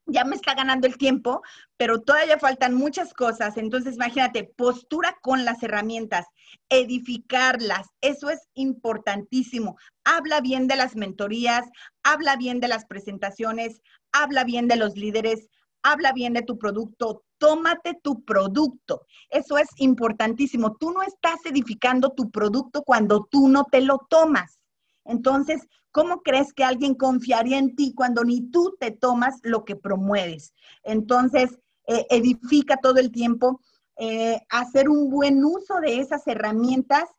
ya 0.08 0.24
me 0.24 0.36
está 0.36 0.56
ganando 0.56 0.88
el 0.88 0.98
tiempo, 0.98 1.42
pero 1.76 2.02
todavía 2.02 2.40
faltan 2.40 2.74
muchas 2.74 3.14
cosas. 3.14 3.58
Entonces, 3.58 3.96
imagínate, 3.96 4.46
postura 4.46 5.18
con 5.22 5.46
las 5.46 5.62
herramientas, 5.62 6.26
edificarlas, 6.70 7.88
eso 8.02 8.30
es 8.30 8.48
importantísimo. 8.54 9.78
Habla 10.06 10.42
bien 10.42 10.68
de 10.68 10.78
las 10.78 10.96
mentorías, 10.96 11.68
habla 12.04 12.38
bien 12.38 12.60
de 12.60 12.70
las 12.70 12.86
presentaciones, 12.86 13.82
habla 14.12 14.46
bien 14.46 14.68
de 14.68 14.78
los 14.78 14.96
líderes, 14.96 15.50
habla 15.84 16.14
bien 16.14 16.34
de 16.34 16.42
tu 16.42 16.58
producto, 16.58 17.24
tómate 17.38 18.00
tu 18.02 18.24
producto. 18.24 19.06
Eso 19.30 19.58
es 19.58 19.68
importantísimo. 19.78 20.76
Tú 20.78 20.92
no 20.92 21.02
estás 21.02 21.40
edificando 21.46 22.12
tu 22.12 22.30
producto 22.32 22.84
cuando 22.84 23.28
tú 23.30 23.48
no 23.50 23.66
te 23.66 23.82
lo 23.82 24.00
tomas. 24.10 24.60
Entonces, 25.06 25.68
¿cómo 25.92 26.22
crees 26.22 26.54
que 26.54 26.64
alguien 26.64 26.96
confiaría 26.96 27.58
en 27.58 27.76
ti 27.76 27.94
cuando 27.96 28.24
ni 28.24 28.50
tú 28.52 28.76
te 28.80 28.92
tomas 28.92 29.40
lo 29.44 29.66
que 29.66 29.76
promueves? 29.76 30.54
Entonces, 30.84 31.60
eh, 31.88 32.06
edifica 32.10 32.78
todo 32.78 33.00
el 33.00 33.12
tiempo, 33.12 33.62
eh, 33.98 34.42
hacer 34.50 34.90
un 34.90 35.10
buen 35.10 35.44
uso 35.44 35.80
de 35.80 36.00
esas 36.00 36.28
herramientas. 36.28 37.10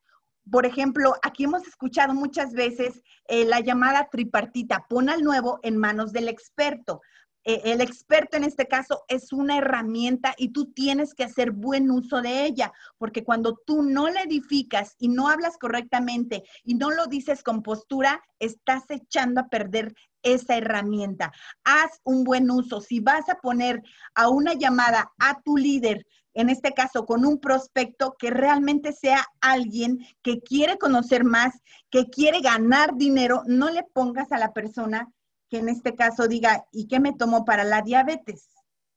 Por 0.50 0.66
ejemplo, 0.66 1.14
aquí 1.22 1.44
hemos 1.44 1.66
escuchado 1.66 2.14
muchas 2.14 2.52
veces 2.52 3.02
eh, 3.26 3.44
la 3.44 3.60
llamada 3.60 4.08
tripartita, 4.10 4.86
pon 4.88 5.08
al 5.08 5.22
nuevo 5.22 5.58
en 5.62 5.76
manos 5.76 6.12
del 6.12 6.28
experto. 6.28 7.00
Eh, 7.48 7.62
el 7.72 7.80
experto 7.80 8.36
en 8.36 8.44
este 8.44 8.66
caso 8.66 9.06
es 9.08 9.32
una 9.32 9.56
herramienta 9.56 10.34
y 10.36 10.50
tú 10.50 10.70
tienes 10.70 11.14
que 11.14 11.24
hacer 11.24 11.50
buen 11.50 11.90
uso 11.90 12.20
de 12.20 12.44
ella, 12.44 12.74
porque 12.98 13.24
cuando 13.24 13.58
tú 13.64 13.82
no 13.82 14.10
la 14.10 14.24
edificas 14.24 14.94
y 14.98 15.08
no 15.08 15.28
hablas 15.28 15.56
correctamente 15.56 16.42
y 16.62 16.74
no 16.74 16.90
lo 16.90 17.06
dices 17.06 17.42
con 17.42 17.62
postura, 17.62 18.22
estás 18.38 18.84
echando 18.90 19.40
a 19.40 19.48
perder 19.48 19.94
esa 20.22 20.58
herramienta. 20.58 21.32
Haz 21.64 22.02
un 22.04 22.22
buen 22.22 22.50
uso. 22.50 22.82
Si 22.82 23.00
vas 23.00 23.26
a 23.30 23.36
poner 23.36 23.82
a 24.14 24.28
una 24.28 24.52
llamada 24.52 25.10
a 25.18 25.40
tu 25.40 25.56
líder, 25.56 26.06
en 26.34 26.50
este 26.50 26.74
caso 26.74 27.06
con 27.06 27.24
un 27.24 27.40
prospecto 27.40 28.14
que 28.18 28.28
realmente 28.28 28.92
sea 28.92 29.24
alguien 29.40 30.06
que 30.20 30.42
quiere 30.42 30.76
conocer 30.76 31.24
más, 31.24 31.54
que 31.88 32.10
quiere 32.10 32.40
ganar 32.42 32.96
dinero, 32.96 33.42
no 33.46 33.70
le 33.70 33.84
pongas 33.84 34.32
a 34.32 34.38
la 34.38 34.52
persona 34.52 35.08
que 35.48 35.58
en 35.58 35.68
este 35.68 35.94
caso 35.94 36.28
diga, 36.28 36.66
¿y 36.72 36.86
qué 36.86 37.00
me 37.00 37.12
tomo 37.12 37.44
para 37.44 37.64
la 37.64 37.82
diabetes? 37.82 38.48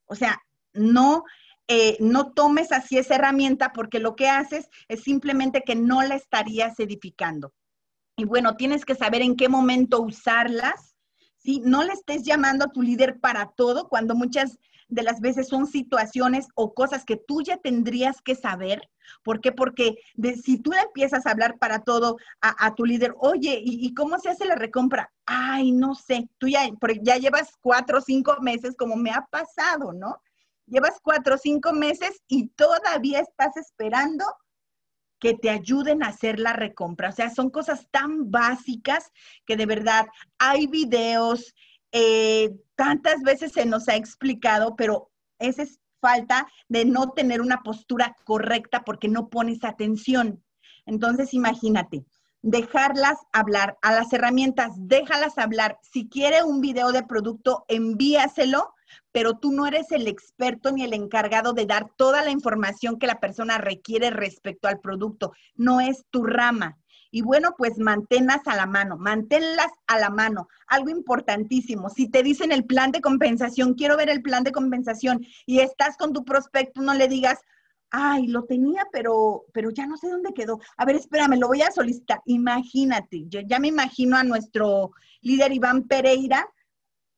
O 0.05 0.15
sea, 0.15 0.41
no, 0.73 1.23
eh, 1.67 1.97
no 1.99 2.31
tomes 2.33 2.71
así 2.71 2.97
esa 2.97 3.15
herramienta 3.15 3.71
porque 3.73 3.99
lo 3.99 4.15
que 4.15 4.29
haces 4.29 4.69
es 4.87 5.03
simplemente 5.03 5.63
que 5.63 5.75
no 5.75 6.01
la 6.01 6.15
estarías 6.15 6.79
edificando. 6.79 7.53
Y 8.17 8.25
bueno, 8.25 8.55
tienes 8.55 8.85
que 8.85 8.95
saber 8.95 9.21
en 9.21 9.35
qué 9.35 9.49
momento 9.49 10.01
usarlas, 10.01 10.95
¿sí? 11.37 11.61
No 11.63 11.83
le 11.83 11.93
estés 11.93 12.23
llamando 12.23 12.65
a 12.65 12.71
tu 12.71 12.81
líder 12.81 13.19
para 13.19 13.51
todo 13.51 13.87
cuando 13.87 14.15
muchas 14.15 14.59
de 14.91 15.03
las 15.03 15.21
veces 15.21 15.47
son 15.47 15.65
situaciones 15.65 16.47
o 16.53 16.73
cosas 16.73 17.05
que 17.05 17.15
tú 17.15 17.41
ya 17.41 17.57
tendrías 17.57 18.21
que 18.21 18.35
saber. 18.35 18.89
¿Por 19.23 19.41
qué? 19.41 19.51
Porque 19.51 19.95
si 20.43 20.59
tú 20.59 20.71
le 20.71 20.81
empiezas 20.81 21.25
a 21.25 21.31
hablar 21.31 21.57
para 21.57 21.79
todo 21.79 22.17
a, 22.41 22.75
tu 22.75 22.85
líder, 22.85 23.15
oye, 23.17 23.59
¿y, 23.63 23.93
cómo 23.93 24.19
se 24.19 24.29
hace 24.29 24.45
la 24.45 24.55
recompra? 24.55 25.11
Ay, 25.25 25.71
no 25.71 25.95
sé, 25.95 26.29
tú 26.37 26.47
ya, 26.47 26.69
ya 27.01 27.17
llevas 27.17 27.57
cuatro 27.61 27.99
o 27.99 28.01
cinco 28.01 28.37
meses 28.41 28.75
como 28.77 28.95
me 28.95 29.11
ha 29.11 29.25
pasado, 29.31 29.93
¿no? 29.93 30.21
Llevas 30.67 30.99
cuatro 31.01 31.35
o 31.35 31.37
cinco 31.37 31.73
meses 31.73 32.21
y 32.27 32.49
todavía 32.49 33.21
estás 33.21 33.57
esperando 33.57 34.25
que 35.19 35.35
te 35.35 35.49
ayuden 35.49 36.03
a 36.03 36.07
hacer 36.07 36.39
la 36.39 36.51
recompra. 36.51 37.09
O 37.09 37.11
sea, 37.13 37.29
son 37.29 37.49
cosas 37.49 37.87
tan 37.91 38.29
básicas 38.31 39.11
que 39.45 39.55
de 39.55 39.67
verdad 39.67 40.07
hay 40.37 40.67
videos, 40.67 41.53
eh, 41.91 42.55
tantas 42.75 43.21
veces 43.21 43.51
se 43.51 43.65
nos 43.65 43.87
ha 43.87 43.95
explicado, 43.95 44.75
pero 44.75 45.11
esa 45.39 45.63
es 45.63 45.79
falta 45.99 46.47
de 46.67 46.85
no 46.85 47.11
tener 47.11 47.41
una 47.41 47.61
postura 47.61 48.15
correcta 48.25 48.83
porque 48.83 49.07
no 49.07 49.29
pones 49.29 49.63
atención. 49.63 50.43
Entonces, 50.85 51.33
imagínate, 51.33 52.05
dejarlas 52.41 53.19
hablar 53.31 53.77
a 53.81 53.93
las 53.93 54.11
herramientas, 54.11 54.71
déjalas 54.75 55.37
hablar. 55.37 55.77
Si 55.81 56.09
quiere 56.09 56.43
un 56.43 56.59
video 56.59 56.91
de 56.91 57.03
producto, 57.03 57.65
envíaselo, 57.67 58.73
pero 59.11 59.37
tú 59.37 59.51
no 59.51 59.67
eres 59.67 59.91
el 59.91 60.07
experto 60.07 60.71
ni 60.71 60.83
el 60.83 60.93
encargado 60.93 61.53
de 61.53 61.65
dar 61.65 61.91
toda 61.95 62.23
la 62.23 62.31
información 62.31 62.97
que 62.97 63.07
la 63.07 63.19
persona 63.19 63.57
requiere 63.57 64.09
respecto 64.09 64.67
al 64.67 64.79
producto. 64.79 65.33
No 65.55 65.79
es 65.81 66.05
tu 66.09 66.23
rama. 66.23 66.77
Y 67.11 67.21
bueno, 67.21 67.55
pues 67.57 67.77
manténlas 67.77 68.47
a 68.47 68.55
la 68.55 68.65
mano, 68.65 68.97
manténlas 68.97 69.71
a 69.85 69.99
la 69.99 70.09
mano. 70.09 70.47
Algo 70.67 70.89
importantísimo, 70.89 71.89
si 71.89 72.09
te 72.09 72.23
dicen 72.23 72.51
el 72.51 72.65
plan 72.65 72.91
de 72.91 73.01
compensación, 73.01 73.73
quiero 73.73 73.97
ver 73.97 74.09
el 74.09 74.21
plan 74.21 74.43
de 74.43 74.53
compensación 74.53 75.25
y 75.45 75.59
estás 75.59 75.97
con 75.97 76.13
tu 76.13 76.23
prospecto, 76.23 76.81
no 76.81 76.93
le 76.93 77.09
digas, 77.09 77.39
ay, 77.91 78.27
lo 78.27 78.45
tenía, 78.45 78.87
pero, 78.91 79.43
pero 79.53 79.69
ya 79.69 79.85
no 79.85 79.97
sé 79.97 80.09
dónde 80.09 80.33
quedó. 80.33 80.59
A 80.77 80.85
ver, 80.85 80.95
espérame, 80.95 81.37
lo 81.37 81.49
voy 81.49 81.61
a 81.61 81.71
solicitar. 81.71 82.21
Imagínate, 82.25 83.25
yo 83.27 83.41
ya 83.41 83.59
me 83.59 83.67
imagino 83.67 84.15
a 84.15 84.23
nuestro 84.23 84.91
líder 85.21 85.51
Iván 85.51 85.83
Pereira, 85.83 86.47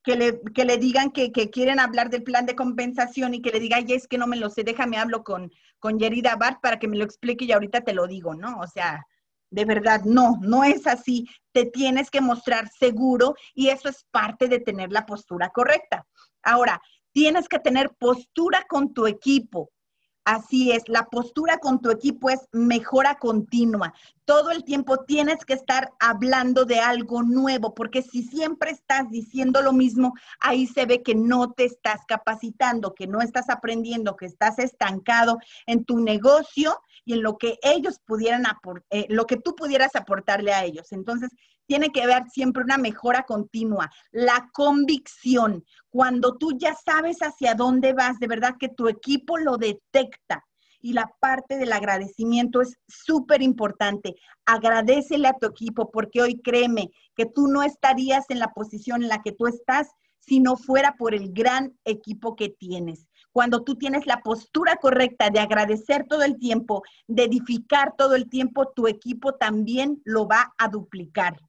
que 0.02 0.16
le, 0.16 0.40
que 0.54 0.64
le 0.66 0.76
digan 0.76 1.12
que, 1.12 1.30
quieren 1.32 1.80
hablar 1.80 2.10
del 2.10 2.24
plan 2.24 2.44
de 2.44 2.56
compensación 2.56 3.32
y 3.32 3.40
que 3.40 3.52
le 3.52 3.60
diga, 3.60 3.78
ay, 3.78 3.86
es 3.88 4.06
que 4.06 4.18
no 4.18 4.26
me 4.26 4.36
lo 4.36 4.50
sé, 4.50 4.62
déjame 4.64 4.98
hablo 4.98 5.24
con, 5.24 5.50
con 5.78 5.98
Yerida 5.98 6.36
Bart 6.36 6.60
para 6.60 6.78
que 6.78 6.88
me 6.88 6.98
lo 6.98 7.04
explique 7.04 7.46
y 7.46 7.52
ahorita 7.52 7.82
te 7.82 7.94
lo 7.94 8.06
digo, 8.06 8.34
¿no? 8.34 8.58
O 8.58 8.66
sea, 8.66 9.06
de 9.54 9.64
verdad, 9.64 10.02
no, 10.04 10.36
no 10.40 10.64
es 10.64 10.84
así. 10.88 11.28
Te 11.52 11.66
tienes 11.66 12.10
que 12.10 12.20
mostrar 12.20 12.68
seguro 12.76 13.36
y 13.54 13.68
eso 13.68 13.88
es 13.88 14.04
parte 14.10 14.48
de 14.48 14.58
tener 14.58 14.90
la 14.90 15.06
postura 15.06 15.50
correcta. 15.50 16.04
Ahora, 16.42 16.80
tienes 17.12 17.48
que 17.48 17.60
tener 17.60 17.94
postura 17.96 18.64
con 18.68 18.92
tu 18.92 19.06
equipo. 19.06 19.70
Así 20.24 20.72
es, 20.72 20.88
la 20.88 21.04
postura 21.04 21.58
con 21.58 21.82
tu 21.82 21.90
equipo 21.90 22.30
es 22.30 22.48
mejora 22.50 23.16
continua. 23.16 23.92
Todo 24.24 24.52
el 24.52 24.64
tiempo 24.64 25.04
tienes 25.04 25.44
que 25.44 25.52
estar 25.52 25.92
hablando 26.00 26.64
de 26.64 26.80
algo 26.80 27.22
nuevo, 27.22 27.74
porque 27.74 28.00
si 28.00 28.22
siempre 28.22 28.70
estás 28.70 29.10
diciendo 29.10 29.60
lo 29.60 29.74
mismo, 29.74 30.14
ahí 30.40 30.66
se 30.66 30.86
ve 30.86 31.02
que 31.02 31.14
no 31.14 31.52
te 31.52 31.66
estás 31.66 32.06
capacitando, 32.08 32.94
que 32.94 33.06
no 33.06 33.20
estás 33.20 33.50
aprendiendo, 33.50 34.16
que 34.16 34.24
estás 34.24 34.58
estancado 34.58 35.36
en 35.66 35.84
tu 35.84 35.98
negocio 35.98 36.80
y 37.04 37.12
en 37.12 37.22
lo 37.22 37.36
que 37.36 37.58
ellos 37.62 38.00
pudieran 38.06 38.44
eh, 38.88 39.06
lo 39.10 39.26
que 39.26 39.36
tú 39.36 39.54
pudieras 39.54 39.94
aportarle 39.94 40.54
a 40.54 40.64
ellos. 40.64 40.90
Entonces, 40.92 41.30
tiene 41.66 41.90
que 41.90 42.02
haber 42.02 42.28
siempre 42.30 42.62
una 42.62 42.78
mejora 42.78 43.22
continua, 43.22 43.90
la 44.12 44.50
convicción. 44.52 45.64
Cuando 45.90 46.36
tú 46.36 46.56
ya 46.58 46.74
sabes 46.74 47.18
hacia 47.18 47.54
dónde 47.54 47.92
vas, 47.92 48.18
de 48.18 48.26
verdad 48.26 48.56
que 48.58 48.68
tu 48.68 48.88
equipo 48.88 49.38
lo 49.38 49.56
detecta. 49.56 50.44
Y 50.80 50.92
la 50.92 51.10
parte 51.18 51.56
del 51.56 51.72
agradecimiento 51.72 52.60
es 52.60 52.76
súper 52.86 53.40
importante. 53.40 54.16
Agradecele 54.44 55.28
a 55.28 55.32
tu 55.32 55.46
equipo 55.46 55.90
porque 55.90 56.20
hoy 56.20 56.42
créeme 56.42 56.90
que 57.16 57.24
tú 57.24 57.48
no 57.48 57.62
estarías 57.62 58.26
en 58.28 58.38
la 58.38 58.52
posición 58.52 59.02
en 59.02 59.08
la 59.08 59.22
que 59.22 59.32
tú 59.32 59.46
estás 59.46 59.88
si 60.26 60.40
no 60.40 60.56
fuera 60.56 60.96
por 60.96 61.14
el 61.14 61.32
gran 61.32 61.78
equipo 61.84 62.36
que 62.36 62.48
tienes. 62.50 63.06
Cuando 63.32 63.64
tú 63.64 63.76
tienes 63.76 64.06
la 64.06 64.20
postura 64.20 64.76
correcta 64.76 65.30
de 65.30 65.40
agradecer 65.40 66.06
todo 66.08 66.22
el 66.22 66.38
tiempo, 66.38 66.82
de 67.08 67.24
edificar 67.24 67.94
todo 67.96 68.14
el 68.14 68.28
tiempo, 68.28 68.68
tu 68.68 68.86
equipo 68.86 69.34
también 69.34 70.00
lo 70.04 70.26
va 70.26 70.54
a 70.56 70.68
duplicar. 70.68 71.40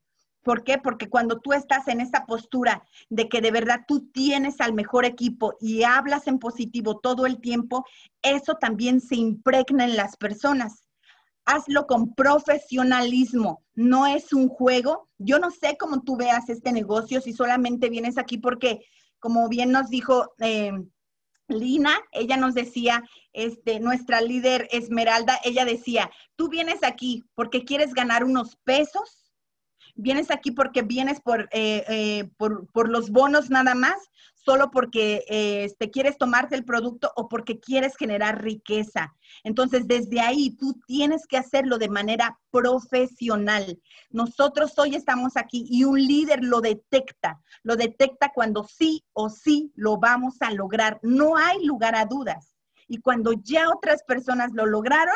¿Por 0.46 0.64
qué? 0.64 0.78
Porque 0.78 1.10
cuando 1.10 1.39
tú 1.39 1.54
estás 1.54 1.88
en 1.88 2.00
esa 2.02 2.28
postura 2.28 2.84
de 3.10 3.28
que 3.28 3.41
de 3.41 3.50
verdad 3.50 3.82
tú 3.88 4.12
tienes 4.12 4.62
al 4.62 4.74
mejor 4.74 5.04
equipo 5.04 5.56
y 5.60 5.82
hablas 5.82 6.28
en 6.28 6.38
positivo 6.38 7.00
todo 7.00 7.26
el 7.26 7.41
tiempo, 7.41 7.84
eso 8.22 8.54
también 8.54 9.02
se 9.02 9.16
impregna 9.16 9.86
en 9.86 9.98
las 9.98 10.18
personas. 10.18 10.88
Hazlo 11.46 11.88
con 11.88 12.14
profesionalismo, 12.14 13.64
no 13.74 14.06
es 14.06 14.34
un 14.34 14.48
juego. 14.48 15.10
Yo 15.18 15.39
no 15.39 15.50
sé 15.50 15.78
cómo 15.80 16.04
tú 16.04 16.16
veas 16.16 16.48
este 16.48 16.72
negocio 16.72 17.22
si 17.22 17.34
solamente 17.34 17.89
vienes 17.89 18.20
aquí 18.20 18.38
porque 18.38 18.86
como 19.18 19.50
bien 19.50 19.72
nos 19.72 19.89
dijo 19.89 20.36
eh, 20.38 20.74
Lina, 21.48 22.00
ella 22.12 22.38
nos 22.38 22.54
decía, 22.54 23.04
este, 23.34 23.80
nuestra 23.80 24.22
líder 24.22 24.68
Esmeralda, 24.72 25.39
ella 25.43 25.66
decía, 25.66 26.12
tú 26.36 26.50
vienes 26.50 26.84
aquí 26.84 27.24
porque 27.34 27.66
quieres 27.66 27.96
ganar 27.96 28.24
unos 28.24 28.58
pesos, 28.58 29.25
vienes 29.96 30.30
aquí 30.32 30.52
porque 30.52 30.82
vienes 30.82 31.20
por, 31.22 31.43
eh, 31.52 31.84
eh, 31.88 32.30
por, 32.38 32.68
por, 32.68 32.89
los 32.89 33.10
bonos 33.10 33.50
nada 33.50 33.76
más, 33.76 33.96
solo 34.36 34.70
porque 34.70 35.24
te 35.28 35.64
este, 35.64 35.89
quieres 35.89 36.18
tomarte 36.18 36.56
el 36.56 36.64
producto 36.64 37.12
o 37.16 37.28
porque 37.28 37.60
quieres 37.60 37.96
generar 37.98 38.43
riqueza. 38.43 39.16
Entonces, 39.43 39.88
desde 39.88 40.20
ahí 40.20 40.52
tú 40.52 40.80
tienes 40.86 41.26
que 41.26 41.38
hacerlo 41.38 41.78
de 41.78 41.89
manera 41.89 42.38
profesional. 42.52 43.82
Nosotros 44.12 44.78
hoy 44.78 44.96
estamos 44.96 45.36
aquí 45.36 45.66
y 45.70 45.84
un 45.84 46.00
líder 46.00 46.43
lo 46.43 46.62
detecta, 46.62 47.41
lo 47.64 47.76
detecta 47.76 48.32
cuando 48.34 48.64
sí 48.64 49.04
o 49.14 49.30
sí 49.30 49.72
lo 49.76 49.98
vamos 49.98 50.36
a 50.41 50.52
lograr. 50.52 51.00
No 51.02 51.38
hay 51.38 51.66
lugar 51.66 51.96
a 51.96 52.06
dudas. 52.06 52.56
Y 52.88 53.00
cuando 53.00 53.34
ya 53.34 53.70
otras 53.70 54.04
personas 54.04 54.52
lo 54.54 54.68
lograron, 54.68 55.16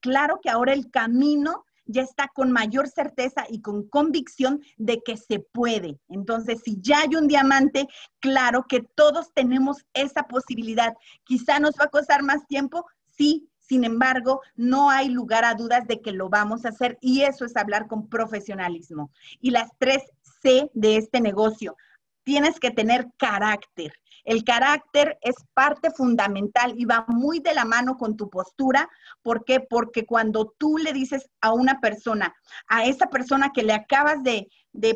claro 0.00 0.40
que 0.42 0.48
ahora 0.48 0.72
el 0.72 0.90
camino 0.90 1.64
ya 1.90 2.02
está 2.02 2.28
con 2.28 2.52
mayor 2.52 2.88
certeza 2.88 3.44
y 3.48 3.60
con 3.60 3.88
convicción 3.88 4.62
de 4.76 5.00
que 5.04 5.16
se 5.16 5.40
puede. 5.40 5.98
Entonces, 6.08 6.60
si 6.64 6.80
ya 6.80 7.00
hay 7.00 7.14
un 7.16 7.26
diamante, 7.26 7.86
claro 8.20 8.64
que 8.68 8.82
todos 8.94 9.32
tenemos 9.34 9.84
esa 9.94 10.24
posibilidad. 10.24 10.94
Quizá 11.24 11.58
nos 11.58 11.72
va 11.72 11.84
a 11.84 11.90
costar 11.90 12.22
más 12.22 12.46
tiempo, 12.46 12.86
sí. 13.06 13.46
Sin 13.58 13.84
embargo, 13.84 14.40
no 14.56 14.90
hay 14.90 15.08
lugar 15.10 15.44
a 15.44 15.54
dudas 15.54 15.86
de 15.86 16.00
que 16.00 16.10
lo 16.10 16.28
vamos 16.28 16.64
a 16.64 16.70
hacer 16.70 16.98
y 17.00 17.22
eso 17.22 17.44
es 17.44 17.56
hablar 17.56 17.86
con 17.86 18.08
profesionalismo. 18.08 19.12
Y 19.40 19.50
las 19.50 19.70
tres 19.78 20.02
C 20.42 20.70
de 20.74 20.96
este 20.96 21.20
negocio, 21.20 21.76
tienes 22.24 22.58
que 22.58 22.70
tener 22.70 23.08
carácter. 23.16 23.92
El 24.24 24.44
carácter 24.44 25.18
es 25.22 25.34
parte 25.54 25.90
fundamental 25.90 26.74
y 26.76 26.84
va 26.84 27.04
muy 27.08 27.40
de 27.40 27.54
la 27.54 27.64
mano 27.64 27.96
con 27.96 28.16
tu 28.16 28.28
postura. 28.28 28.88
¿Por 29.22 29.44
qué? 29.44 29.60
Porque 29.60 30.04
cuando 30.06 30.54
tú 30.58 30.78
le 30.78 30.92
dices 30.92 31.30
a 31.40 31.52
una 31.52 31.80
persona, 31.80 32.34
a 32.68 32.84
esa 32.84 33.06
persona 33.06 33.52
que 33.52 33.62
le 33.62 33.72
acabas 33.72 34.22
de, 34.22 34.48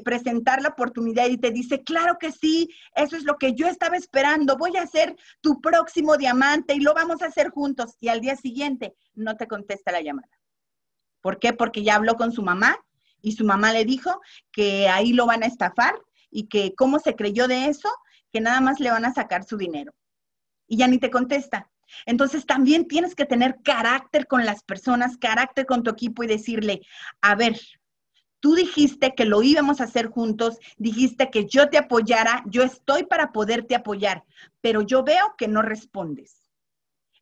presentar 0.05 0.63
la 0.63 0.69
oportunidad 0.69 1.27
y 1.27 1.37
te 1.37 1.51
dice, 1.51 1.83
claro 1.83 2.17
que 2.21 2.31
sí, 2.31 2.69
eso 2.95 3.17
es 3.17 3.25
lo 3.25 3.39
que 3.39 3.55
yo 3.55 3.67
estaba 3.67 3.97
esperando, 3.97 4.57
voy 4.57 4.77
a 4.77 4.87
ser 4.87 5.17
tu 5.41 5.61
próximo 5.61 6.17
diamante 6.17 6.75
y 6.75 6.81
lo 6.81 6.95
vamos 6.95 7.23
a 7.23 7.27
hacer 7.27 7.51
juntos. 7.51 7.97
Y 8.01 8.09
al 8.09 8.21
día 8.21 8.37
siguiente 8.37 8.95
no 9.15 9.37
te 9.37 9.49
contesta 9.49 9.91
la 9.91 10.01
llamada. 10.01 10.31
¿Por 11.21 11.39
qué? 11.39 11.53
Porque 11.53 11.83
ya 11.83 11.97
habló 11.97 12.17
con 12.17 12.33
su 12.33 12.43
mamá 12.43 12.79
y 13.21 13.33
su 13.33 13.45
mamá 13.45 13.73
le 13.73 13.85
dijo 13.85 14.21
que 14.53 14.89
ahí 14.89 15.13
lo 15.13 15.27
van 15.27 15.43
a 15.43 15.47
estafar 15.47 15.95
y 16.31 16.49
que 16.49 16.75
cómo 16.75 16.99
se 16.99 17.17
creyó 17.17 17.49
de 17.49 17.67
eso 17.67 17.89
que 18.35 18.41
nada 18.41 18.61
más 18.61 18.81
le 18.81 18.91
van 18.91 19.05
a 19.05 19.15
sacar 19.15 19.45
su 19.45 19.57
dinero. 19.57 19.95
Y 20.67 20.77
ya 20.77 20.89
ni 20.89 20.99
te 20.99 21.09
contesta. 21.09 21.71
Entonces 22.05 22.45
también 22.47 22.89
tienes 22.89 23.15
que 23.15 23.27
tener 23.27 23.61
carácter 23.63 24.27
con 24.27 24.45
las 24.45 24.65
personas, 24.65 25.17
carácter 25.17 25.67
con 25.67 25.85
tu 25.85 25.91
equipo 25.91 26.25
y 26.25 26.27
decirle, 26.27 26.81
a 27.21 27.37
ver, 27.37 27.61
tú 28.41 28.57
dijiste 28.57 29.15
que 29.15 29.25
lo 29.25 29.45
íbamos 29.45 29.81
a 29.81 29.85
hacer 29.85 30.09
juntos, 30.09 30.59
dijiste 30.79 31.31
que 31.31 31.47
yo 31.47 31.71
te 31.71 31.79
apoyara, 31.79 32.43
yo 32.47 32.65
estoy 32.65 33.05
para 33.05 33.31
poderte 33.31 33.77
apoyar, 33.77 34.25
pero 34.61 34.83
yo 34.83 35.05
veo 35.05 35.37
que 35.39 35.47
no 35.47 35.63
respondes. 35.63 36.49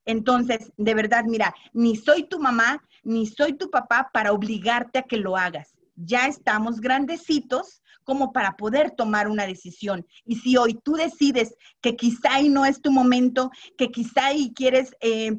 Entonces, 0.06 0.72
de 0.78 0.94
verdad, 0.94 1.24
mira, 1.26 1.54
ni 1.74 1.94
soy 1.94 2.22
tu 2.22 2.38
mamá, 2.38 2.82
ni 3.02 3.26
soy 3.26 3.52
tu 3.52 3.70
papá 3.70 4.08
para 4.14 4.32
obligarte 4.32 5.00
a 5.00 5.02
que 5.02 5.18
lo 5.18 5.36
hagas. 5.36 5.74
Ya 6.04 6.26
estamos 6.26 6.80
grandecitos 6.80 7.82
como 8.04 8.32
para 8.32 8.56
poder 8.56 8.90
tomar 8.92 9.28
una 9.28 9.46
decisión. 9.46 10.06
Y 10.24 10.36
si 10.36 10.56
hoy 10.56 10.74
tú 10.82 10.94
decides 10.94 11.54
que 11.80 11.96
quizá 11.96 12.40
y 12.40 12.48
no 12.48 12.64
es 12.64 12.80
tu 12.80 12.90
momento, 12.90 13.50
que 13.76 13.90
quizá 13.90 14.32
y 14.32 14.52
quieres 14.52 14.94
eh, 15.00 15.38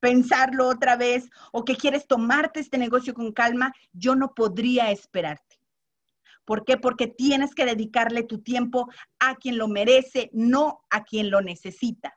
pensarlo 0.00 0.68
otra 0.68 0.96
vez 0.96 1.28
o 1.52 1.64
que 1.64 1.76
quieres 1.76 2.06
tomarte 2.06 2.60
este 2.60 2.78
negocio 2.78 3.14
con 3.14 3.32
calma, 3.32 3.72
yo 3.92 4.14
no 4.14 4.34
podría 4.34 4.90
esperarte. 4.90 5.58
¿Por 6.44 6.64
qué? 6.64 6.76
Porque 6.76 7.08
tienes 7.08 7.54
que 7.54 7.66
dedicarle 7.66 8.22
tu 8.22 8.40
tiempo 8.40 8.88
a 9.18 9.34
quien 9.34 9.58
lo 9.58 9.66
merece, 9.66 10.30
no 10.32 10.84
a 10.90 11.02
quien 11.02 11.30
lo 11.30 11.40
necesita. 11.40 12.16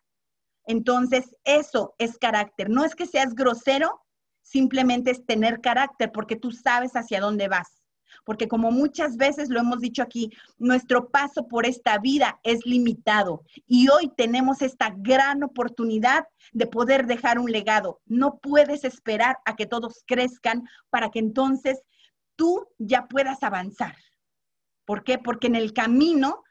Entonces, 0.65 1.35
eso 1.45 1.95
es 1.97 2.19
carácter. 2.19 2.69
No 2.69 2.85
es 2.85 2.93
que 2.93 3.07
seas 3.07 3.33
grosero, 3.33 4.01
simplemente 4.43 5.09
es 5.09 5.25
tener 5.25 5.61
carácter 5.61 6.11
porque 6.11 6.35
tú 6.35 6.51
sabes 6.51 6.91
hacia 6.93 7.21
dónde 7.21 7.47
vas 7.47 7.78
porque 8.25 8.47
como 8.47 8.71
muchas 8.71 9.17
veces 9.17 9.49
lo 9.49 9.59
hemos 9.59 9.79
dicho 9.79 10.01
aquí, 10.01 10.31
nuestro 10.57 11.09
paso 11.09 11.47
por 11.47 11.65
esta 11.65 11.97
vida 11.97 12.39
es 12.43 12.65
limitado 12.65 13.43
y 13.67 13.89
hoy 13.89 14.11
tenemos 14.15 14.61
esta 14.61 14.93
gran 14.95 15.43
oportunidad 15.43 16.25
de 16.51 16.67
poder 16.67 17.05
dejar 17.05 17.39
un 17.39 17.51
legado. 17.51 18.01
No 18.05 18.39
puedes 18.39 18.83
esperar 18.83 19.37
a 19.45 19.55
que 19.55 19.65
todos 19.65 20.03
crezcan 20.05 20.67
para 20.89 21.09
que 21.09 21.19
entonces 21.19 21.81
tú 22.35 22.67
ya 22.77 23.07
puedas 23.07 23.43
avanzar. 23.43 23.95
¿Por 24.85 25.03
qué? 25.03 25.17
Porque 25.17 25.47
en 25.47 25.55
el 25.55 25.73
camino 25.73 26.43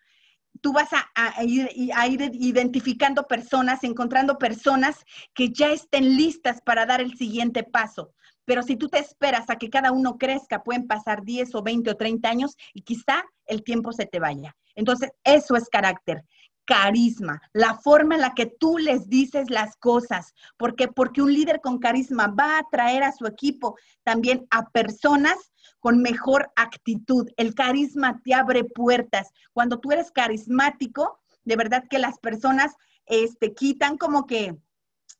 tú 0.60 0.72
vas 0.72 0.90
a, 0.92 1.44
ir, 1.44 1.92
a, 1.94 2.06
ir, 2.06 2.30
identificando 2.34 3.26
personas, 3.26 3.84
encontrando 3.84 4.38
personas 4.38 5.04
que 5.34 5.50
ya 5.50 5.70
estén 5.70 6.16
listas 6.16 6.60
para 6.62 6.86
dar 6.86 7.00
el 7.00 7.16
siguiente 7.16 7.62
paso. 7.62 8.12
Pero 8.48 8.62
si 8.62 8.76
tú 8.76 8.88
te 8.88 8.98
esperas 8.98 9.50
a 9.50 9.56
que 9.56 9.68
cada 9.68 9.92
uno 9.92 10.16
crezca, 10.16 10.62
pueden 10.62 10.86
pasar 10.86 11.22
10 11.22 11.54
o 11.54 11.62
20 11.62 11.90
o 11.90 11.96
30 11.96 12.30
años 12.30 12.56
y 12.72 12.80
quizá 12.80 13.22
el 13.44 13.62
tiempo 13.62 13.92
se 13.92 14.06
te 14.06 14.20
vaya. 14.20 14.56
Entonces, 14.74 15.10
eso 15.22 15.54
es 15.54 15.68
carácter 15.68 16.24
carisma, 16.64 17.40
la 17.54 17.78
forma 17.78 18.14
en 18.14 18.20
la 18.20 18.34
que 18.34 18.44
tú 18.44 18.76
les 18.76 19.08
dices 19.08 19.48
las 19.48 19.74
cosas. 19.76 20.34
¿Por 20.58 20.76
qué? 20.76 20.86
Porque 20.86 21.22
un 21.22 21.32
líder 21.32 21.62
con 21.62 21.78
carisma 21.78 22.26
va 22.26 22.56
a 22.56 22.58
atraer 22.60 23.02
a 23.04 23.12
su 23.12 23.26
equipo 23.26 23.78
también 24.02 24.46
a 24.50 24.68
personas 24.68 25.50
con 25.80 26.02
mejor 26.02 26.50
actitud. 26.56 27.26
El 27.38 27.54
carisma 27.54 28.20
te 28.22 28.34
abre 28.34 28.64
puertas. 28.64 29.30
Cuando 29.54 29.78
tú 29.78 29.92
eres 29.92 30.10
carismático, 30.10 31.18
de 31.44 31.56
verdad 31.56 31.84
que 31.88 31.98
las 31.98 32.18
personas 32.18 32.76
este, 33.06 33.54
quitan 33.54 33.96
como 33.96 34.26
que 34.26 34.54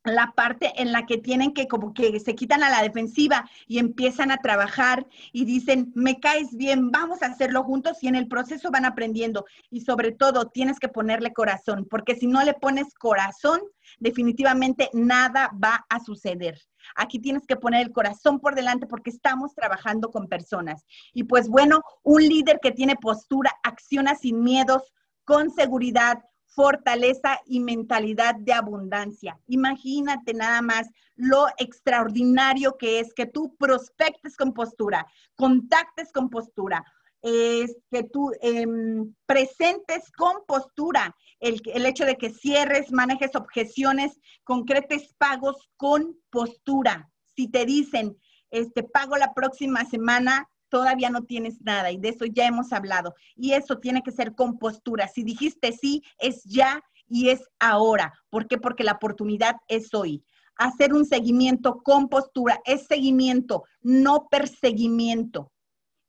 la 0.03 0.33
parte 0.35 0.71
en 0.81 0.91
la 0.91 1.05
que 1.05 1.17
tienen 1.17 1.53
que 1.53 1.67
como 1.67 1.93
que 1.93 2.19
se 2.19 2.35
quitan 2.35 2.63
a 2.63 2.69
la 2.69 2.81
defensiva 2.81 3.49
y 3.67 3.79
empiezan 3.79 4.31
a 4.31 4.37
trabajar 4.37 5.05
y 5.33 5.45
dicen, 5.45 5.91
me 5.95 6.19
caes 6.19 6.55
bien, 6.55 6.89
vamos 6.91 7.21
a 7.21 7.27
hacerlo 7.27 7.63
juntos 7.63 7.97
y 8.01 8.07
en 8.07 8.15
el 8.15 8.27
proceso 8.27 8.71
van 8.71 8.85
aprendiendo. 8.85 9.45
Y 9.69 9.81
sobre 9.81 10.11
todo 10.11 10.47
tienes 10.47 10.79
que 10.79 10.87
ponerle 10.87 11.33
corazón, 11.33 11.85
porque 11.89 12.15
si 12.15 12.27
no 12.27 12.43
le 12.43 12.53
pones 12.53 12.93
corazón, 12.93 13.59
definitivamente 13.99 14.89
nada 14.93 15.51
va 15.61 15.85
a 15.89 15.99
suceder. 15.99 16.59
Aquí 16.95 17.19
tienes 17.19 17.45
que 17.45 17.57
poner 17.57 17.85
el 17.85 17.91
corazón 17.91 18.39
por 18.39 18.55
delante 18.55 18.87
porque 18.87 19.09
estamos 19.09 19.53
trabajando 19.53 20.11
con 20.11 20.27
personas. 20.27 20.85
Y 21.13 21.23
pues 21.23 21.49
bueno, 21.49 21.81
un 22.03 22.21
líder 22.21 22.59
que 22.61 22.71
tiene 22.71 22.95
postura, 22.95 23.51
acciona 23.63 24.15
sin 24.15 24.41
miedos, 24.43 24.93
con 25.25 25.51
seguridad, 25.51 26.23
fortaleza 26.49 27.39
y 27.45 27.59
mentalidad 27.59 28.35
de 28.35 28.53
abundancia. 28.53 29.39
Imagínate 29.47 30.33
nada 30.33 30.61
más 30.61 30.87
lo 31.15 31.47
extraordinario 31.57 32.77
que 32.77 32.99
es 32.99 33.13
que 33.13 33.25
tú 33.25 33.55
prospectes 33.57 34.35
con 34.35 34.53
postura, 34.53 35.05
contactes 35.35 36.11
con 36.11 36.29
postura, 36.29 36.83
que 37.21 38.03
tú 38.11 38.31
em, 38.41 39.13
presentes 39.25 40.09
con 40.11 40.45
postura 40.47 41.15
el, 41.39 41.61
el, 41.73 41.85
hecho 41.85 42.05
de 42.05 42.17
que 42.17 42.29
cierres, 42.29 42.91
manejes 42.91 43.35
objeciones, 43.35 44.19
concretes 44.43 45.13
pagos 45.17 45.69
con 45.75 46.17
postura. 46.29 47.09
Si 47.35 47.49
te 47.49 47.65
dicen, 47.65 48.17
este 48.49 48.83
pago 48.83 49.17
la 49.17 49.33
próxima 49.33 49.85
semana, 49.85 50.49
todavía 50.69 51.09
no 51.09 51.23
tienes 51.23 51.61
nada 51.61 51.91
y 51.91 51.97
de 51.97 52.09
eso 52.09 52.25
ya 52.25 52.45
hemos 52.45 52.71
hablado. 52.71 53.15
Y 53.35 53.53
eso 53.53 53.79
tiene 53.79 54.01
que 54.03 54.11
ser 54.11 54.35
con 54.35 54.57
postura. 54.57 55.07
Si 55.07 55.23
dijiste 55.23 55.71
sí, 55.73 56.03
es 56.17 56.43
ya 56.43 56.83
y 57.07 57.29
es 57.29 57.41
ahora. 57.59 58.13
¿Por 58.29 58.47
qué? 58.47 58.57
Porque 58.57 58.83
la 58.83 58.93
oportunidad 58.93 59.55
es 59.67 59.93
hoy. 59.93 60.23
Hacer 60.55 60.93
un 60.93 61.05
seguimiento 61.05 61.81
con 61.83 62.09
postura 62.09 62.59
es 62.65 62.85
seguimiento, 62.85 63.63
no 63.81 64.27
perseguimiento. 64.29 65.51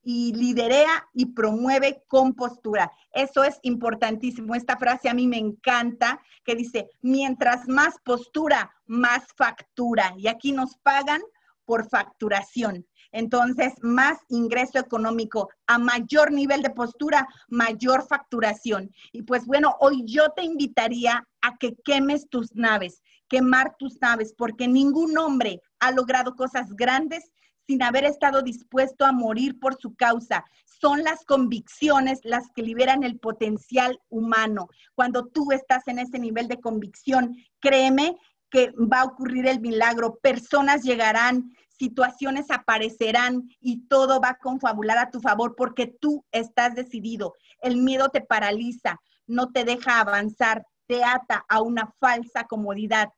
Y 0.03 0.33
liderea 0.33 1.09
y 1.13 1.27
promueve 1.27 2.03
con 2.09 2.35
postura. 2.35 2.91
Eso 3.13 3.45
es 3.45 3.59
importantísimo. 3.63 4.55
Esta 4.55 4.79
frase 4.79 5.11
a 5.11 5.15
mí 5.15 5.27
me 5.27 5.37
encanta, 5.37 6.21
que 6.43 6.55
dice, 6.55 6.89
mientras 7.03 7.69
más 7.69 7.97
postura, 8.03 8.73
más 8.87 9.25
factura. 9.37 10.15
Y 10.17 10.27
aquí 10.27 10.53
nos 10.53 10.79
pagan 10.79 11.21
por 11.67 11.89
facturación. 11.89 12.87
Entonces, 13.13 13.75
más 13.83 14.19
ingreso 14.29 14.79
económico, 14.79 15.51
a 15.67 15.79
mayor 15.79 16.33
nivel 16.33 16.63
de 16.63 16.71
postura, 16.71 17.29
mayor 17.49 18.07
facturación. 18.07 18.91
Y 19.13 19.23
pues 19.23 19.47
bueno, 19.47 19.77
hoy 19.81 20.05
yo 20.07 20.31
te 20.31 20.43
invitaría 20.43 21.27
a 21.41 21.57
que 21.57 21.75
quemes 21.85 22.29
tus 22.29 22.55
naves, 22.55 23.03
quemar 23.29 23.77
tus 23.79 24.01
naves, 24.01 24.35
porque 24.37 24.69
ningún 24.69 25.17
hombre 25.19 25.61
ha 25.81 25.91
logrado 25.91 26.35
cosas 26.37 26.75
grandes 26.75 27.31
sin 27.67 27.83
haber 27.83 28.05
estado 28.05 28.43
dispuesto 28.43 29.05
a 29.05 29.13
morir 29.13 29.61
por 29.61 29.77
su 29.81 29.95
causa. 29.95 30.45
Son 30.65 31.05
las 31.05 31.25
convicciones 31.25 32.19
las 32.25 32.51
que 32.55 32.63
liberan 32.63 33.05
el 33.05 33.19
potencial 33.21 34.01
humano. 34.09 34.69
Cuando 34.95 35.27
tú 35.27 35.53
estás 35.53 35.87
en 35.87 36.01
ese 36.01 36.19
nivel 36.19 36.49
de 36.49 36.61
convicción, 36.61 37.37
créeme 37.61 38.17
que 38.51 38.73
va 38.73 39.01
a 39.01 39.05
ocurrir 39.05 39.47
el 39.47 39.61
milagro. 39.61 40.19
Personas 40.21 40.83
llegarán, 40.83 41.55
situaciones 41.69 42.51
aparecerán 42.51 43.49
y 43.61 43.87
todo 43.87 44.21
va 44.21 44.31
a 44.31 44.39
confabular 44.39 44.99
a 44.99 45.11
tu 45.11 45.21
favor 45.21 45.55
porque 45.57 45.87
tú 45.87 46.25
estás 46.33 46.75
decidido. 46.75 47.35
El 47.63 47.77
miedo 47.77 48.09
te 48.09 48.21
paraliza, 48.21 49.01
no 49.27 49.51
te 49.53 49.65
deja 49.65 50.01
avanzar, 50.01 50.67
te 50.87 51.05
ata 51.05 51.45
a 51.49 51.63
una 51.63 51.95
falsa 52.01 52.45
comodidad. 52.45 53.11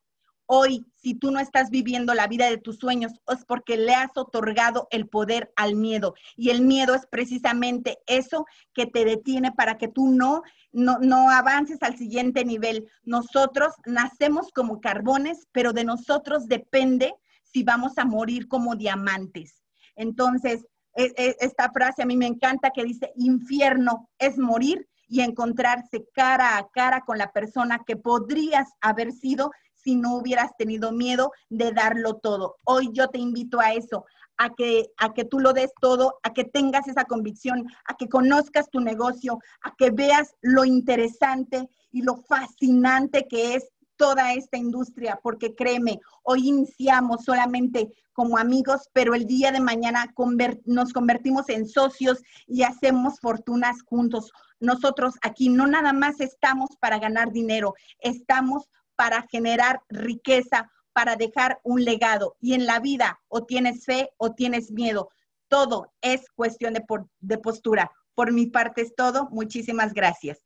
Hoy, 0.47 0.85
si 0.97 1.15
tú 1.15 1.31
no 1.31 1.41
estás 1.41 1.71
viviendo 1.71 2.15
la 2.15 2.27
vida 2.27 2.51
de 2.51 2.59
tus 2.59 2.77
sueños, 2.79 3.13
es 3.29 3.45
porque 3.45 3.77
le 3.77 3.95
has 3.95 4.17
otorgado 4.17 4.89
el 4.91 5.09
poder 5.09 5.53
al 5.57 5.77
miedo. 5.77 6.15
Y 6.37 6.51
el 6.51 6.63
miedo 6.63 6.95
es 6.95 7.07
precisamente 7.07 7.99
eso 8.07 8.47
que 8.75 8.87
te 8.87 9.05
detiene 9.05 9.53
para 9.53 9.79
que 9.79 9.89
tú 9.89 10.09
no, 10.11 10.43
no, 10.73 10.99
no 10.99 11.31
avances 11.31 11.83
al 11.83 11.97
siguiente 11.97 12.45
nivel. 12.45 12.89
Nosotros 13.03 13.73
nacemos 13.87 14.51
como 14.53 14.81
carbones, 14.81 15.47
pero 15.53 15.73
de 15.73 15.85
nosotros 15.85 16.47
depende 16.49 17.15
si 17.43 17.63
vamos 17.63 17.99
a 17.99 18.05
morir 18.05 18.49
como 18.49 18.77
diamantes. 18.77 19.63
Entonces, 19.95 20.67
e, 20.95 21.13
e, 21.17 21.37
esta 21.41 21.71
frase 21.71 22.03
a 22.03 22.07
mí 22.07 22.17
me 22.17 22.27
encanta 22.27 22.71
que 22.71 22.85
dice, 22.85 23.13
infierno 23.17 24.11
es 24.19 24.39
morir 24.39 24.89
y 25.09 25.21
encontrarse 25.21 26.07
cara 26.15 26.57
a 26.57 26.69
cara 26.69 27.03
con 27.03 27.19
la 27.19 27.33
persona 27.33 27.83
que 27.87 27.97
podrías 27.97 28.71
haber 28.81 29.13
sido 29.13 29.51
si 29.83 29.97
no 29.97 30.17
hubieras 30.17 30.57
tenido 30.57 30.93
miedo 30.93 31.33
de 31.49 31.73
darlo 31.73 32.15
todo. 32.17 32.57
Hoy 32.65 32.91
yo 32.93 33.09
te 33.09 33.19
invito 33.19 33.61
a 33.61 33.73
eso, 33.73 34.05
a 34.37 34.51
que, 34.55 34.91
a 34.97 35.13
que 35.13 35.25
tú 35.25 35.41
lo 35.41 35.53
des 35.53 35.73
todo, 35.81 36.19
a 36.23 36.33
que 36.33 36.45
tengas 36.45 36.89
esa 36.89 37.05
convicción, 37.05 37.67
a 37.87 37.97
que 37.97 38.09
conozcas 38.09 38.71
tu 38.71 38.81
negocio, 38.81 39.39
a 39.63 39.75
que 39.77 39.91
veas 39.91 40.35
lo 40.41 40.65
interesante 40.65 41.69
y 41.91 42.03
lo 42.03 42.17
fascinante 42.17 43.27
que 43.29 43.55
es 43.55 43.69
toda 43.97 44.33
esta 44.33 44.57
industria, 44.57 45.21
porque 45.23 45.55
créeme, 45.55 46.01
hoy 46.25 46.49
iniciamos 46.49 47.25
solamente 47.25 47.93
como 48.13 48.37
amigos, 48.37 48.91
pero 48.93 49.15
el 49.15 49.27
día 49.27 49.53
de 49.53 49.61
mañana 49.61 50.13
nos 50.65 50.93
convertimos 50.93 51.49
en 51.49 51.69
socios 51.69 52.23
y 52.47 52.63
hacemos 52.63 53.21
fortunas 53.21 53.83
juntos. 53.83 54.33
Nosotros 54.61 55.15
aquí 55.23 55.49
no 55.49 55.67
nada 55.67 55.93
más 55.93 56.21
estamos 56.21 56.71
para 56.81 56.99
ganar 56.99 57.33
dinero, 57.33 57.75
estamos 58.01 58.69
para 58.97 59.23
generar 59.31 59.81
riqueza, 59.89 60.71
para 60.93 61.17
dejar 61.17 61.61
un 61.63 61.85
legado. 61.85 62.37
Y 62.41 62.55
en 62.55 62.67
la 62.67 62.81
vida 62.81 63.21
o 63.29 63.45
tienes 63.45 63.85
fe 63.85 64.11
o 64.17 64.33
tienes 64.33 64.71
miedo. 64.71 65.11
Todo 65.49 65.93
es 66.01 66.31
cuestión 66.35 66.75
de, 66.75 66.85
de 67.21 67.39
postura. 67.39 67.91
Por 68.15 68.33
mi 68.33 68.47
parte 68.47 68.83
es 68.83 68.95
todo. 68.95 69.29
Muchísimas 69.31 69.95
gracias. 69.95 70.41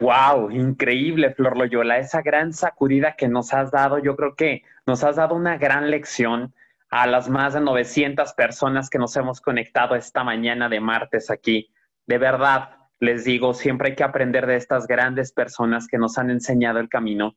Wow, 0.00 0.50
increíble, 0.50 1.32
Flor 1.34 1.56
Loyola, 1.56 1.98
esa 1.98 2.20
gran 2.20 2.52
sacudida 2.52 3.14
que 3.14 3.28
nos 3.28 3.54
has 3.54 3.70
dado. 3.70 3.98
Yo 3.98 4.16
creo 4.16 4.34
que 4.34 4.64
nos 4.86 5.04
has 5.04 5.16
dado 5.16 5.36
una 5.36 5.56
gran 5.56 5.88
lección 5.88 6.52
a 6.90 7.06
las 7.06 7.28
más 7.28 7.54
de 7.54 7.60
900 7.60 8.32
personas 8.34 8.90
que 8.90 8.98
nos 8.98 9.16
hemos 9.16 9.40
conectado 9.40 9.94
esta 9.94 10.24
mañana 10.24 10.68
de 10.68 10.80
martes 10.80 11.30
aquí. 11.30 11.72
De 12.06 12.18
verdad, 12.18 12.76
les 13.00 13.24
digo, 13.24 13.54
siempre 13.54 13.90
hay 13.90 13.94
que 13.96 14.04
aprender 14.04 14.46
de 14.46 14.56
estas 14.56 14.86
grandes 14.86 15.32
personas 15.32 15.86
que 15.86 15.98
nos 15.98 16.18
han 16.18 16.30
enseñado 16.30 16.78
el 16.78 16.88
camino. 16.88 17.36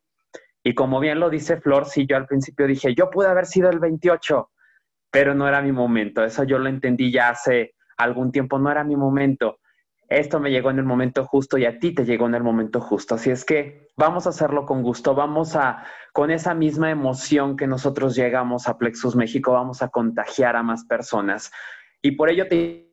Y 0.63 0.73
como 0.73 0.99
bien 0.99 1.19
lo 1.19 1.29
dice 1.29 1.57
Flor, 1.57 1.85
sí, 1.85 2.05
yo 2.07 2.17
al 2.17 2.27
principio 2.27 2.67
dije, 2.67 2.93
yo 2.95 3.09
pude 3.09 3.27
haber 3.27 3.45
sido 3.45 3.69
el 3.69 3.79
28, 3.79 4.49
pero 5.11 5.33
no 5.33 5.47
era 5.47 5.61
mi 5.61 5.71
momento. 5.71 6.23
Eso 6.23 6.43
yo 6.43 6.59
lo 6.59 6.69
entendí 6.69 7.11
ya 7.11 7.29
hace 7.29 7.75
algún 7.97 8.31
tiempo, 8.31 8.59
no 8.59 8.69
era 8.69 8.83
mi 8.83 8.95
momento 8.95 9.59
esto 10.09 10.39
me 10.39 10.51
llegó 10.51 10.69
en 10.69 10.79
el 10.79 10.85
momento 10.85 11.25
justo 11.25 11.57
y 11.57 11.65
a 11.65 11.79
ti 11.79 11.93
te 11.93 12.05
llegó 12.05 12.27
en 12.27 12.35
el 12.35 12.43
momento 12.43 12.79
justo. 12.79 13.15
Así 13.15 13.29
es 13.29 13.43
que 13.43 13.89
vamos 13.97 14.25
a 14.25 14.29
hacerlo 14.29 14.65
con 14.65 14.81
gusto, 14.81 15.13
vamos 15.13 15.55
a, 15.55 15.83
con 16.13 16.31
esa 16.31 16.53
misma 16.53 16.89
emoción 16.91 17.57
que 17.57 17.67
nosotros 17.67 18.15
llegamos 18.15 18.67
a 18.67 18.77
Plexus 18.77 19.15
México, 19.15 19.51
vamos 19.51 19.81
a 19.81 19.89
contagiar 19.89 20.55
a 20.55 20.63
más 20.63 20.85
personas. 20.85 21.51
Y 22.01 22.11
por 22.11 22.29
ello 22.29 22.47
te... 22.47 22.86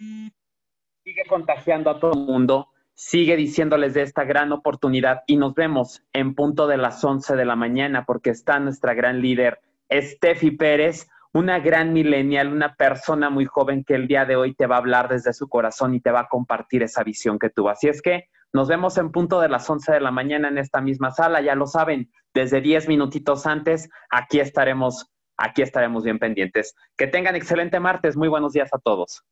Sigue 0.00 1.24
contagiando 1.28 1.90
a 1.90 2.00
todo 2.00 2.12
el 2.14 2.20
mundo, 2.20 2.68
sigue 2.94 3.36
diciéndoles 3.36 3.92
de 3.92 4.02
esta 4.02 4.24
gran 4.24 4.50
oportunidad 4.52 5.22
y 5.26 5.36
nos 5.36 5.54
vemos 5.54 6.02
en 6.14 6.34
punto 6.34 6.66
de 6.66 6.78
las 6.78 7.04
11 7.04 7.36
de 7.36 7.44
la 7.44 7.54
mañana 7.54 8.06
porque 8.06 8.30
está 8.30 8.58
nuestra 8.60 8.94
gran 8.94 9.20
líder 9.20 9.60
Steffi 9.92 10.52
Pérez, 10.52 11.08
una 11.32 11.58
gran 11.58 11.92
millennial, 11.92 12.52
una 12.52 12.74
persona 12.76 13.28
muy 13.28 13.44
joven 13.44 13.84
que 13.84 13.94
el 13.94 14.08
día 14.08 14.24
de 14.24 14.36
hoy 14.36 14.54
te 14.54 14.66
va 14.66 14.76
a 14.76 14.78
hablar 14.78 15.08
desde 15.08 15.32
su 15.32 15.48
corazón 15.48 15.94
y 15.94 16.00
te 16.00 16.10
va 16.10 16.20
a 16.20 16.28
compartir 16.28 16.82
esa 16.82 17.02
visión 17.02 17.38
que 17.38 17.50
tuvo. 17.50 17.68
Así 17.68 17.88
es 17.88 18.00
que 18.00 18.28
nos 18.52 18.68
vemos 18.68 18.96
en 18.98 19.12
punto 19.12 19.40
de 19.40 19.48
las 19.48 19.68
11 19.68 19.92
de 19.92 20.00
la 20.00 20.10
mañana 20.10 20.48
en 20.48 20.58
esta 20.58 20.80
misma 20.80 21.10
sala, 21.10 21.40
ya 21.40 21.54
lo 21.54 21.66
saben, 21.66 22.10
desde 22.32 22.60
10 22.60 22.88
minutitos 22.88 23.46
antes, 23.46 23.88
aquí 24.10 24.40
estaremos, 24.40 25.10
aquí 25.36 25.62
estaremos 25.62 26.04
bien 26.04 26.18
pendientes. 26.18 26.74
Que 26.96 27.06
tengan 27.06 27.36
excelente 27.36 27.78
martes, 27.80 28.16
muy 28.16 28.28
buenos 28.28 28.52
días 28.52 28.70
a 28.72 28.78
todos. 28.78 29.24